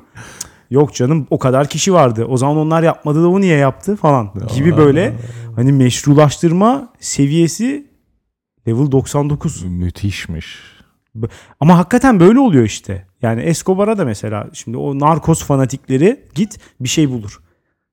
Yok 0.71 0.95
canım 0.95 1.27
o 1.29 1.39
kadar 1.39 1.67
kişi 1.69 1.93
vardı. 1.93 2.25
O 2.25 2.37
zaman 2.37 2.57
onlar 2.57 2.83
yapmadı 2.83 3.23
da 3.23 3.27
o 3.29 3.41
niye 3.41 3.57
yaptı 3.57 3.95
falan 3.95 4.31
gibi 4.55 4.77
böyle 4.77 5.13
hani 5.55 5.71
meşrulaştırma 5.71 6.89
seviyesi 6.99 7.88
level 8.69 8.91
99. 8.91 9.63
Müthişmiş. 9.63 10.57
Ama 11.59 11.77
hakikaten 11.77 12.19
böyle 12.19 12.39
oluyor 12.39 12.63
işte. 12.63 13.05
Yani 13.21 13.41
Escobar'a 13.41 13.97
da 13.97 14.05
mesela 14.05 14.49
şimdi 14.53 14.77
o 14.77 14.99
narkos 14.99 15.43
fanatikleri 15.43 16.25
git 16.35 16.59
bir 16.79 16.89
şey 16.89 17.09
bulur. 17.09 17.39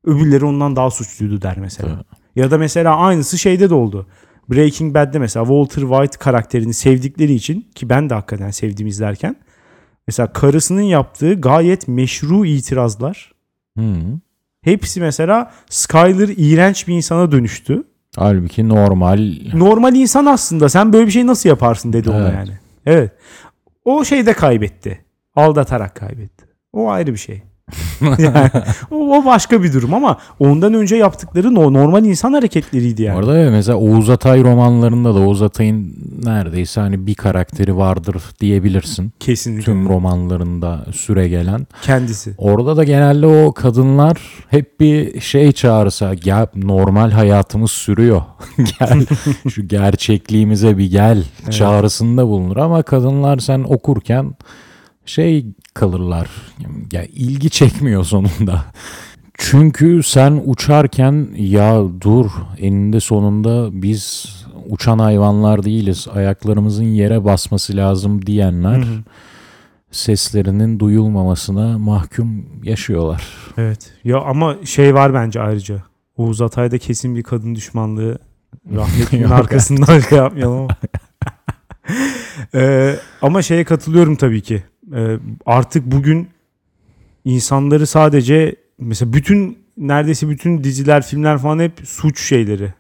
Öbürleri 0.05 0.45
ondan 0.45 0.77
daha 0.77 0.91
suçluydu 0.91 1.43
der 1.43 1.59
mesela. 1.59 1.89
Tabii. 1.89 2.05
Ya 2.37 2.51
da 2.51 2.59
mesela 2.59 2.97
aynısı 2.97 3.39
şeyde 3.39 3.71
de 3.71 3.75
oldu. 3.75 4.07
Breaking 4.49 4.95
Bad'de 4.95 5.19
mesela 5.19 5.45
Walter 5.45 5.83
White 5.83 6.19
karakterini 6.19 6.75
sevdikleri 6.75 7.35
için 7.35 7.69
ki 7.75 7.89
ben 7.89 8.11
de 8.11 8.15
hakikaten 8.15 8.51
sevdim 8.51 8.87
izlerken. 8.87 9.37
Mesela 10.07 10.33
karısının 10.33 10.83
yaptığı 10.83 11.41
gayet 11.41 11.89
meşru 11.89 12.47
itirazlar. 12.47 13.33
Hı. 13.79 13.83
Hepsi 14.63 15.01
mesela 15.01 15.53
Skyler 15.71 16.29
iğrenç 16.37 16.89
bir 16.89 16.95
insana 16.95 17.33
dönüştü. 17.33 17.85
Halbuki 18.17 18.69
normal 18.69 19.33
Normal 19.55 19.95
insan 19.95 20.27
aslında. 20.27 20.69
Sen 20.69 20.93
böyle 20.93 21.07
bir 21.07 21.13
şey 21.13 21.27
nasıl 21.27 21.49
yaparsın 21.49 21.93
dedi 21.93 22.11
ona 22.11 22.19
Evet. 22.19 22.35
yani. 22.35 22.59
Evet. 22.87 23.13
O 23.85 24.05
şeyde 24.05 24.33
kaybetti. 24.33 25.05
Aldatarak 25.35 25.95
kaybetti. 25.95 26.45
O 26.73 26.91
ayrı 26.91 27.13
bir 27.13 27.19
şey. 27.19 27.43
yani, 28.19 28.51
o, 28.91 28.97
o 28.97 29.25
başka 29.25 29.63
bir 29.63 29.73
durum 29.73 29.95
ama 29.95 30.19
ondan 30.39 30.75
önce 30.75 30.97
yaptıkları 30.97 31.55
no- 31.55 31.73
normal 31.73 32.05
insan 32.05 32.33
hareketleriydi 32.33 33.03
yani. 33.03 33.19
Orada 33.19 33.39
evet, 33.39 33.51
mesela 33.51 33.79
Oğuz 33.79 34.11
Atay 34.11 34.43
romanlarında 34.43 35.15
da 35.15 35.19
Oğuz 35.19 35.43
Atay'ın 35.43 35.95
neredeyse 36.25 36.81
hani 36.81 37.07
bir 37.07 37.15
karakteri 37.15 37.77
vardır 37.77 38.23
diyebilirsin. 38.41 39.13
Kesinlikle. 39.21 39.65
Tüm 39.65 39.89
romanlarında 39.89 40.87
süre 40.95 41.29
gelen. 41.29 41.67
Kendisi. 41.83 42.35
Orada 42.39 42.77
da 42.77 42.85
genelde 42.85 43.27
o 43.27 43.53
kadınlar 43.53 44.19
hep 44.49 44.81
bir 44.81 45.21
şey 45.21 45.53
çağırsa 45.53 46.15
gel 46.15 46.47
normal 46.55 47.11
hayatımız 47.11 47.71
sürüyor. 47.71 48.23
gel 48.57 49.07
şu 49.51 49.69
gerçekliğimize 49.69 50.79
bir 50.79 50.91
gel 50.91 51.25
çağrısında 51.51 52.27
bulunur 52.27 52.57
ama 52.57 52.83
kadınlar 52.83 53.39
sen 53.39 53.65
okurken 53.69 54.35
şey 55.07 55.47
kalırlar. 55.75 56.29
Ya 56.93 57.05
ilgi 57.05 57.51
çekmiyor 57.51 58.05
sonunda. 58.05 58.65
Çünkü 59.39 60.03
sen 60.03 60.43
uçarken 60.45 61.29
ya 61.37 61.83
dur 62.01 62.31
eninde 62.59 63.01
sonunda 63.01 63.69
biz 63.83 64.27
uçan 64.69 64.99
hayvanlar 64.99 65.63
değiliz. 65.63 66.07
Ayaklarımızın 66.15 66.85
yere 66.85 67.25
basması 67.25 67.77
lazım 67.77 68.27
diyenler 68.27 68.77
Hı 68.79 68.83
hı. 68.83 69.03
seslerinin 69.91 70.79
duyulmamasına 70.79 71.79
mahkum 71.79 72.47
yaşıyorlar. 72.65 73.29
Evet. 73.57 73.93
Ya 74.05 74.19
ama 74.21 74.57
şey 74.65 74.95
var 74.95 75.15
bence 75.15 75.41
ayrıca. 75.41 75.83
Oğuz 76.17 76.43
Atay'da 76.43 76.79
kesin 76.79 77.17
bir 77.17 77.23
kadın 77.23 77.55
düşmanlığı 77.55 78.19
rahmetinin 78.75 79.25
arkasından 79.31 80.01
şey 80.01 80.19
yapmayalım 80.19 80.59
ama. 80.59 80.69
Ee, 82.55 82.97
ama 83.23 83.43
şeye 83.43 83.65
katılıyorum 83.65 84.17
tabii 84.17 84.41
ki. 84.41 84.63
Ee, 84.95 85.19
artık 85.47 85.87
bugün 85.87 86.29
insanları 87.25 87.87
sadece 87.87 88.57
mesela 88.79 89.13
bütün 89.13 89.59
neredeyse 89.77 90.29
bütün 90.29 90.65
diziler, 90.65 91.03
filmler 91.03 91.39
falan 91.39 91.59
hep 91.59 91.73
suç 91.85 92.21
şeyleri. 92.21 92.75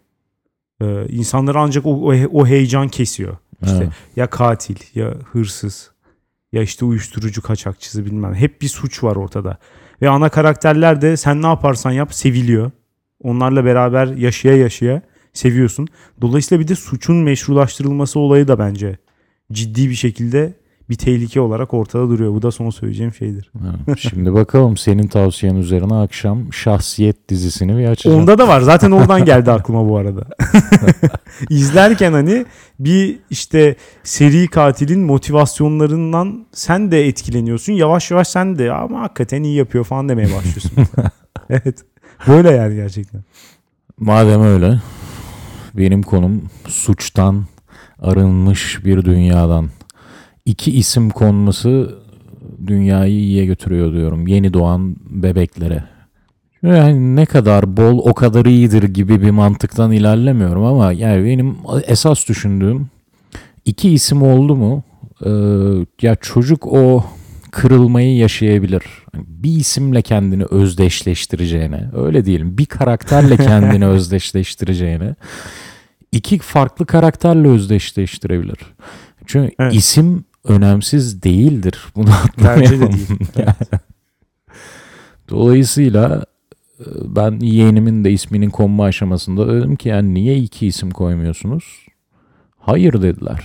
Ee, 0.80 1.06
insanları 1.08 1.58
ancak 1.58 1.86
o, 1.86 1.90
o, 1.90 2.14
o 2.32 2.46
heyecan 2.46 2.88
kesiyor. 2.88 3.36
İşte 3.62 3.76
Evet. 3.76 3.92
ya 4.16 4.30
katil 4.30 4.76
ya 4.94 5.14
hırsız 5.32 5.90
ya 6.52 6.62
işte 6.62 6.84
uyuşturucu 6.84 7.42
kaçakçısı 7.42 8.04
bilmem. 8.04 8.34
Hep 8.34 8.62
bir 8.62 8.68
suç 8.68 9.04
var 9.04 9.16
ortada. 9.16 9.58
Ve 10.02 10.08
ana 10.08 10.28
karakterler 10.28 11.02
de 11.02 11.16
sen 11.16 11.42
ne 11.42 11.46
yaparsan 11.46 11.90
yap 11.90 12.14
seviliyor. 12.14 12.70
Onlarla 13.22 13.64
beraber 13.64 14.06
yaşaya 14.06 14.56
yaşaya 14.56 15.02
seviyorsun. 15.32 15.88
Dolayısıyla 16.20 16.64
bir 16.64 16.68
de 16.68 16.74
suçun 16.74 17.16
meşrulaştırılması 17.16 18.18
olayı 18.18 18.48
da 18.48 18.58
bence 18.58 18.98
ciddi 19.52 19.90
bir 19.90 19.94
şekilde 19.94 20.52
bir 20.90 20.94
tehlike 20.94 21.40
olarak 21.40 21.74
ortada 21.74 22.08
duruyor. 22.08 22.32
Bu 22.32 22.42
da 22.42 22.50
son 22.50 22.70
söyleyeceğim 22.70 23.14
şeydir. 23.14 23.50
Evet. 23.88 23.98
Şimdi 23.98 24.34
bakalım 24.34 24.76
senin 24.76 25.06
tavsiyen 25.06 25.54
üzerine 25.54 25.94
akşam 25.94 26.52
Şahsiyet 26.52 27.28
dizisini 27.28 27.78
bir 27.78 27.86
açacağım. 27.86 28.20
Onda 28.20 28.38
da 28.38 28.48
var. 28.48 28.60
Zaten 28.60 28.90
oradan 28.90 29.24
geldi 29.24 29.50
aklıma 29.50 29.88
bu 29.88 29.96
arada. 29.96 30.24
İzlerken 31.50 32.12
hani 32.12 32.46
bir 32.80 33.18
işte 33.30 33.76
seri 34.02 34.48
katilin 34.48 35.00
motivasyonlarından 35.00 36.46
sen 36.52 36.90
de 36.90 37.06
etkileniyorsun. 37.06 37.72
Yavaş 37.72 38.10
yavaş 38.10 38.28
sen 38.28 38.58
de 38.58 38.72
ama 38.72 39.00
hakikaten 39.00 39.42
iyi 39.42 39.56
yapıyor 39.56 39.84
falan 39.84 40.08
demeye 40.08 40.28
başlıyorsun. 40.34 40.72
evet. 41.50 41.78
Böyle 42.28 42.50
yani 42.50 42.74
gerçekten. 42.74 43.20
Madem 43.98 44.42
öyle 44.42 44.80
benim 45.74 46.02
konum 46.02 46.42
suçtan 46.68 47.44
arınmış 48.02 48.84
bir 48.84 49.04
dünyadan. 49.04 49.68
İki 50.46 50.72
isim 50.72 51.10
konması 51.10 51.94
dünyayı 52.66 53.12
iyiye 53.12 53.44
götürüyor 53.46 53.92
diyorum. 53.92 54.26
Yeni 54.26 54.54
doğan 54.54 54.96
bebeklere. 55.10 55.84
Yani 56.62 57.16
ne 57.16 57.26
kadar 57.26 57.76
bol 57.76 57.98
o 57.98 58.14
kadar 58.14 58.46
iyidir 58.46 58.82
gibi 58.82 59.22
bir 59.22 59.30
mantıktan 59.30 59.92
ilerlemiyorum 59.92 60.64
ama 60.64 60.92
yani 60.92 61.24
benim 61.24 61.56
esas 61.86 62.28
düşündüğüm 62.28 62.86
iki 63.64 63.90
isim 63.90 64.22
oldu 64.22 64.56
mu 64.56 64.82
ee, 65.24 65.30
ya 66.02 66.16
çocuk 66.16 66.66
o 66.66 67.04
kırılmayı 67.50 68.16
yaşayabilir. 68.16 68.82
Bir 69.14 69.50
isimle 69.50 70.02
kendini 70.02 70.44
özdeşleştireceğine, 70.44 71.90
öyle 71.96 72.24
diyelim, 72.24 72.58
bir 72.58 72.66
karakterle 72.66 73.36
kendini 73.46 73.86
özdeşleştireceğine, 73.86 75.14
iki 76.12 76.38
farklı 76.38 76.86
karakterle 76.86 77.48
özdeşleştirebilir. 77.48 78.58
Çünkü 79.26 79.54
Evet. 79.58 79.74
isim 79.74 80.24
önemsiz 80.48 81.22
değildir. 81.22 81.84
Bunu 81.96 82.10
Bence 82.38 82.80
de 82.80 82.84
atlamayalım. 82.84 82.92
değil. 82.92 83.08
Dolayısıyla 85.28 86.24
e, 86.80 86.86
ben 87.04 87.40
yeğenimin 87.40 88.04
de 88.04 88.12
isminin 88.12 88.50
konma 88.50 88.84
aşamasında 88.84 89.54
dedim 89.54 89.76
ki 89.76 89.88
yani 89.88 90.14
niye 90.14 90.36
iki 90.38 90.66
isim 90.66 90.90
koymuyorsunuz? 90.90 91.86
Hayır 92.58 93.02
dediler. 93.02 93.44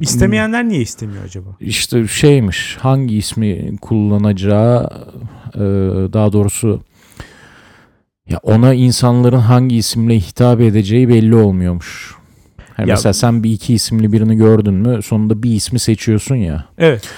İstemeyenler 0.00 0.68
niye 0.68 0.80
istemiyor 0.80 1.24
acaba? 1.24 1.48
İşte 1.60 2.08
şeymiş 2.08 2.76
hangi 2.80 3.16
ismi 3.16 3.76
kullanacağı 3.80 4.90
e, 5.54 5.60
daha 6.12 6.32
doğrusu 6.32 6.80
ya 8.28 8.38
ona 8.42 8.74
insanların 8.74 9.38
hangi 9.38 9.76
isimle 9.76 10.16
hitap 10.20 10.60
edeceği 10.60 11.08
belli 11.08 11.34
olmuyormuş. 11.34 12.14
Hani 12.76 12.88
Ya- 12.88 12.94
mesela 12.94 13.12
sen 13.12 13.42
bir 13.42 13.50
iki 13.50 13.74
isimli 13.74 14.12
birini 14.12 14.36
gördün 14.36 14.74
mü 14.74 15.02
sonunda 15.02 15.42
bir 15.42 15.50
ismi 15.50 15.78
seçiyorsun 15.78 16.34
ya. 16.36 16.64
Evet. 16.78 17.08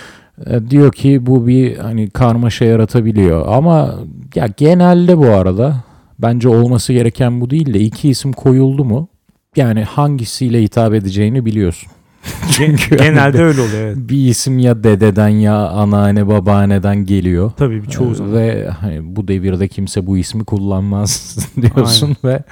E, 0.46 0.70
diyor 0.70 0.92
ki 0.92 1.26
bu 1.26 1.46
bir 1.46 1.76
hani 1.76 2.10
karmaşa 2.10 2.64
yaratabiliyor 2.64 3.46
ama 3.48 3.94
ya 4.34 4.48
genelde 4.56 5.18
bu 5.18 5.26
arada 5.26 5.76
bence 6.18 6.48
olması 6.48 6.92
gereken 6.92 7.40
bu 7.40 7.50
değil 7.50 7.74
de 7.74 7.80
iki 7.80 8.08
isim 8.08 8.32
koyuldu 8.32 8.84
mu 8.84 9.08
yani 9.56 9.84
hangisiyle 9.84 10.62
hitap 10.62 10.94
edeceğini 10.94 11.44
biliyorsun. 11.46 11.92
Çünkü 12.52 12.96
Genelde 12.96 13.42
öyle 13.42 13.60
oluyor 13.60 13.78
evet. 13.82 13.96
bir 13.98 14.28
isim 14.28 14.58
ya 14.58 14.84
dededen 14.84 15.28
ya 15.28 15.54
anneanne 15.68 16.28
babaanneden 16.28 17.04
geliyor. 17.04 17.52
Tabii 17.56 17.82
bir 17.82 17.88
çoğu 17.88 18.10
Ee, 18.10 18.14
zaman. 18.14 18.32
Ve 18.34 18.68
hani 18.80 19.16
bu 19.16 19.28
devirde 19.28 19.68
kimse 19.68 20.06
bu 20.06 20.18
ismi 20.18 20.44
kullanmaz 20.44 21.36
diyorsun 21.62 22.16
ve 22.24 22.42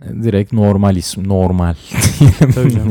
direkt 0.00 0.52
normal 0.52 0.96
isim 0.96 1.28
normal 1.28 1.74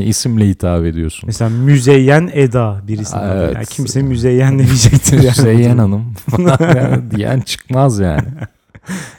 isimle 0.00 0.48
hitap 0.48 0.84
ediyorsun. 0.84 1.22
Mesela 1.26 1.50
müzeyyen 1.50 2.30
Eda 2.32 2.80
birisi. 2.88 3.16
Evet. 3.22 3.54
Yani 3.54 3.66
kimse 3.66 4.02
müzeyyen 4.02 4.58
demeyecektir 4.58 5.22
yani. 5.22 5.34
Zeyyen 5.34 5.78
Hanım 5.82 6.14
yani 6.76 7.10
diyen 7.10 7.40
çıkmaz 7.40 7.98
yani. 7.98 8.28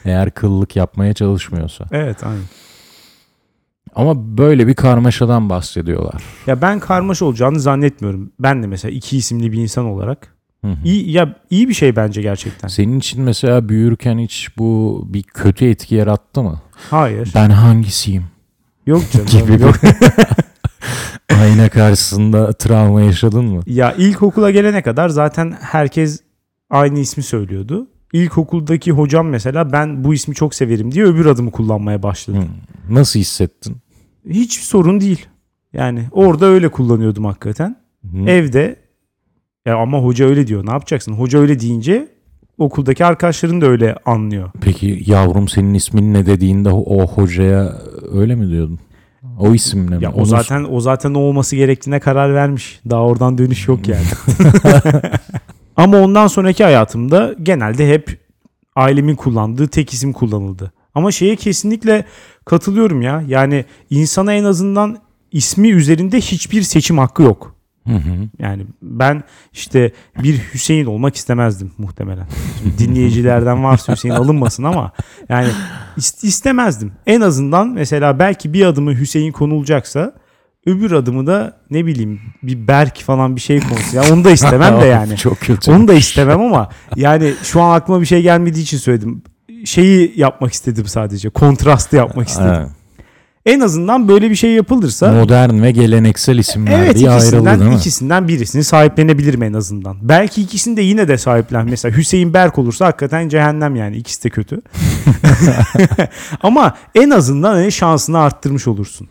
Eğer 0.04 0.30
kıllık 0.30 0.76
yapmaya 0.76 1.14
çalışmıyorsa. 1.14 1.84
Evet 1.92 2.24
aynen. 2.24 2.44
Ama 3.94 4.38
böyle 4.38 4.66
bir 4.66 4.74
karmaşadan 4.74 5.50
bahsediyorlar. 5.50 6.22
Ya 6.46 6.62
ben 6.62 6.80
karmaşa 6.80 7.24
olacağını 7.24 7.60
zannetmiyorum. 7.60 8.32
Ben 8.40 8.62
de 8.62 8.66
mesela 8.66 8.92
iki 8.92 9.16
isimli 9.16 9.52
bir 9.52 9.58
insan 9.58 9.84
olarak. 9.84 10.34
Hı 10.64 10.70
hı. 10.70 10.76
İyi, 10.84 11.10
ya 11.10 11.34
iyi 11.50 11.68
bir 11.68 11.74
şey 11.74 11.96
bence 11.96 12.22
gerçekten. 12.22 12.68
Senin 12.68 12.98
için 12.98 13.22
mesela 13.22 13.68
büyürken 13.68 14.18
hiç 14.18 14.48
bu 14.58 15.02
bir 15.08 15.22
kötü 15.22 15.66
etki 15.66 15.94
yarattı 15.94 16.42
mı? 16.42 16.60
Hayır. 16.90 17.32
Ben 17.34 17.50
hangisiyim? 17.50 18.24
Yok 18.86 19.02
canım. 19.12 19.26
Gibi 19.26 19.62
yok. 19.62 19.74
Ayna 21.40 21.68
karşısında 21.68 22.52
travma 22.52 23.00
yaşadın 23.00 23.44
mı? 23.44 23.62
Ya 23.66 23.92
ilkokula 23.92 24.50
gelene 24.50 24.82
kadar 24.82 25.08
zaten 25.08 25.56
herkes 25.60 26.20
aynı 26.70 26.98
ismi 26.98 27.22
söylüyordu. 27.22 27.86
İlkokuldaki 28.12 28.92
hocam 28.92 29.28
mesela 29.28 29.72
ben 29.72 30.04
bu 30.04 30.14
ismi 30.14 30.34
çok 30.34 30.54
severim 30.54 30.92
diye 30.92 31.04
öbür 31.04 31.26
adımı 31.26 31.50
kullanmaya 31.50 32.02
başladı. 32.02 32.38
Hı. 32.38 32.94
Nasıl 32.94 33.20
hissettin? 33.20 33.76
Hiç 34.28 34.52
sorun 34.60 35.00
değil. 35.00 35.26
Yani 35.72 36.08
orada 36.10 36.46
öyle 36.46 36.68
kullanıyordum 36.68 37.24
hakikaten. 37.24 37.76
Hı. 38.12 38.18
Evde 38.30 38.76
ya 39.66 39.76
ama 39.76 39.98
hoca 39.98 40.26
öyle 40.26 40.46
diyor. 40.46 40.66
Ne 40.66 40.70
yapacaksın? 40.70 41.12
Hoca 41.12 41.38
öyle 41.38 41.60
deyince 41.60 42.08
okuldaki 42.58 43.04
arkadaşların 43.04 43.60
da 43.60 43.66
öyle 43.66 43.96
anlıyor. 44.04 44.50
Peki 44.60 45.02
yavrum 45.06 45.48
senin 45.48 45.74
ismin 45.74 46.14
ne 46.14 46.26
dediğinde 46.26 46.70
o, 46.70 47.06
hocaya 47.06 47.72
öyle 48.12 48.34
mi 48.34 48.50
diyordun? 48.50 48.78
O 49.38 49.54
isimle 49.54 49.96
mi? 49.98 50.04
Ya 50.04 50.12
o 50.12 50.16
Onu- 50.16 50.26
zaten 50.26 50.66
o 50.70 50.80
zaten 50.80 51.14
o 51.14 51.18
olması 51.18 51.56
gerektiğine 51.56 52.00
karar 52.00 52.34
vermiş. 52.34 52.80
Daha 52.90 53.00
oradan 53.02 53.38
dönüş 53.38 53.68
yok 53.68 53.88
yani. 53.88 54.04
Ama 55.76 55.96
ondan 55.98 56.26
sonraki 56.26 56.64
hayatımda 56.64 57.34
genelde 57.42 57.88
hep 57.88 58.18
ailemin 58.76 59.14
kullandığı 59.16 59.68
tek 59.68 59.92
isim 59.92 60.12
kullanıldı. 60.12 60.72
Ama 60.94 61.12
şeye 61.12 61.36
kesinlikle 61.36 62.04
katılıyorum 62.44 63.02
ya. 63.02 63.22
Yani 63.26 63.64
insana 63.90 64.32
en 64.32 64.44
azından 64.44 64.98
ismi 65.32 65.70
üzerinde 65.70 66.20
hiçbir 66.20 66.62
seçim 66.62 66.98
hakkı 66.98 67.22
yok. 67.22 67.53
Hı 67.86 67.92
hı. 67.94 68.28
Yani 68.38 68.66
ben 68.82 69.22
işte 69.52 69.92
bir 70.22 70.40
Hüseyin 70.54 70.86
olmak 70.86 71.16
istemezdim 71.16 71.72
muhtemelen. 71.78 72.26
Şimdi 72.62 72.78
dinleyicilerden 72.78 73.64
varsa 73.64 73.92
Hüseyin 73.92 74.14
alınmasın 74.14 74.62
ama 74.64 74.92
yani 75.28 75.48
is- 75.98 76.26
istemezdim. 76.26 76.92
En 77.06 77.20
azından 77.20 77.68
mesela 77.68 78.18
belki 78.18 78.52
bir 78.52 78.66
adımı 78.66 78.94
Hüseyin 78.98 79.32
konulacaksa 79.32 80.12
öbür 80.66 80.92
adımı 80.92 81.26
da 81.26 81.56
ne 81.70 81.86
bileyim 81.86 82.20
bir 82.42 82.68
Berk 82.68 82.98
falan 83.00 83.36
bir 83.36 83.40
şey 83.40 83.60
konsun. 83.60 83.96
Ya 83.96 84.02
onu 84.12 84.24
da 84.24 84.30
istemem 84.30 84.80
de 84.80 84.86
yani. 84.96 85.16
Çok 85.16 85.40
kötü. 85.40 85.70
Onu 85.72 85.88
da 85.88 85.94
istemem 85.94 86.40
ama 86.40 86.68
yani 86.96 87.34
şu 87.42 87.62
an 87.62 87.76
aklıma 87.76 88.00
bir 88.00 88.06
şey 88.06 88.22
gelmediği 88.22 88.62
için 88.62 88.78
söyledim. 88.78 89.22
Şeyi 89.64 90.12
yapmak 90.16 90.52
istedim 90.52 90.86
sadece. 90.86 91.28
Kontrastı 91.28 91.96
yapmak 91.96 92.28
istedim. 92.28 92.48
Ha, 92.50 92.68
En 93.46 93.60
azından 93.60 94.08
böyle 94.08 94.30
bir 94.30 94.34
şey 94.34 94.50
yapılırsa 94.50 95.12
Modern 95.12 95.62
ve 95.62 95.70
geleneksel 95.70 96.38
isimler 96.38 96.78
Evet 96.78 96.96
diye 96.96 97.10
ayrıldı 97.10 97.26
ikisinden, 97.26 97.60
değil 97.60 97.70
mi? 97.70 97.76
ikisinden 97.76 98.28
birisini 98.28 98.64
sahiplenebilirim 98.64 99.42
en 99.42 99.52
azından. 99.52 99.96
Belki 100.02 100.42
ikisini 100.42 100.76
de 100.76 100.82
yine 100.82 101.08
de 101.08 101.18
sahiplen. 101.18 101.66
Mesela 101.70 101.96
Hüseyin 101.96 102.34
Berk 102.34 102.58
olursa 102.58 102.86
hakikaten 102.86 103.28
cehennem 103.28 103.76
yani. 103.76 103.96
İkisi 103.96 104.24
de 104.24 104.30
kötü. 104.30 104.60
Ama 106.42 106.74
en 106.94 107.10
azından 107.10 107.54
hani 107.54 107.72
şansını 107.72 108.18
arttırmış 108.18 108.68
olursun. 108.68 109.08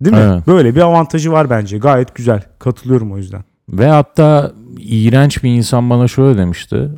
Değil 0.00 0.16
mi? 0.16 0.22
Evet. 0.22 0.46
Böyle 0.46 0.74
bir 0.74 0.80
avantajı 0.80 1.32
var 1.32 1.50
bence. 1.50 1.78
Gayet 1.78 2.14
güzel. 2.14 2.42
Katılıyorum 2.58 3.12
o 3.12 3.16
yüzden. 3.16 3.44
Ve 3.68 3.86
hatta 3.86 4.52
iğrenç 4.78 5.42
bir 5.42 5.50
insan 5.50 5.90
bana 5.90 6.08
şöyle 6.08 6.38
demişti. 6.38 6.88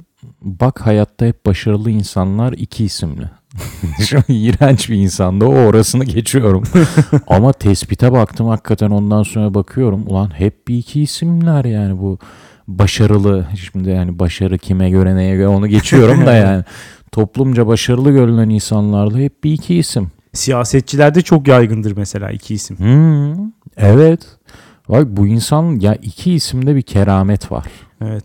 Bak 0.43 0.87
hayatta 0.87 1.27
hep 1.27 1.47
başarılı 1.47 1.91
insanlar 1.91 2.53
iki 2.53 2.85
isimli. 2.85 3.31
Şu 4.07 4.19
iğrenç 4.29 4.91
bir 4.91 4.97
insandı. 4.97 5.45
O 5.45 5.55
orasını 5.55 6.05
geçiyorum. 6.05 6.63
Ama 7.27 7.53
tespite 7.53 8.13
baktım 8.13 8.49
hakikaten 8.49 8.91
ondan 8.91 9.23
sonra 9.23 9.55
bakıyorum. 9.55 10.05
Ulan 10.07 10.31
hep 10.39 10.69
bir 10.69 10.79
iki 10.79 11.03
isimler 11.03 11.65
yani 11.65 11.99
bu 11.99 12.19
başarılı. 12.69 13.47
Şimdi 13.57 13.91
yani 13.91 14.19
başarı 14.19 14.59
kime 14.59 14.91
göre 14.91 15.17
neye 15.17 15.37
göre 15.37 15.49
onu 15.49 15.67
geçiyorum 15.67 16.27
da 16.27 16.33
yani. 16.35 16.65
Toplumca 17.13 17.67
başarılı 17.67 18.11
görülen 18.11 18.49
insanlarda 18.49 19.19
hep 19.19 19.45
bir 19.45 19.53
iki 19.53 19.77
isim. 19.77 20.11
Siyasetçilerde 20.33 21.23
çok 21.23 21.49
yaygındır 21.49 21.97
mesela 21.97 22.31
iki 22.31 22.55
isim. 22.55 22.79
Hmm, 22.79 23.51
evet. 23.77 24.21
Bak 24.89 25.07
bu 25.09 25.27
insan 25.27 25.81
ya 25.81 25.95
iki 25.95 26.33
isimde 26.33 26.77
bir 26.77 26.83
keramet 26.83 27.53
var. 27.53 27.67
Evet. 28.05 28.25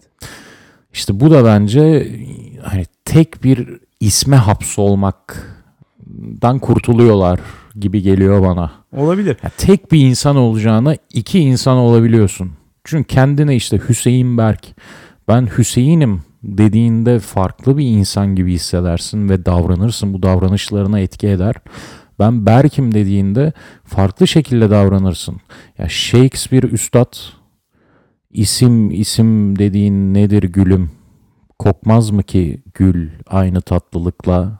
İşte 0.93 1.19
bu 1.19 1.32
da 1.32 1.45
bence 1.45 2.07
hani 2.63 2.86
tek 3.05 3.43
bir 3.43 3.67
isme 3.99 4.35
hapsolmaktan 4.35 6.59
kurtuluyorlar 6.61 7.39
gibi 7.79 8.01
geliyor 8.01 8.41
bana. 8.41 8.71
Olabilir. 8.95 9.37
Ya 9.43 9.51
tek 9.57 9.91
bir 9.91 10.05
insan 10.05 10.35
olacağına 10.35 10.95
iki 11.13 11.39
insan 11.39 11.77
olabiliyorsun. 11.77 12.51
Çünkü 12.83 13.07
kendine 13.07 13.55
işte 13.55 13.79
Hüseyin 13.89 14.37
Berk, 14.37 14.65
ben 15.27 15.49
Hüseyin'im 15.57 16.21
dediğinde 16.43 17.19
farklı 17.19 17.77
bir 17.77 17.85
insan 17.85 18.35
gibi 18.35 18.53
hissedersin 18.53 19.29
ve 19.29 19.45
davranırsın. 19.45 20.13
Bu 20.13 20.23
davranışlarına 20.23 20.99
etki 20.99 21.27
eder. 21.27 21.55
Ben 22.19 22.45
Berk'im 22.45 22.93
dediğinde 22.93 23.53
farklı 23.83 24.27
şekilde 24.27 24.69
davranırsın. 24.69 25.37
Ya 25.77 25.89
Shakespeare 25.89 26.67
üstad 26.67 27.13
isim 28.31 28.91
isim 28.91 29.59
dediğin 29.59 30.13
nedir 30.13 30.43
gülüm? 30.43 30.91
Kokmaz 31.60 32.10
mı 32.10 32.24
ki 32.24 32.64
gül 32.74 33.10
aynı 33.28 33.62
tatlılıkla 33.62 34.58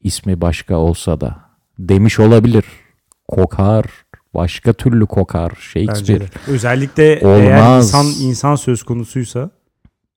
ismi 0.00 0.40
başka 0.40 0.76
olsa 0.76 1.20
da 1.20 1.36
demiş 1.78 2.20
olabilir. 2.20 2.64
Kokar, 3.28 3.86
başka 4.34 4.72
türlü 4.72 5.06
kokar 5.06 5.52
Shakespeare. 5.60 6.24
Özellikle 6.46 7.14
eğer 7.14 7.60
Olmaz. 7.60 7.86
insan 7.86 8.06
insan 8.06 8.56
söz 8.56 8.82
konusuysa 8.82 9.50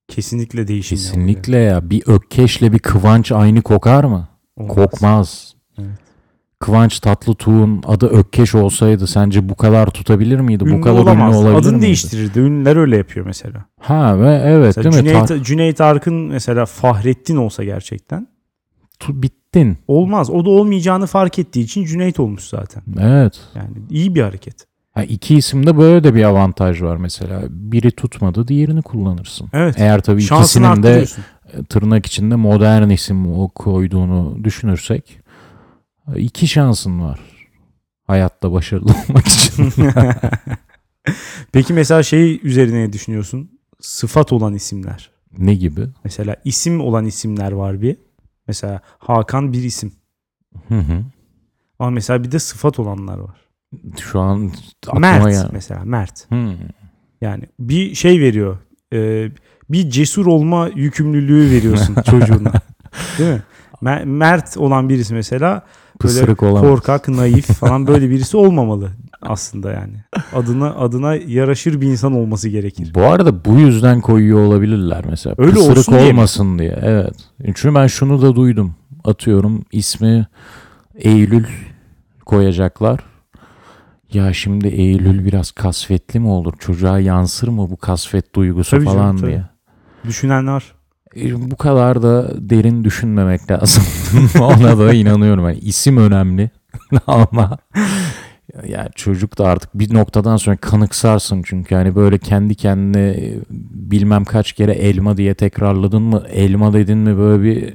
kesinlikle 0.08 0.68
değişim. 0.68 0.98
Kesinlikle 0.98 1.58
ya. 1.58 1.90
Bir 1.90 2.04
ökkeşle 2.08 2.74
bir 2.74 2.80
kıvanç 2.80 3.32
aynı 3.32 3.62
kokar 3.62 4.04
mı? 4.04 4.28
Olmaz. 4.58 4.76
Kokmaz. 4.76 5.57
Kıvanç 6.60 7.00
Tatlıtuğ'un 7.00 7.82
adı 7.88 8.08
Ökkeş 8.08 8.56
olsaydı 8.56 9.08
sence 9.08 9.50
bu 9.50 9.56
kadar 9.56 9.88
tutabilir 9.90 10.40
miydi? 10.40 10.64
Ünlü 10.64 10.74
bu 10.78 10.82
kadar 10.82 11.00
olamaz. 11.00 11.36
ünlü 11.36 11.38
olabilir 11.44 11.60
Adını 11.60 11.72
miydi? 11.72 11.86
değiştirirdi. 11.86 12.40
Ünlüler 12.40 12.76
öyle 12.76 12.98
yapıyor 12.98 13.26
mesela. 13.26 13.66
Ha 13.82 14.20
ve 14.20 14.42
evet 14.46 14.78
mesela 14.78 14.92
değil 14.92 15.04
mi? 15.04 15.10
Cüneyt, 15.10 15.28
Ta- 15.28 15.44
Cüneyt 15.44 15.82
Arkın 15.82 16.14
mesela 16.16 16.66
Fahrettin 16.66 17.36
olsa 17.36 17.64
gerçekten 17.64 18.28
tu- 19.00 19.22
bittin. 19.22 19.78
olmaz. 19.88 20.30
O 20.30 20.46
da 20.46 20.50
olmayacağını 20.50 21.06
fark 21.08 21.40
ettiği 21.40 21.62
için 21.62 21.86
Cüneyt 21.86 22.20
olmuş 22.20 22.44
zaten. 22.44 22.84
Evet. 23.00 23.40
Yani 23.56 23.70
iyi 23.90 24.16
bir 24.16 24.22
hareket. 24.22 24.56
Ha, 24.94 25.04
iki 25.04 25.36
isimde 25.36 25.78
böyle 25.78 26.04
de 26.04 26.16
bir 26.16 26.24
avantaj 26.24 26.82
var 26.82 26.98
mesela. 26.98 27.42
Biri 27.50 27.92
tutmadı 27.92 28.48
diğerini 28.48 28.82
kullanırsın. 28.82 29.48
Evet. 29.54 29.76
Eğer 29.78 30.02
tabii 30.02 30.22
Şansını 30.22 30.68
ikisinin 30.68 30.84
de 30.84 31.06
tırnak 31.70 32.06
içinde 32.06 32.36
modern 32.36 32.90
isim 32.90 33.40
o 33.40 33.48
koyduğunu 33.48 34.44
düşünürsek 34.44 35.20
iki 36.16 36.48
şansın 36.48 37.02
var. 37.02 37.20
Hayatta 38.08 38.52
başarılı 38.52 38.92
olmak 38.92 39.28
için. 39.28 39.74
Peki 41.52 41.74
mesela 41.74 42.04
şey 42.04 42.40
üzerine 42.44 42.80
ne 42.80 42.94
düşünüyorsun? 42.94 43.52
Sıfat 43.82 44.34
olan 44.34 44.54
isimler. 44.54 45.12
ne 45.38 45.56
gibi? 45.56 45.82
Mesela 46.04 46.36
isim 46.46 46.82
olan 46.82 47.06
isimler 47.06 47.52
var 47.52 47.82
bir. 47.82 47.98
Mesela 48.48 48.82
Hakan 49.00 49.54
bir 49.54 49.64
isim. 49.64 49.94
Hı 50.68 50.80
hı. 50.80 51.04
Ama 51.80 51.90
mesela 51.90 52.24
bir 52.24 52.32
de 52.32 52.40
sıfat 52.40 52.80
olanlar 52.80 53.18
var. 53.18 53.36
Şu 54.00 54.20
an 54.20 54.52
Mert 54.94 55.26
gel- 55.30 55.50
mesela 55.52 55.84
Mert. 55.86 56.32
Hı. 56.32 56.54
Yani 57.22 57.44
bir 57.60 57.96
şey 57.96 58.20
veriyor. 58.22 58.58
Ee, 58.94 59.32
bir 59.70 59.90
cesur 59.90 60.26
olma 60.26 60.68
yükümlülüğü 60.76 61.52
veriyorsun 61.52 61.96
çocuğuna. 62.10 62.52
Değil 63.18 63.34
mi? 63.34 63.44
Mer- 63.82 64.06
Mert 64.06 64.58
olan 64.58 64.90
birisi 64.90 65.14
mesela 65.14 65.66
böyle 66.04 66.14
Pısırık 66.14 66.44
olan. 66.44 66.62
korkak, 66.62 67.08
naif 67.08 67.46
falan 67.60 67.88
böyle 67.88 68.10
birisi 68.10 68.38
olmamalı 68.38 68.90
aslında 69.22 69.72
yani. 69.72 69.94
Adına 70.36 70.76
adına 70.76 71.16
yaraşır 71.16 71.82
bir 71.82 71.88
insan 71.88 72.14
olması 72.14 72.50
gerekir. 72.50 72.92
Bu 72.96 73.02
arada 73.02 73.46
bu 73.46 73.60
yüzden 73.60 74.02
koyuyor 74.02 74.40
olabilirler 74.40 75.06
mesela. 75.10 75.36
Öyle 75.38 75.52
Pısırık 75.52 75.78
olsun 75.78 75.94
diye 76.00 76.10
olmasın 76.12 76.60
diye. 76.60 76.80
Evet. 76.82 77.14
Çünkü 77.46 77.76
ben 77.76 77.88
şunu 77.88 78.22
da 78.22 78.36
duydum. 78.36 78.76
Atıyorum 79.04 79.66
ismi 79.72 80.28
Eylül 80.96 81.46
koyacaklar. 82.26 83.00
Ya 84.14 84.34
şimdi 84.34 84.68
Eylül 84.68 85.26
biraz 85.26 85.52
kasvetli 85.52 86.20
mi 86.20 86.28
olur? 86.28 86.54
Çocuğa 86.60 87.00
yansır 87.00 87.48
mı 87.48 87.70
bu 87.72 87.78
kasvet 87.78 88.36
duygusu 88.36 88.72
Tabii 88.72 88.86
canım, 88.86 88.98
falan 88.98 89.18
tabii. 89.18 89.30
diye. 89.30 89.44
Düşünen 90.06 90.48
var. 90.48 90.64
E, 90.64 90.77
bu 91.38 91.56
kadar 91.56 92.02
da 92.02 92.50
derin 92.50 92.84
düşünmemek 92.84 93.52
lazım. 93.52 93.84
Ona 94.40 94.78
da 94.78 94.94
inanıyorum. 94.94 95.44
Yani 95.46 95.60
isim 95.60 95.98
önemli 95.98 96.50
ama 97.08 97.58
ya 98.68 98.90
çocuk 98.96 99.38
da 99.38 99.48
artık 99.48 99.70
bir 99.80 99.94
noktadan 99.94 100.38
sonra 100.38 100.58
kanıksarsın 100.58 101.42
çünkü 101.46 101.76
hani 101.76 101.96
böyle 101.96 102.18
kendi 102.18 102.56
kendine 102.56 103.10
e, 103.10 103.40
bilmem 103.72 104.26
kaç 104.26 104.54
kere 104.54 104.72
elma 104.72 105.18
diye 105.18 105.34
tekrarladın 105.34 106.02
mı 106.02 106.24
elma 106.32 106.74
dedin 106.74 106.98
mi 106.98 107.18
böyle 107.18 107.44
bir 107.44 107.74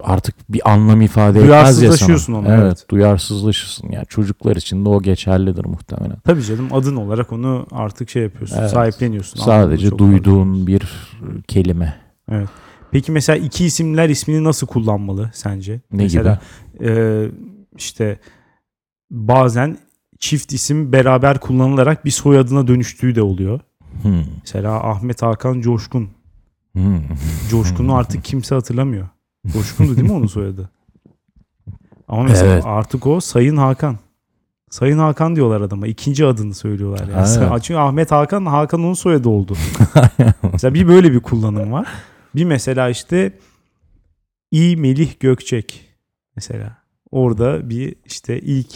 artık 0.00 0.34
bir 0.52 0.70
anlam 0.72 1.00
ifade 1.00 1.38
etmez 1.38 1.42
ya 1.42 1.64
sana. 1.64 1.76
Duyarsızlaşıyorsun 1.80 2.32
ona, 2.32 2.48
Evet, 2.48 2.62
evet. 2.62 2.84
duyarsızlaşırsın. 2.90 3.90
Yani 3.92 4.06
çocuklar 4.06 4.56
için 4.56 4.84
de 4.84 4.88
o 4.88 5.02
geçerlidir 5.02 5.64
muhtemelen. 5.64 6.16
Tabii 6.24 6.42
canım 6.42 6.68
adın 6.72 6.96
olarak 6.96 7.32
onu 7.32 7.66
artık 7.72 8.10
şey 8.10 8.22
yapıyorsun. 8.22 8.56
Evet. 8.60 8.70
Sahipleniyorsun. 8.70 9.40
Sadece 9.40 9.98
duyduğun 9.98 10.66
bir 10.66 10.82
kelime. 11.48 11.96
Evet. 12.30 12.48
Peki 12.90 13.12
mesela 13.12 13.36
iki 13.36 13.64
isimler 13.64 14.08
ismini 14.08 14.44
nasıl 14.44 14.66
kullanmalı 14.66 15.30
sence? 15.34 15.80
Ne 15.92 16.02
mesela, 16.02 16.40
e, 16.80 17.24
işte 17.76 18.18
bazen 19.10 19.78
çift 20.18 20.52
isim 20.52 20.92
beraber 20.92 21.40
kullanılarak 21.40 22.04
bir 22.04 22.10
soyadına 22.10 22.66
dönüştüğü 22.66 23.14
de 23.14 23.22
oluyor. 23.22 23.60
Hmm. 24.02 24.24
Mesela 24.40 24.90
Ahmet 24.90 25.22
Hakan 25.22 25.60
Coşkun. 25.60 26.08
Hmm. 26.72 27.00
Coşkun'u 27.50 27.94
artık 27.96 28.24
kimse 28.24 28.54
hatırlamıyor. 28.54 29.08
Coşkun'du 29.46 29.96
değil 29.96 30.08
mi 30.08 30.12
onun 30.12 30.26
soyadı? 30.26 30.70
Ama 32.08 32.22
mesela 32.22 32.52
Evet. 32.52 32.64
artık 32.66 33.06
o 33.06 33.20
Sayın 33.20 33.56
Hakan. 33.56 33.98
Sayın 34.70 34.98
Hakan 34.98 35.36
diyorlar 35.36 35.60
adama. 35.60 35.86
İkinci 35.86 36.26
adını 36.26 36.54
söylüyorlar. 36.54 37.08
Yani. 37.08 37.50
Evet. 37.52 37.62
Çünkü 37.62 37.78
Ahmet 37.78 38.10
Hakan, 38.10 38.46
Hakan 38.46 38.80
onun 38.80 38.94
soyadı 38.94 39.28
oldu. 39.28 39.56
mesela 40.52 40.74
bir 40.74 40.88
böyle 40.88 41.12
bir 41.12 41.20
kullanım 41.20 41.72
var. 41.72 41.86
Bir 42.34 42.44
mesela 42.44 42.88
işte 42.88 43.32
İ 44.50 44.76
Melih 44.76 45.20
Gökçek 45.20 45.88
mesela. 46.36 46.78
Orada 47.10 47.70
bir 47.70 47.94
işte 48.04 48.40
ilk 48.40 48.74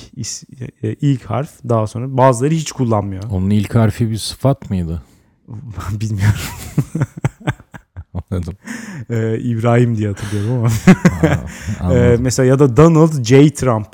e, 0.83 0.95
ilk 0.95 1.25
harf 1.25 1.51
daha 1.69 1.87
sonra 1.87 2.17
bazıları 2.17 2.55
hiç 2.55 2.73
kullanmıyor. 2.73 3.23
Onun 3.31 3.51
ilk 3.51 3.75
harfi 3.75 4.11
bir 4.11 4.17
sıfat 4.19 4.71
mıydı? 4.71 5.03
Bilmiyorum. 6.01 6.41
Anladım. 8.33 8.55
Ee, 9.11 9.39
İbrahim 9.39 9.97
diye 9.97 10.09
hatırlıyorum 10.09 10.53
ama. 10.59 10.69
Aa, 11.81 11.95
Ee, 11.95 12.17
mesela 12.21 12.47
ya 12.47 12.59
da 12.59 12.77
Donald 12.77 13.25
J. 13.25 13.51
Trump. 13.51 13.87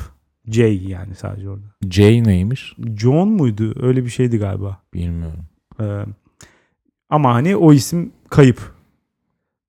J 0.50 0.66
yani 0.66 1.14
sadece 1.14 1.48
orada. 1.48 1.64
J 1.90 2.22
neymiş? 2.24 2.76
John 2.96 3.28
muydu? 3.28 3.74
Öyle 3.86 4.04
bir 4.04 4.10
şeydi 4.10 4.38
galiba. 4.38 4.78
Bilmiyorum. 4.94 5.44
Ee, 5.80 6.04
ama 7.10 7.34
hani 7.34 7.56
o 7.56 7.72
isim 7.72 8.12
kayıp. 8.30 8.72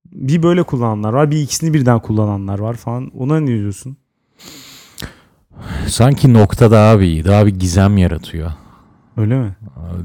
Bir 0.06 0.44
böyle 0.44 0.64
kullananlar 0.64 1.14
var. 1.14 1.32
Bir 1.32 1.38
ikisini 1.42 1.74
birden 1.74 2.00
kullananlar 2.00 2.60
var 2.60 2.74
falan. 2.74 3.08
Ona 3.18 3.40
ne 3.40 3.48
diyorsun? 3.48 3.98
Sanki 5.88 6.34
nokta 6.34 6.72
daha 6.72 7.00
bir 7.00 7.06
iyi, 7.06 7.26
daha 7.26 7.46
bir 7.46 7.56
gizem 7.60 7.98
yaratıyor. 7.98 8.52
Öyle 9.20 9.40
mi? 9.40 9.56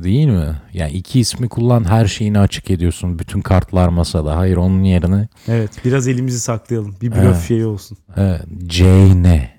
Değil 0.03 0.27
mi? 0.27 0.57
Yani 0.73 0.93
iki 0.93 1.21
ismi 1.21 1.49
kullan 1.49 1.85
her 1.85 2.07
şeyini 2.07 2.39
açık 2.39 2.71
ediyorsun. 2.71 3.19
Bütün 3.19 3.41
kartlar 3.41 3.89
masada. 3.89 4.37
Hayır 4.37 4.57
onun 4.57 4.83
yerine 4.83 5.29
Evet. 5.49 5.71
Biraz 5.85 6.09
elimizi 6.09 6.41
saklayalım. 6.41 6.97
Bir 7.03 7.12
blöf 7.12 7.25
Evet. 7.25 7.41
şeyi 7.49 7.67
olsun. 7.67 7.99
evet, 8.17 8.43
J 8.69 8.87
ne? 9.23 9.51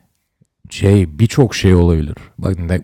J 0.69 1.05
birçok 1.19 1.55
şey 1.55 1.75
olabilir. 1.75 2.15
Bak 2.37 2.59
ne, 2.59 2.81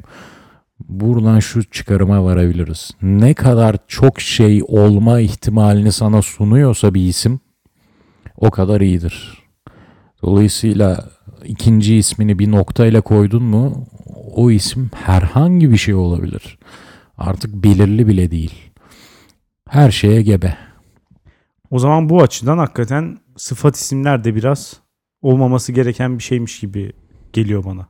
buradan 0.89 1.39
şu 1.39 1.63
çıkarıma 1.63 2.24
varabiliriz. 2.24 2.91
Ne 3.01 3.34
kadar 3.34 3.78
çok 3.88 4.22
şey 4.22 4.63
olma 4.67 5.19
ihtimalini 5.19 5.91
sana 5.91 6.22
sunuyorsa 6.22 6.93
bir 6.93 7.07
isim 7.07 7.39
o 8.38 8.51
kadar 8.51 8.82
iyidir. 8.82 9.43
Dolayısıyla 10.24 11.09
ikinci 11.45 11.95
ismini 11.95 12.39
bir 12.39 12.51
noktayla 12.51 13.01
koydun 13.01 13.43
mu 13.43 13.88
o 14.36 14.51
isim 14.51 14.89
herhangi 15.05 15.71
bir 15.71 15.77
şey 15.77 15.93
olabilir. 15.93 16.57
Artık 17.17 17.53
belirli 17.63 18.07
bile 18.07 18.32
değil. 18.32 18.53
Her 19.69 19.91
şeye 19.91 20.21
gebe. 20.21 20.57
O 21.71 21.79
zaman 21.79 22.09
bu 22.09 22.21
açıdan 22.21 22.57
hakikaten 22.57 23.17
sıfat 23.38 23.75
isimler 23.75 24.23
de 24.23 24.36
biraz 24.36 24.73
olmaması 25.21 25.71
gereken 25.71 26.17
bir 26.17 26.23
şeymiş 26.23 26.59
gibi 26.59 26.93
geliyor 27.34 27.65
bana. 27.65 27.88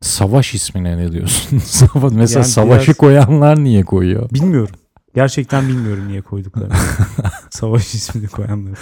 Savaş 0.00 0.54
ismine 0.54 0.96
ne 0.96 1.12
diyorsun? 1.12 1.62
Mesela 2.12 2.40
Yani 2.40 2.44
savaşı 2.50 2.86
biraz- 2.86 2.96
koyanlar 2.96 3.64
niye 3.64 3.82
koyuyor? 3.84 4.30
Bilmiyorum. 4.30 4.74
Gerçekten 5.14 5.68
bilmiyorum 5.68 6.08
niye 6.08 6.20
koyduklarını. 6.22 6.74
Savaş 7.50 7.94
ismini 7.94 8.26
koyanları. 8.28 8.74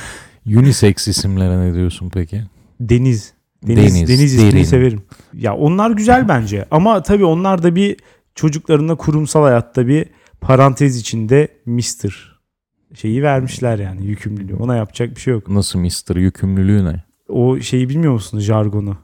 Unisex 0.46 1.08
isimlere 1.08 1.58
ne 1.60 1.74
diyorsun 1.74 2.08
peki? 2.14 2.42
Deniz. 2.80 3.32
Deniz, 3.66 3.94
Deniz, 3.94 4.08
deniz, 4.08 4.34
ismini 4.34 4.66
severim. 4.66 5.02
Ya 5.34 5.56
onlar 5.56 5.90
güzel 5.90 6.28
bence. 6.28 6.66
Ama 6.70 7.02
tabii 7.02 7.24
onlar 7.24 7.62
da 7.62 7.74
bir 7.74 7.96
çocuklarına 8.34 8.94
kurumsal 8.94 9.42
hayatta 9.42 9.86
bir 9.86 10.06
parantez 10.40 10.96
içinde 10.96 11.48
Mister 11.66 12.36
şeyi 12.94 13.22
vermişler 13.22 13.78
yani 13.78 14.06
yükümlülüğü. 14.06 14.54
Ona 14.56 14.76
yapacak 14.76 15.16
bir 15.16 15.20
şey 15.20 15.34
yok. 15.34 15.48
Nasıl 15.48 15.78
Mister 15.78 16.16
yükümlülüğü 16.16 16.84
ne? 16.84 17.04
O 17.28 17.60
şeyi 17.60 17.88
bilmiyor 17.88 18.12
musunuz 18.12 18.44
jargonu? 18.44 18.96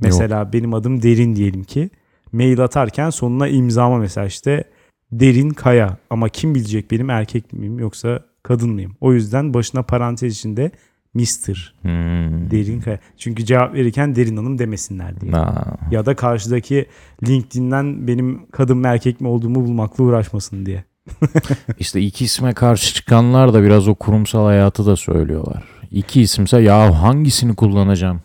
Mesela 0.00 0.52
benim 0.52 0.74
adım 0.74 1.02
Derin 1.02 1.36
diyelim 1.36 1.64
ki. 1.64 1.90
Mail 2.32 2.60
atarken 2.60 3.10
sonuna 3.10 3.48
imzama 3.48 3.98
mesela 3.98 4.26
işte 4.26 4.64
Derin 5.12 5.50
Kaya. 5.50 5.96
Ama 6.10 6.28
kim 6.28 6.54
bilecek 6.54 6.90
benim 6.90 7.10
erkek 7.10 7.52
miyim 7.52 7.78
yoksa 7.78 8.20
kadın 8.42 8.70
mıyım? 8.70 8.96
O 9.00 9.12
yüzden 9.12 9.54
başına 9.54 9.82
parantez 9.82 10.32
içinde 10.32 10.70
Mister 11.16 11.74
Hmm. 11.82 12.50
Derin 12.50 12.80
Kaya. 12.80 12.98
Çünkü 13.16 13.44
cevap 13.44 13.74
verirken 13.74 14.16
Derin 14.16 14.36
Hanım 14.36 14.58
demesinler 14.58 15.20
diye. 15.20 15.32
Na. 15.32 15.64
Ya 15.90 16.06
da 16.06 16.16
karşıdaki 16.16 16.86
LinkedIn'den 17.28 18.06
benim 18.06 18.46
kadın 18.52 18.78
mı 18.78 18.86
erkek 18.86 19.20
mi 19.20 19.28
olduğumu 19.28 19.54
bulmakla 19.54 20.04
uğraşmasın 20.04 20.66
diye. 20.66 20.84
İşte 21.78 22.00
iki 22.00 22.24
isme 22.24 22.52
karşı 22.54 22.94
çıkanlar 22.94 23.54
da 23.54 23.62
biraz 23.62 23.88
o 23.88 23.94
kurumsal 23.94 24.44
hayatı 24.46 24.86
da 24.86 24.96
söylüyorlar. 24.96 25.64
İki 25.90 26.20
isimse 26.20 26.60
ya 26.60 27.02
hangisini 27.02 27.54
kullanacağım? 27.54 28.20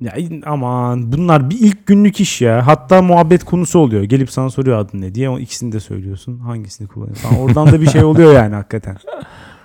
Ya 0.00 0.14
aman 0.46 1.12
bunlar 1.12 1.50
bir 1.50 1.58
ilk 1.60 1.86
günlük 1.86 2.20
iş 2.20 2.42
ya. 2.42 2.66
Hatta 2.66 3.02
muhabbet 3.02 3.44
konusu 3.44 3.78
oluyor. 3.78 4.02
Gelip 4.02 4.30
sana 4.30 4.50
soruyor 4.50 4.78
adın 4.78 5.00
ne 5.00 5.14
diye. 5.14 5.28
O 5.30 5.38
ikisini 5.38 5.72
de 5.72 5.80
söylüyorsun. 5.80 6.38
Hangisini 6.38 6.88
kullanıyorsun? 6.88 7.36
Oradan 7.36 7.66
da 7.72 7.80
bir 7.80 7.86
şey 7.86 8.04
oluyor 8.04 8.32
yani 8.34 8.54
hakikaten. 8.54 8.96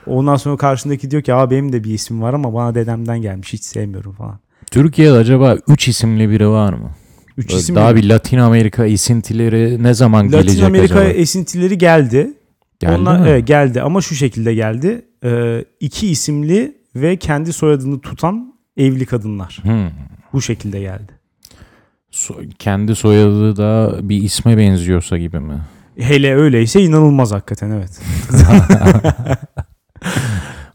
Ondan 0.07 0.35
sonra 0.35 0.57
karşındaki 0.57 1.11
diyor 1.11 1.21
ki 1.23 1.33
Aa, 1.33 1.51
benim 1.51 1.73
de 1.73 1.83
bir 1.83 1.93
isim 1.93 2.21
var 2.21 2.33
ama 2.33 2.53
bana 2.53 2.75
dedemden 2.75 3.21
gelmiş. 3.21 3.53
Hiç 3.53 3.63
sevmiyorum 3.63 4.11
falan. 4.13 4.39
Türkiye'de 4.71 5.13
acaba 5.17 5.57
üç 5.67 5.87
isimli 5.87 6.29
biri 6.29 6.49
var 6.49 6.73
mı? 6.73 6.91
Üç 7.37 7.53
isim 7.53 7.75
daha 7.75 7.89
mi? 7.91 7.95
bir 7.95 8.09
Latin 8.09 8.37
Amerika 8.37 8.85
esintileri 8.85 9.83
ne 9.83 9.93
zaman 9.93 10.25
Latin 10.25 10.41
gelecek 10.41 10.63
Amerika 10.63 10.99
acaba? 10.99 11.09
esintileri 11.13 11.77
geldi. 11.77 12.33
Geldi 12.79 12.95
Onlar, 13.01 13.19
mi? 13.19 13.27
evet, 13.29 13.47
geldi 13.47 13.81
ama 13.81 14.01
şu 14.01 14.15
şekilde 14.15 14.53
geldi. 14.53 15.05
Ee, 15.23 15.65
iki 15.79 16.07
isimli 16.07 16.77
ve 16.95 17.17
kendi 17.17 17.53
soyadını 17.53 17.99
tutan 18.01 18.53
evli 18.77 19.05
kadınlar. 19.05 19.59
Hmm. 19.61 19.89
Bu 20.33 20.41
şekilde 20.41 20.79
geldi. 20.79 21.11
So- 22.11 22.49
kendi 22.59 22.95
soyadı 22.95 23.57
da 23.57 23.95
bir 24.01 24.21
isme 24.23 24.57
benziyorsa 24.57 25.17
gibi 25.17 25.39
mi? 25.39 25.57
Hele 25.97 26.35
öyleyse 26.35 26.81
inanılmaz 26.81 27.31
hakikaten 27.31 27.69
evet. 27.71 28.01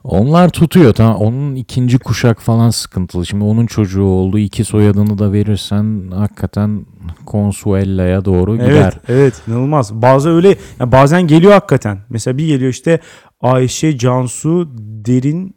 Onlar 0.05 0.49
tutuyor 0.49 0.93
tamam. 0.93 1.17
Onun 1.17 1.55
ikinci 1.55 1.99
kuşak 1.99 2.41
falan 2.43 2.71
sıkıntılı. 2.71 3.27
Şimdi 3.27 3.45
onun 3.45 3.67
çocuğu 3.67 4.05
oldu. 4.05 4.39
iki 4.39 4.65
soyadını 4.65 5.19
da 5.19 5.33
verirsen 5.33 6.11
hakikaten 6.15 6.87
Consuela'ya 7.27 8.25
doğru 8.25 8.55
gider. 8.57 8.69
Evet, 8.69 8.95
evet 9.09 9.43
inanılmaz. 9.49 9.95
Bazı 9.95 10.31
öyle 10.31 10.57
ya 10.81 10.93
bazen 10.93 11.27
geliyor 11.27 11.53
hakikaten. 11.53 11.99
Mesela 12.09 12.39
bir 12.39 12.47
geliyor 12.47 12.71
işte 12.71 13.01
Ayşe, 13.41 13.99
Cansu, 13.99 14.69
Derin, 14.79 15.57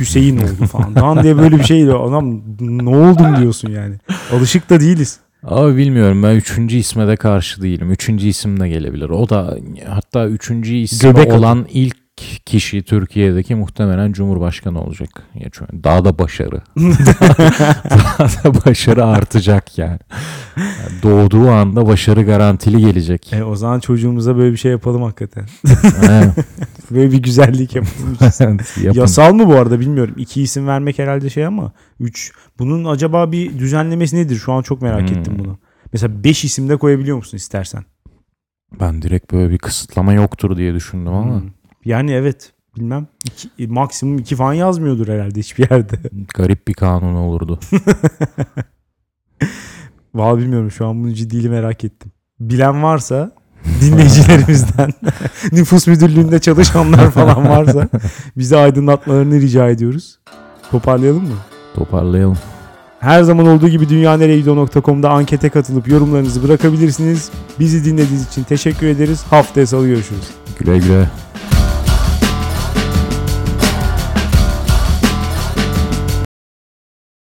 Hüseyin 0.00 0.36
oldu 0.36 0.66
falan. 0.72 0.94
Dan 0.96 1.22
diye 1.22 1.38
böyle 1.38 1.58
bir 1.58 1.64
şey 1.64 1.82
diyor. 1.82 2.08
Adam 2.08 2.42
ne 2.60 2.96
oldum 2.96 3.36
diyorsun 3.40 3.70
yani. 3.70 3.94
Alışık 4.32 4.70
da 4.70 4.80
değiliz. 4.80 5.20
Abi 5.44 5.76
bilmiyorum 5.76 6.22
ben 6.22 6.34
üçüncü 6.34 6.76
isme 6.76 7.06
de 7.06 7.16
karşı 7.16 7.62
değilim. 7.62 7.90
Üçüncü 7.90 8.26
isim 8.26 8.60
de 8.60 8.68
gelebilir. 8.68 9.08
O 9.08 9.28
da 9.28 9.58
hatta 9.88 10.26
üçüncü 10.26 10.84
Göbek 11.02 11.26
adı. 11.26 11.38
olan 11.38 11.66
ilk 11.70 12.05
kişi 12.46 12.82
Türkiye'deki 12.82 13.54
muhtemelen 13.54 14.12
Cumhurbaşkanı 14.12 14.80
olacak. 14.80 15.22
Daha 15.84 16.04
da 16.04 16.18
başarı. 16.18 16.62
daha 17.90 18.28
da 18.28 18.64
başarı 18.66 19.04
artacak 19.04 19.78
yani. 19.78 19.98
Yani 20.56 21.02
Doğduğu 21.02 21.50
anda 21.50 21.86
başarı 21.86 22.22
garantili 22.22 22.80
gelecek. 22.80 23.32
E, 23.32 23.44
o 23.44 23.56
zaman 23.56 23.80
çocuğumuza 23.80 24.36
böyle 24.36 24.52
bir 24.52 24.56
şey 24.56 24.70
yapalım 24.72 25.02
hakikaten. 25.02 25.46
Böyle 26.90 27.12
bir 27.12 27.22
güzellik 27.22 27.74
yapalım. 27.76 28.16
Yasal 28.94 29.34
mı 29.34 29.46
bu 29.46 29.54
arada 29.54 29.80
bilmiyorum. 29.80 30.14
İki 30.18 30.42
isim 30.42 30.66
vermek 30.66 30.98
herhalde 30.98 31.30
şey 31.30 31.46
ama. 31.46 31.72
Üç. 32.00 32.32
Bunun 32.58 32.84
acaba 32.84 33.32
bir 33.32 33.58
düzenlemesi 33.58 34.16
nedir? 34.16 34.36
Şu 34.36 34.52
an 34.52 34.62
çok 34.62 34.82
merak 34.82 35.10
Hmm. 35.10 35.18
ettim 35.18 35.34
bunu. 35.38 35.58
Mesela 35.92 36.24
beş 36.24 36.44
isim 36.44 36.68
de 36.68 36.76
koyabiliyor 36.76 37.16
musun 37.16 37.36
istersen? 37.36 37.84
Ben 38.80 39.02
direkt 39.02 39.32
böyle 39.32 39.50
bir 39.50 39.58
kısıtlama 39.58 40.12
yoktur 40.12 40.56
diye 40.56 40.74
düşündüm 40.74 41.12
ama 41.12 41.40
Hmm. 41.40 41.50
Yani 41.86 42.12
evet. 42.12 42.52
Bilmem. 42.76 43.06
İki, 43.24 43.68
maksimum 43.68 44.18
iki 44.18 44.36
falan 44.36 44.52
yazmıyordur 44.52 45.08
herhalde 45.08 45.40
hiçbir 45.40 45.70
yerde. 45.70 45.96
garip 46.34 46.68
bir 46.68 46.74
kanun 46.74 47.14
olurdu. 47.14 47.60
Vallahi 50.14 50.40
bilmiyorum 50.40 50.70
şu 50.70 50.86
an 50.86 51.04
bunu 51.04 51.14
ciddili 51.14 51.48
merak 51.48 51.84
ettim. 51.84 52.12
Bilen 52.40 52.82
varsa 52.82 53.32
dinleyicilerimizden 53.80 54.90
nüfus 55.52 55.86
müdürlüğünde 55.86 56.38
çalışanlar 56.38 57.10
falan 57.10 57.48
varsa 57.48 57.88
bizi 58.36 58.56
aydınlatmalarını 58.56 59.40
rica 59.40 59.68
ediyoruz. 59.68 60.18
Toparlayalım 60.70 61.22
mı? 61.22 61.36
Toparlayalım. 61.74 62.38
Her 63.00 63.22
zaman 63.22 63.46
olduğu 63.46 63.68
gibi 63.68 63.88
dünyaneregidiyor.com'da 63.88 65.10
ankete 65.10 65.48
katılıp 65.48 65.88
yorumlarınızı 65.88 66.42
bırakabilirsiniz. 66.42 67.30
Bizi 67.60 67.84
dinlediğiniz 67.84 68.26
için 68.26 68.42
teşekkür 68.44 68.86
ederiz. 68.86 69.24
Haftaya 69.30 69.66
salı 69.66 69.86
görüşürüz. 69.86 70.30
Güle 70.58 70.78
güle. 70.78 71.08